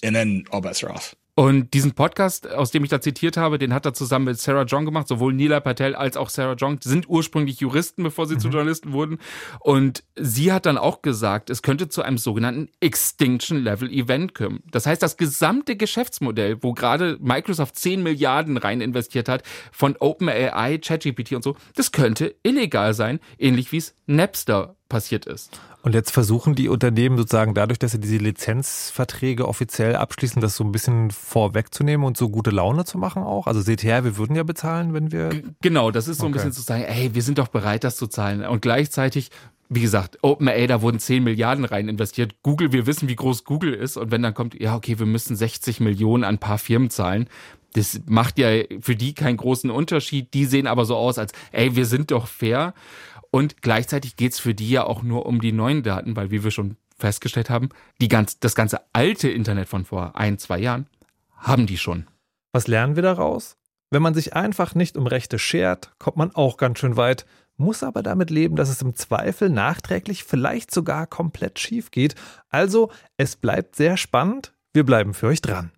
And 0.03 0.15
then 0.15 0.45
all 0.49 0.61
bets 0.61 0.83
are 0.83 0.93
off. 0.93 1.15
Und 1.37 1.73
diesen 1.73 1.91
Podcast, 1.91 2.49
aus 2.49 2.71
dem 2.71 2.85
ich 2.85 2.89
da 2.89 3.01
zitiert 3.01 3.35
habe, 3.35 3.57
den 3.57 3.73
hat 3.73 3.85
er 3.85 3.93
zusammen 3.93 4.23
mit 4.23 4.39
Sarah 4.39 4.63
John 4.63 4.85
gemacht. 4.85 5.09
Sowohl 5.09 5.33
Nila 5.33 5.59
Patel 5.59 5.93
als 5.93 6.15
auch 6.15 6.29
Sarah 6.29 6.53
John 6.53 6.79
sind 6.81 7.09
ursprünglich 7.09 7.59
Juristen, 7.59 8.03
bevor 8.03 8.25
sie 8.25 8.35
mhm. 8.35 8.39
zu 8.39 8.47
Journalisten 8.47 8.93
wurden. 8.93 9.17
Und 9.59 10.05
sie 10.15 10.53
hat 10.53 10.65
dann 10.65 10.77
auch 10.77 11.01
gesagt, 11.01 11.49
es 11.49 11.61
könnte 11.61 11.89
zu 11.89 12.03
einem 12.03 12.17
sogenannten 12.17 12.69
Extinction 12.79 13.57
Level 13.57 13.91
Event 13.91 14.33
kommen. 14.33 14.63
Das 14.71 14.85
heißt, 14.85 15.03
das 15.03 15.17
gesamte 15.17 15.75
Geschäftsmodell, 15.75 16.63
wo 16.63 16.71
gerade 16.71 17.17
Microsoft 17.19 17.75
10 17.75 18.01
Milliarden 18.01 18.55
rein 18.55 18.79
investiert 18.79 19.27
hat, 19.27 19.43
von 19.73 19.97
OpenAI, 19.99 20.77
ChatGPT 20.77 21.33
und 21.33 21.43
so, 21.43 21.57
das 21.75 21.91
könnte 21.91 22.33
illegal 22.43 22.93
sein, 22.93 23.19
ähnlich 23.37 23.73
wie 23.73 23.77
es 23.77 23.93
Napster 24.05 24.77
passiert 24.89 25.25
ist. 25.25 25.59
Und 25.81 25.93
jetzt 25.93 26.11
versuchen 26.11 26.55
die 26.55 26.69
Unternehmen 26.69 27.17
sozusagen 27.17 27.53
dadurch, 27.53 27.79
dass 27.79 27.91
sie 27.91 27.99
diese 27.99 28.17
Lizenzverträge 28.17 29.47
offiziell 29.47 29.95
abschließen, 29.95 30.41
das 30.41 30.55
so 30.55 30.63
ein 30.63 30.71
bisschen 30.71 31.11
vorwegzunehmen 31.11 32.05
und 32.05 32.17
so 32.17 32.29
gute 32.29 32.51
Laune 32.51 32.85
zu 32.85 32.97
machen 32.97 33.23
auch? 33.23 33.47
Also 33.47 33.61
seht 33.61 33.83
her, 33.83 34.03
wir 34.03 34.17
würden 34.17 34.35
ja 34.35 34.43
bezahlen, 34.43 34.93
wenn 34.93 35.11
wir. 35.11 35.29
Genau, 35.61 35.91
das 35.91 36.07
ist 36.07 36.19
so 36.19 36.25
ein 36.25 36.29
okay. 36.29 36.37
bisschen 36.37 36.53
zu 36.53 36.61
sagen, 36.61 36.83
ey, 36.83 37.13
wir 37.13 37.21
sind 37.21 37.37
doch 37.37 37.47
bereit, 37.47 37.83
das 37.83 37.97
zu 37.97 38.07
zahlen. 38.07 38.45
Und 38.45 38.61
gleichzeitig 38.61 39.31
wie 39.67 39.81
gesagt, 39.81 40.19
OpenAI, 40.21 40.67
da 40.67 40.81
wurden 40.81 40.99
10 40.99 41.23
Milliarden 41.23 41.65
rein 41.65 41.89
investiert. 41.89 42.35
Google, 42.43 42.71
wir 42.71 42.85
wissen, 42.85 43.09
wie 43.09 43.15
groß 43.15 43.45
Google 43.45 43.73
ist. 43.73 43.97
Und 43.97 44.11
wenn 44.11 44.21
dann 44.21 44.33
kommt, 44.33 44.59
ja, 44.59 44.75
okay, 44.75 44.99
wir 44.99 45.07
müssen 45.07 45.35
60 45.35 45.79
Millionen 45.79 46.23
an 46.23 46.35
ein 46.35 46.39
paar 46.39 46.59
Firmen 46.59 46.89
zahlen. 46.89 47.27
Das 47.73 47.99
macht 48.05 48.37
ja 48.37 48.49
für 48.79 48.95
die 48.95 49.13
keinen 49.13 49.37
großen 49.37 49.71
Unterschied. 49.71 50.33
Die 50.33 50.45
sehen 50.45 50.67
aber 50.67 50.85
so 50.85 50.95
aus, 50.95 51.17
als, 51.17 51.33
ey, 51.51 51.75
wir 51.75 51.85
sind 51.85 52.11
doch 52.11 52.27
fair. 52.27 52.73
Und 53.35 53.61
gleichzeitig 53.61 54.15
geht's 54.15 54.39
für 54.39 54.53
die 54.53 54.69
ja 54.69 54.85
auch 54.85 55.03
nur 55.03 55.25
um 55.25 55.41
die 55.41 55.51
neuen 55.51 55.83
Daten, 55.83 56.15
weil 56.15 56.31
wie 56.31 56.45
wir 56.45 56.51
schon 56.51 56.77
festgestellt 56.97 57.49
haben, 57.49 57.67
die 57.99 58.07
ganz, 58.07 58.39
das 58.39 58.55
ganze 58.55 58.79
alte 58.93 59.27
Internet 59.27 59.67
von 59.67 59.83
vor 59.83 60.15
ein, 60.15 60.37
zwei 60.37 60.57
Jahren 60.57 60.87
haben 61.35 61.67
die 61.67 61.77
schon. 61.77 62.07
Was 62.53 62.67
lernen 62.67 62.95
wir 62.95 63.03
daraus? 63.03 63.57
Wenn 63.91 64.01
man 64.01 64.13
sich 64.13 64.37
einfach 64.37 64.73
nicht 64.73 64.95
um 64.95 65.05
Rechte 65.05 65.37
schert, 65.37 65.91
kommt 65.99 66.15
man 66.15 66.33
auch 66.33 66.55
ganz 66.55 66.79
schön 66.79 66.95
weit, 66.95 67.25
muss 67.57 67.83
aber 67.83 68.03
damit 68.03 68.29
leben, 68.29 68.55
dass 68.55 68.69
es 68.69 68.81
im 68.81 68.95
Zweifel 68.95 69.49
nachträglich 69.49 70.23
vielleicht 70.23 70.73
sogar 70.73 71.05
komplett 71.05 71.59
schief 71.59 71.91
geht. 71.91 72.15
Also, 72.47 72.89
es 73.17 73.35
bleibt 73.35 73.75
sehr 73.75 73.97
spannend. 73.97 74.53
Wir 74.71 74.85
bleiben 74.85 75.13
für 75.13 75.27
euch 75.27 75.41
dran. 75.41 75.73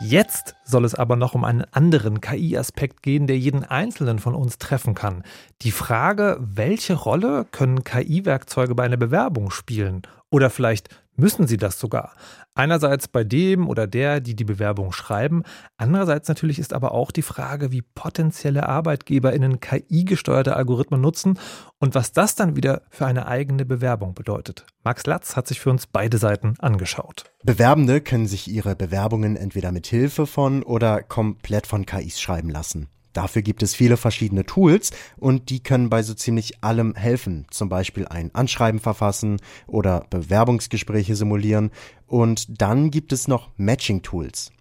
Jetzt 0.00 0.56
soll 0.64 0.84
es 0.84 0.94
aber 0.94 1.16
noch 1.16 1.34
um 1.34 1.44
einen 1.44 1.64
anderen 1.70 2.20
KI-Aspekt 2.20 3.02
gehen, 3.02 3.26
der 3.26 3.38
jeden 3.38 3.64
Einzelnen 3.64 4.18
von 4.18 4.34
uns 4.34 4.58
treffen 4.58 4.94
kann. 4.94 5.22
Die 5.62 5.70
Frage, 5.70 6.36
welche 6.40 6.94
Rolle 6.94 7.46
können 7.50 7.84
KI-Werkzeuge 7.84 8.74
bei 8.74 8.82
einer 8.84 8.96
Bewerbung 8.96 9.50
spielen? 9.50 10.02
Oder 10.30 10.50
vielleicht 10.50 10.88
müssen 11.16 11.46
sie 11.46 11.56
das 11.56 11.78
sogar? 11.78 12.12
Einerseits 12.54 13.08
bei 13.08 13.24
dem 13.24 13.68
oder 13.68 13.86
der, 13.86 14.20
die 14.20 14.36
die 14.36 14.44
Bewerbung 14.44 14.92
schreiben. 14.92 15.42
Andererseits 15.76 16.28
natürlich 16.28 16.58
ist 16.58 16.72
aber 16.72 16.92
auch 16.92 17.10
die 17.10 17.22
Frage, 17.22 17.72
wie 17.72 17.82
potenzielle 17.82 18.68
ArbeitgeberInnen 18.68 19.60
KI-gesteuerte 19.60 20.56
Algorithmen 20.56 21.00
nutzen 21.00 21.38
und 21.78 21.94
was 21.94 22.12
das 22.12 22.34
dann 22.34 22.56
wieder 22.56 22.82
für 22.90 23.06
eine 23.06 23.26
eigene 23.26 23.64
Bewerbung 23.64 24.14
bedeutet. 24.14 24.66
Max 24.84 25.06
Latz 25.06 25.36
hat 25.36 25.48
sich 25.48 25.60
für 25.60 25.70
uns 25.70 25.86
beide 25.86 26.18
Seiten 26.18 26.54
angeschaut. 26.58 27.24
Bewerbende 27.42 28.00
können 28.00 28.26
sich 28.26 28.48
ihre 28.48 28.76
Bewerbungen 28.76 29.36
entweder 29.36 29.72
mit 29.72 29.86
Hilfe 29.86 30.26
von 30.26 30.62
oder 30.62 31.02
komplett 31.02 31.66
von 31.66 31.86
KIs 31.86 32.20
schreiben 32.20 32.50
lassen. 32.50 32.88
Dafür 33.14 33.42
gibt 33.42 33.62
es 33.62 33.74
viele 33.74 33.96
verschiedene 33.96 34.44
Tools 34.44 34.90
und 35.16 35.48
die 35.48 35.62
können 35.62 35.88
bei 35.88 36.02
so 36.02 36.12
ziemlich 36.12 36.62
allem 36.62 36.94
helfen. 36.94 37.46
Zum 37.50 37.70
Beispiel 37.70 38.06
ein 38.06 38.34
Anschreiben 38.34 38.80
verfassen 38.80 39.40
oder 39.66 40.04
Bewerbungsgespräche 40.10 41.16
simulieren. 41.16 41.70
Und 42.06 42.60
dann 42.60 42.90
gibt 42.90 43.12
es 43.12 43.28
noch 43.28 43.48
Matching-Tools. 43.56 44.52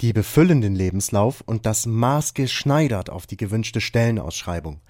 Die 0.00 0.12
befüllen 0.12 0.60
den 0.60 0.76
Lebenslauf 0.76 1.42
und 1.44 1.66
das 1.66 1.86
maßgeschneidert 1.86 3.10
auf 3.10 3.26
die 3.26 3.36
gewünschte 3.36 3.80
Stellenausschreibung. 3.80 4.80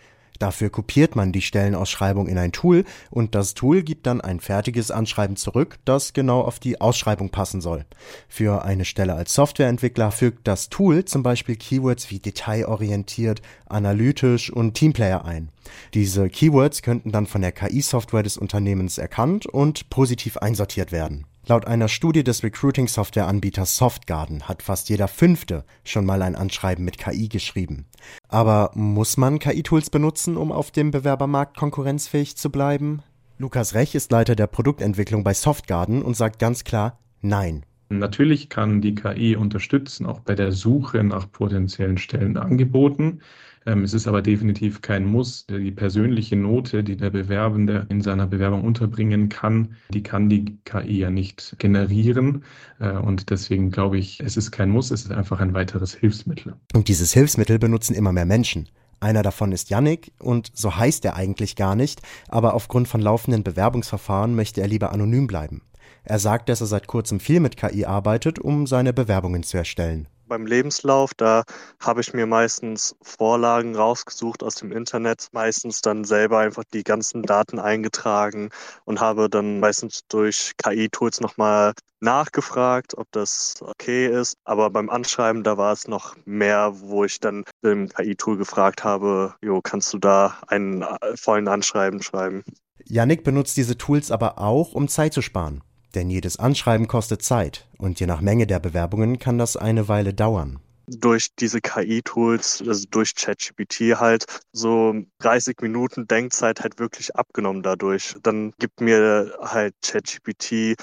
Dafür 0.42 0.70
kopiert 0.70 1.14
man 1.14 1.30
die 1.30 1.40
Stellenausschreibung 1.40 2.26
in 2.26 2.36
ein 2.36 2.50
Tool 2.50 2.82
und 3.12 3.36
das 3.36 3.54
Tool 3.54 3.84
gibt 3.84 4.08
dann 4.08 4.20
ein 4.20 4.40
fertiges 4.40 4.90
Anschreiben 4.90 5.36
zurück, 5.36 5.78
das 5.84 6.14
genau 6.14 6.40
auf 6.40 6.58
die 6.58 6.80
Ausschreibung 6.80 7.30
passen 7.30 7.60
soll. 7.60 7.84
Für 8.26 8.64
eine 8.64 8.84
Stelle 8.84 9.14
als 9.14 9.34
Softwareentwickler 9.34 10.10
fügt 10.10 10.48
das 10.48 10.68
Tool 10.68 11.04
zum 11.04 11.22
Beispiel 11.22 11.54
Keywords 11.54 12.10
wie 12.10 12.18
detailorientiert, 12.18 13.40
analytisch 13.68 14.52
und 14.52 14.74
Teamplayer 14.74 15.24
ein. 15.24 15.50
Diese 15.94 16.28
Keywords 16.28 16.82
könnten 16.82 17.12
dann 17.12 17.28
von 17.28 17.40
der 17.40 17.52
KI-Software 17.52 18.24
des 18.24 18.36
Unternehmens 18.36 18.98
erkannt 18.98 19.46
und 19.46 19.90
positiv 19.90 20.38
einsortiert 20.38 20.90
werden. 20.90 21.24
Laut 21.48 21.66
einer 21.66 21.88
Studie 21.88 22.22
des 22.22 22.44
Recruiting-Software-Anbieters 22.44 23.76
Softgarden 23.76 24.48
hat 24.48 24.62
fast 24.62 24.88
jeder 24.88 25.08
Fünfte 25.08 25.64
schon 25.82 26.06
mal 26.06 26.22
ein 26.22 26.36
Anschreiben 26.36 26.84
mit 26.84 26.98
KI 26.98 27.28
geschrieben. 27.28 27.86
Aber 28.28 28.70
muss 28.74 29.16
man 29.16 29.40
KI-Tools 29.40 29.90
benutzen, 29.90 30.36
um 30.36 30.52
auf 30.52 30.70
dem 30.70 30.92
Bewerbermarkt 30.92 31.56
konkurrenzfähig 31.56 32.36
zu 32.36 32.50
bleiben? 32.50 33.02
Lukas 33.38 33.74
Rech 33.74 33.96
ist 33.96 34.12
Leiter 34.12 34.36
der 34.36 34.46
Produktentwicklung 34.46 35.24
bei 35.24 35.34
Softgarden 35.34 36.02
und 36.02 36.16
sagt 36.16 36.38
ganz 36.38 36.62
klar 36.62 37.00
Nein. 37.22 37.64
Natürlich 37.88 38.48
kann 38.48 38.80
die 38.80 38.94
KI 38.94 39.34
unterstützen, 39.34 40.06
auch 40.06 40.20
bei 40.20 40.36
der 40.36 40.52
Suche 40.52 41.02
nach 41.02 41.30
potenziellen 41.30 41.98
Stellenangeboten. 41.98 43.04
Ähm, 43.04 43.20
es 43.64 43.94
ist 43.94 44.06
aber 44.06 44.22
definitiv 44.22 44.82
kein 44.82 45.04
Muss. 45.04 45.46
Die 45.46 45.70
persönliche 45.70 46.36
Note, 46.36 46.82
die 46.82 46.96
der 46.96 47.10
Bewerbende 47.10 47.86
in 47.88 48.00
seiner 48.00 48.26
Bewerbung 48.26 48.64
unterbringen 48.64 49.28
kann, 49.28 49.76
die 49.90 50.02
kann 50.02 50.28
die 50.28 50.58
KI 50.64 50.98
ja 50.98 51.10
nicht 51.10 51.56
generieren. 51.58 52.44
Äh, 52.80 52.92
und 52.92 53.30
deswegen 53.30 53.70
glaube 53.70 53.98
ich, 53.98 54.20
es 54.20 54.36
ist 54.36 54.50
kein 54.50 54.70
Muss, 54.70 54.90
es 54.90 55.04
ist 55.04 55.12
einfach 55.12 55.40
ein 55.40 55.54
weiteres 55.54 55.94
Hilfsmittel. 55.94 56.54
Und 56.74 56.88
dieses 56.88 57.12
Hilfsmittel 57.12 57.58
benutzen 57.58 57.94
immer 57.94 58.12
mehr 58.12 58.26
Menschen. 58.26 58.68
Einer 59.00 59.22
davon 59.22 59.50
ist 59.50 59.68
Yannick 59.68 60.12
und 60.20 60.52
so 60.54 60.76
heißt 60.76 61.04
er 61.04 61.16
eigentlich 61.16 61.56
gar 61.56 61.74
nicht, 61.74 62.00
aber 62.28 62.54
aufgrund 62.54 62.86
von 62.86 63.00
laufenden 63.00 63.42
Bewerbungsverfahren 63.42 64.36
möchte 64.36 64.60
er 64.60 64.68
lieber 64.68 64.92
anonym 64.92 65.26
bleiben. 65.26 65.62
Er 66.04 66.20
sagt, 66.20 66.48
dass 66.48 66.60
er 66.60 66.68
seit 66.68 66.86
kurzem 66.86 67.18
viel 67.18 67.40
mit 67.40 67.56
KI 67.56 67.84
arbeitet, 67.84 68.38
um 68.38 68.66
seine 68.66 68.92
Bewerbungen 68.92 69.42
zu 69.42 69.56
erstellen. 69.56 70.06
Beim 70.32 70.46
Lebenslauf, 70.46 71.12
da 71.12 71.42
habe 71.78 72.00
ich 72.00 72.14
mir 72.14 72.24
meistens 72.24 72.96
Vorlagen 73.02 73.76
rausgesucht 73.76 74.42
aus 74.42 74.54
dem 74.54 74.72
Internet, 74.72 75.28
meistens 75.32 75.82
dann 75.82 76.04
selber 76.04 76.38
einfach 76.38 76.64
die 76.72 76.84
ganzen 76.84 77.22
Daten 77.22 77.58
eingetragen 77.58 78.48
und 78.86 78.98
habe 79.02 79.28
dann 79.28 79.60
meistens 79.60 80.06
durch 80.08 80.52
KI-Tools 80.56 81.20
nochmal 81.20 81.74
nachgefragt, 82.00 82.96
ob 82.96 83.08
das 83.12 83.56
okay 83.60 84.06
ist. 84.06 84.38
Aber 84.44 84.70
beim 84.70 84.88
Anschreiben, 84.88 85.42
da 85.42 85.58
war 85.58 85.74
es 85.74 85.86
noch 85.86 86.16
mehr, 86.24 86.80
wo 86.80 87.04
ich 87.04 87.20
dann 87.20 87.44
dem 87.62 87.90
KI-Tool 87.90 88.38
gefragt 88.38 88.84
habe, 88.84 89.34
jo, 89.42 89.60
kannst 89.60 89.92
du 89.92 89.98
da 89.98 90.38
einen 90.46 90.80
äh, 90.80 91.14
vollen 91.14 91.46
Anschreiben 91.46 92.02
schreiben? 92.02 92.42
Yannick 92.86 93.22
benutzt 93.22 93.58
diese 93.58 93.76
Tools 93.76 94.10
aber 94.10 94.38
auch, 94.38 94.72
um 94.72 94.88
Zeit 94.88 95.12
zu 95.12 95.20
sparen. 95.20 95.62
Denn 95.94 96.10
jedes 96.10 96.38
Anschreiben 96.38 96.88
kostet 96.88 97.22
Zeit 97.22 97.68
und 97.78 98.00
je 98.00 98.06
nach 98.06 98.20
Menge 98.20 98.46
der 98.46 98.60
Bewerbungen 98.60 99.18
kann 99.18 99.38
das 99.38 99.56
eine 99.56 99.88
Weile 99.88 100.14
dauern 100.14 100.58
durch 100.86 101.28
diese 101.38 101.60
KI-Tools, 101.60 102.64
also 102.66 102.86
durch 102.90 103.14
ChatGPT 103.14 103.98
halt 103.98 104.24
so 104.52 104.94
30 105.20 105.60
Minuten 105.60 106.06
Denkzeit 106.06 106.60
halt 106.60 106.78
wirklich 106.78 107.14
abgenommen 107.16 107.62
dadurch. 107.62 108.14
Dann 108.22 108.52
gibt 108.58 108.80
mir 108.80 109.32
halt 109.40 109.74
ChatGPT 109.82 110.76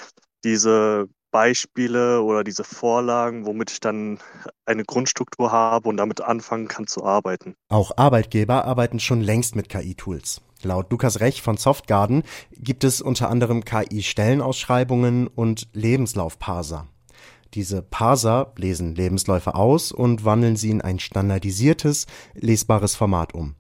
diese 0.44 1.08
Beispiele 1.32 2.22
oder 2.22 2.44
diese 2.44 2.64
Vorlagen, 2.64 3.46
womit 3.46 3.72
ich 3.72 3.80
dann 3.80 4.20
eine 4.66 4.84
Grundstruktur 4.84 5.52
habe 5.52 5.90
und 5.90 5.98
damit 5.98 6.22
anfangen 6.22 6.68
kann 6.68 6.88
zu 6.88 7.04
arbeiten. 7.04 7.56
Auch 7.70 7.92
Arbeitgeber 7.98 8.66
arbeiten 8.66 9.00
schon 9.00 9.22
längst 9.22 9.56
mit 9.56 9.70
KI-Tools. 9.70 10.42
Laut 10.64 10.92
Lukas 10.92 11.22
Rech 11.22 11.42
von 11.42 11.58
Softgarden 11.58 12.24
gibt 12.52 12.84
es 12.84 13.02
unter 13.02 13.30
anderem 13.30 13.64
KI-Stellenausschreibungen 13.64 15.28
und 15.28 15.70
Lebenslaufparser. 15.74 16.88
Diese 17.54 17.82
Parser 17.82 18.54
lesen 18.58 18.94
Lebensläufe 18.94 19.56
aus 19.56 19.92
und 19.92 20.26
wandeln 20.26 20.56
sie 20.56 20.70
in 20.70 20.82
ein 20.82 21.00
standardisiertes, 21.00 22.06
lesbares 22.36 22.96
Format 22.96 23.34
um. 23.34 23.56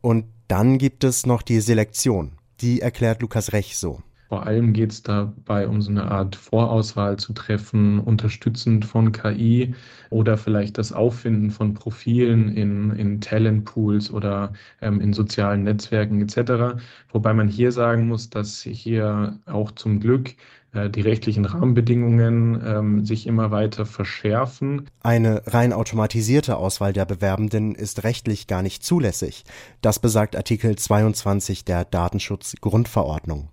Und 0.00 0.26
dann 0.48 0.78
gibt 0.78 1.04
es 1.04 1.26
noch 1.26 1.42
die 1.42 1.60
Selektion. 1.60 2.38
Die 2.60 2.80
erklärt 2.80 3.20
Lukas 3.20 3.52
Rech 3.52 3.76
so. 3.76 4.00
Vor 4.28 4.46
allem 4.46 4.72
geht 4.72 4.92
es 4.92 5.02
dabei 5.02 5.68
um 5.68 5.80
so 5.80 5.90
eine 5.90 6.10
Art 6.10 6.34
Vorauswahl 6.34 7.16
zu 7.16 7.32
treffen, 7.32 8.00
unterstützend 8.00 8.84
von 8.84 9.12
KI 9.12 9.74
oder 10.10 10.36
vielleicht 10.36 10.78
das 10.78 10.92
Auffinden 10.92 11.50
von 11.50 11.74
Profilen 11.74 12.48
in, 12.48 12.90
in 12.92 13.20
Talentpools 13.20 14.10
oder 14.10 14.52
ähm, 14.80 15.00
in 15.00 15.12
sozialen 15.12 15.62
Netzwerken 15.62 16.20
etc. 16.20 16.80
Wobei 17.12 17.34
man 17.34 17.48
hier 17.48 17.70
sagen 17.70 18.08
muss, 18.08 18.30
dass 18.30 18.62
hier 18.62 19.38
auch 19.46 19.70
zum 19.72 20.00
Glück 20.00 20.34
äh, 20.76 20.90
die 20.90 21.00
rechtlichen 21.00 21.44
Rahmenbedingungen 21.44 22.60
ähm, 22.64 23.04
sich 23.04 23.26
immer 23.26 23.50
weiter 23.50 23.86
verschärfen. 23.86 24.88
Eine 25.02 25.42
rein 25.46 25.72
automatisierte 25.72 26.56
Auswahl 26.56 26.92
der 26.92 27.04
Bewerbenden 27.04 27.74
ist 27.74 28.04
rechtlich 28.04 28.46
gar 28.46 28.62
nicht 28.62 28.84
zulässig. 28.84 29.44
Das 29.80 29.98
besagt 29.98 30.36
Artikel 30.36 30.76
22 30.76 31.64
der 31.64 31.84
Datenschutzgrundverordnung. 31.84 33.48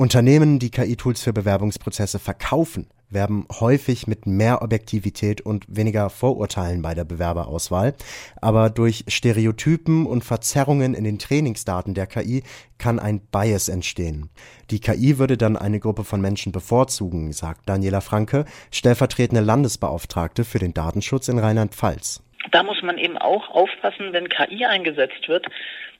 Unternehmen, 0.00 0.60
die 0.60 0.70
KI-Tools 0.70 1.24
für 1.24 1.32
Bewerbungsprozesse 1.32 2.20
verkaufen, 2.20 2.86
werben 3.10 3.48
häufig 3.58 4.06
mit 4.06 4.26
mehr 4.26 4.62
Objektivität 4.62 5.40
und 5.40 5.64
weniger 5.66 6.08
Vorurteilen 6.08 6.82
bei 6.82 6.94
der 6.94 7.02
Bewerberauswahl. 7.02 7.94
Aber 8.40 8.70
durch 8.70 9.06
Stereotypen 9.08 10.06
und 10.06 10.22
Verzerrungen 10.22 10.94
in 10.94 11.02
den 11.02 11.18
Trainingsdaten 11.18 11.94
der 11.94 12.06
KI 12.06 12.44
kann 12.78 13.00
ein 13.00 13.18
Bias 13.32 13.68
entstehen. 13.68 14.30
Die 14.70 14.78
KI 14.78 15.18
würde 15.18 15.36
dann 15.36 15.56
eine 15.56 15.80
Gruppe 15.80 16.04
von 16.04 16.20
Menschen 16.20 16.52
bevorzugen, 16.52 17.32
sagt 17.32 17.68
Daniela 17.68 18.00
Franke, 18.00 18.44
stellvertretende 18.70 19.42
Landesbeauftragte 19.42 20.44
für 20.44 20.60
den 20.60 20.74
Datenschutz 20.74 21.26
in 21.26 21.40
Rheinland-Pfalz. 21.40 22.22
Da 22.52 22.62
muss 22.62 22.80
man 22.84 22.98
eben 22.98 23.18
auch 23.18 23.48
aufpassen, 23.50 24.12
wenn 24.12 24.28
KI 24.28 24.64
eingesetzt 24.64 25.26
wird, 25.26 25.46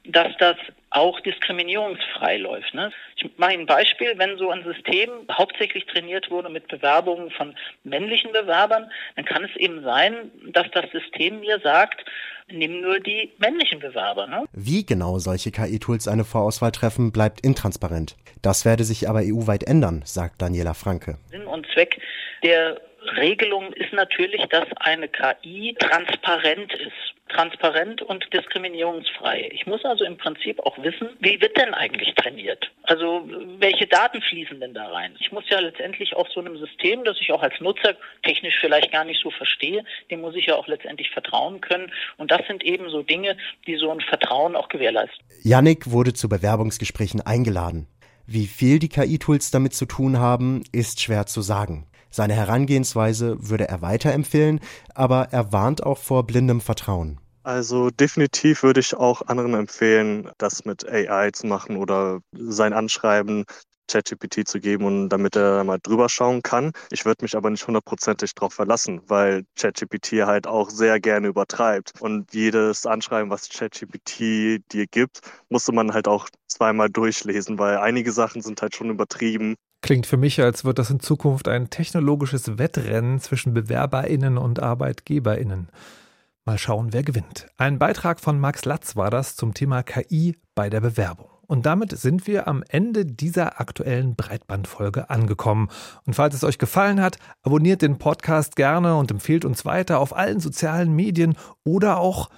dass 0.04 0.28
das 0.38 0.56
auch 0.90 1.20
diskriminierungsfrei 1.20 2.38
läuft. 2.38 2.72
Ne? 2.74 2.90
Ich 3.16 3.30
mache 3.36 3.52
ein 3.52 3.66
Beispiel, 3.66 4.14
wenn 4.16 4.38
so 4.38 4.50
ein 4.50 4.64
System 4.64 5.10
hauptsächlich 5.30 5.86
trainiert 5.86 6.30
wurde 6.30 6.48
mit 6.48 6.68
Bewerbungen 6.68 7.30
von 7.30 7.54
männlichen 7.84 8.32
Bewerbern, 8.32 8.90
dann 9.16 9.24
kann 9.24 9.44
es 9.44 9.54
eben 9.56 9.82
sein, 9.82 10.30
dass 10.52 10.70
das 10.72 10.90
System 10.90 11.40
mir 11.40 11.60
sagt, 11.60 12.04
nimm 12.50 12.80
nur 12.80 13.00
die 13.00 13.30
männlichen 13.38 13.80
Bewerber. 13.80 14.26
Ne? 14.26 14.44
Wie 14.52 14.84
genau 14.86 15.18
solche 15.18 15.50
KI-Tools 15.50 16.08
eine 16.08 16.24
Vorauswahl 16.24 16.72
treffen, 16.72 17.12
bleibt 17.12 17.40
intransparent. 17.42 18.16
Das 18.42 18.64
werde 18.64 18.84
sich 18.84 19.08
aber 19.08 19.20
EU-weit 19.20 19.64
ändern, 19.64 20.02
sagt 20.04 20.40
Daniela 20.40 20.74
Franke. 20.74 21.18
Sinn 21.30 21.46
und 21.46 21.66
Zweck 21.72 22.00
der 22.42 22.80
Regelung 23.16 23.72
ist 23.72 23.92
natürlich, 23.92 24.42
dass 24.46 24.66
eine 24.80 25.08
KI 25.08 25.74
transparent 25.78 26.72
ist 26.74 27.17
transparent 27.28 28.02
und 28.02 28.24
diskriminierungsfrei. 28.32 29.50
Ich 29.52 29.66
muss 29.66 29.84
also 29.84 30.04
im 30.04 30.16
Prinzip 30.16 30.60
auch 30.60 30.76
wissen, 30.82 31.10
wie 31.20 31.40
wird 31.40 31.56
denn 31.56 31.74
eigentlich 31.74 32.14
trainiert? 32.14 32.70
Also 32.82 33.28
welche 33.58 33.86
Daten 33.86 34.20
fließen 34.22 34.60
denn 34.60 34.74
da 34.74 34.88
rein? 34.88 35.14
Ich 35.20 35.32
muss 35.32 35.44
ja 35.48 35.60
letztendlich 35.60 36.14
auch 36.16 36.28
so 36.28 36.40
einem 36.40 36.56
System, 36.58 37.04
das 37.04 37.16
ich 37.20 37.32
auch 37.32 37.42
als 37.42 37.60
Nutzer 37.60 37.96
technisch 38.22 38.56
vielleicht 38.60 38.92
gar 38.92 39.04
nicht 39.04 39.22
so 39.22 39.30
verstehe, 39.30 39.84
dem 40.10 40.20
muss 40.20 40.34
ich 40.36 40.46
ja 40.46 40.56
auch 40.56 40.66
letztendlich 40.66 41.10
vertrauen 41.10 41.60
können. 41.60 41.92
Und 42.16 42.30
das 42.30 42.46
sind 42.46 42.64
eben 42.64 42.90
so 42.90 43.02
Dinge, 43.02 43.36
die 43.66 43.76
so 43.76 43.90
ein 43.90 44.00
Vertrauen 44.00 44.56
auch 44.56 44.68
gewährleisten. 44.68 45.18
Yannick 45.42 45.90
wurde 45.90 46.12
zu 46.12 46.28
Bewerbungsgesprächen 46.28 47.20
eingeladen. 47.20 47.86
Wie 48.26 48.46
viel 48.46 48.78
die 48.78 48.90
KI-Tools 48.90 49.50
damit 49.50 49.72
zu 49.72 49.86
tun 49.86 50.18
haben, 50.18 50.62
ist 50.70 51.00
schwer 51.00 51.24
zu 51.24 51.40
sagen. 51.40 51.87
Seine 52.10 52.34
Herangehensweise 52.34 53.36
würde 53.40 53.68
er 53.68 53.82
weiterempfehlen, 53.82 54.60
aber 54.94 55.28
er 55.30 55.52
warnt 55.52 55.82
auch 55.84 55.98
vor 55.98 56.26
blindem 56.26 56.60
Vertrauen. 56.60 57.20
Also 57.42 57.88
definitiv 57.90 58.62
würde 58.62 58.80
ich 58.80 58.94
auch 58.94 59.22
anderen 59.22 59.54
empfehlen, 59.54 60.30
das 60.38 60.64
mit 60.64 60.86
AI 60.86 61.30
zu 61.30 61.46
machen 61.46 61.76
oder 61.76 62.20
sein 62.32 62.72
Anschreiben 62.74 63.44
ChatGPT 63.90 64.46
zu 64.46 64.60
geben 64.60 64.84
und 64.84 65.08
damit 65.08 65.34
er 65.34 65.64
mal 65.64 65.78
drüber 65.82 66.08
schauen 66.08 66.42
kann. 66.42 66.72
Ich 66.90 67.04
würde 67.04 67.24
mich 67.24 67.36
aber 67.36 67.50
nicht 67.50 67.66
hundertprozentig 67.66 68.34
darauf 68.34 68.52
verlassen, 68.52 69.00
weil 69.06 69.44
ChatGPT 69.56 70.26
halt 70.26 70.46
auch 70.46 70.70
sehr 70.70 71.00
gerne 71.00 71.28
übertreibt. 71.28 71.92
Und 72.00 72.32
jedes 72.34 72.86
Anschreiben, 72.86 73.30
was 73.30 73.48
ChatGPT 73.48 74.62
dir 74.72 74.86
gibt, 74.90 75.20
musste 75.48 75.72
man 75.72 75.94
halt 75.94 76.06
auch 76.06 76.28
zweimal 76.46 76.90
durchlesen, 76.90 77.58
weil 77.58 77.78
einige 77.78 78.12
Sachen 78.12 78.42
sind 78.42 78.60
halt 78.60 78.76
schon 78.76 78.90
übertrieben. 78.90 79.54
Klingt 79.80 80.06
für 80.06 80.16
mich, 80.16 80.40
als 80.40 80.64
wird 80.64 80.78
das 80.78 80.90
in 80.90 81.00
Zukunft 81.00 81.48
ein 81.48 81.70
technologisches 81.70 82.58
Wettrennen 82.58 83.20
zwischen 83.20 83.54
BewerberInnen 83.54 84.36
und 84.36 84.60
ArbeitgeberInnen. 84.60 85.68
Mal 86.44 86.58
schauen, 86.58 86.92
wer 86.92 87.02
gewinnt. 87.02 87.46
Ein 87.56 87.78
Beitrag 87.78 88.20
von 88.20 88.40
Max 88.40 88.64
Latz 88.64 88.96
war 88.96 89.10
das 89.10 89.36
zum 89.36 89.54
Thema 89.54 89.82
KI 89.82 90.36
bei 90.54 90.68
der 90.70 90.80
Bewerbung. 90.80 91.28
Und 91.48 91.64
damit 91.64 91.96
sind 91.98 92.26
wir 92.26 92.46
am 92.46 92.62
Ende 92.68 93.06
dieser 93.06 93.58
aktuellen 93.58 94.16
Breitbandfolge 94.16 95.08
angekommen. 95.08 95.68
Und 96.04 96.14
falls 96.14 96.34
es 96.34 96.44
euch 96.44 96.58
gefallen 96.58 97.00
hat, 97.00 97.16
abonniert 97.42 97.80
den 97.80 97.98
Podcast 97.98 98.54
gerne 98.54 98.96
und 98.96 99.10
empfehlt 99.10 99.46
uns 99.46 99.64
weiter 99.64 99.98
auf 99.98 100.14
allen 100.14 100.40
sozialen 100.40 100.94
Medien 100.94 101.36
oder 101.64 101.98
auch, 101.98 102.28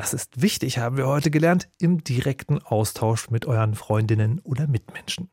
das 0.00 0.14
ist 0.14 0.40
wichtig, 0.40 0.78
haben 0.78 0.96
wir 0.96 1.06
heute 1.06 1.30
gelernt, 1.30 1.68
im 1.78 2.02
direkten 2.02 2.62
Austausch 2.62 3.28
mit 3.28 3.44
euren 3.44 3.74
Freundinnen 3.74 4.40
oder 4.44 4.66
Mitmenschen. 4.66 5.28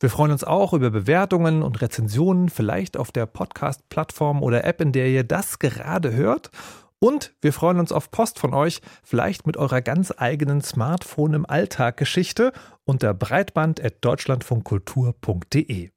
Wir 0.00 0.08
freuen 0.08 0.30
uns 0.30 0.42
auch 0.42 0.72
über 0.72 0.88
Bewertungen 0.88 1.62
und 1.62 1.82
Rezensionen, 1.82 2.48
vielleicht 2.48 2.96
auf 2.96 3.12
der 3.12 3.26
Podcast-Plattform 3.26 4.42
oder 4.42 4.64
App, 4.64 4.80
in 4.80 4.92
der 4.92 5.08
ihr 5.08 5.22
das 5.22 5.58
gerade 5.58 6.14
hört. 6.14 6.50
Und 6.98 7.34
wir 7.42 7.52
freuen 7.52 7.78
uns 7.78 7.92
auf 7.92 8.10
Post 8.10 8.38
von 8.38 8.54
euch, 8.54 8.80
vielleicht 9.02 9.46
mit 9.46 9.58
eurer 9.58 9.82
ganz 9.82 10.14
eigenen 10.16 10.62
Smartphone 10.62 11.34
im 11.34 11.44
Alltag 11.44 11.98
Geschichte 11.98 12.52
unter 12.84 13.12
breitband.deutschlandfunkkultur.de. 13.12 15.90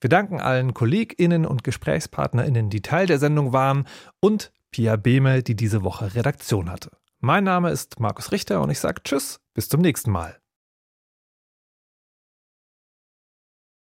Wir 0.00 0.08
danken 0.08 0.40
allen 0.40 0.74
KollegInnen 0.74 1.44
und 1.44 1.64
GesprächspartnerInnen, 1.64 2.70
die 2.70 2.82
Teil 2.82 3.08
der 3.08 3.18
Sendung 3.18 3.52
waren 3.52 3.88
und 4.20 4.52
Pia 4.70 4.94
Behme, 4.94 5.42
die 5.42 5.56
diese 5.56 5.82
Woche 5.82 6.14
Redaktion 6.14 6.70
hatte. 6.70 6.92
Mein 7.20 7.42
Name 7.42 7.70
ist 7.70 7.98
Markus 7.98 8.30
Richter 8.30 8.62
und 8.62 8.70
ich 8.70 8.78
sage 8.78 9.02
Tschüss, 9.02 9.40
bis 9.52 9.68
zum 9.68 9.80
nächsten 9.80 10.12
Mal. 10.12 10.40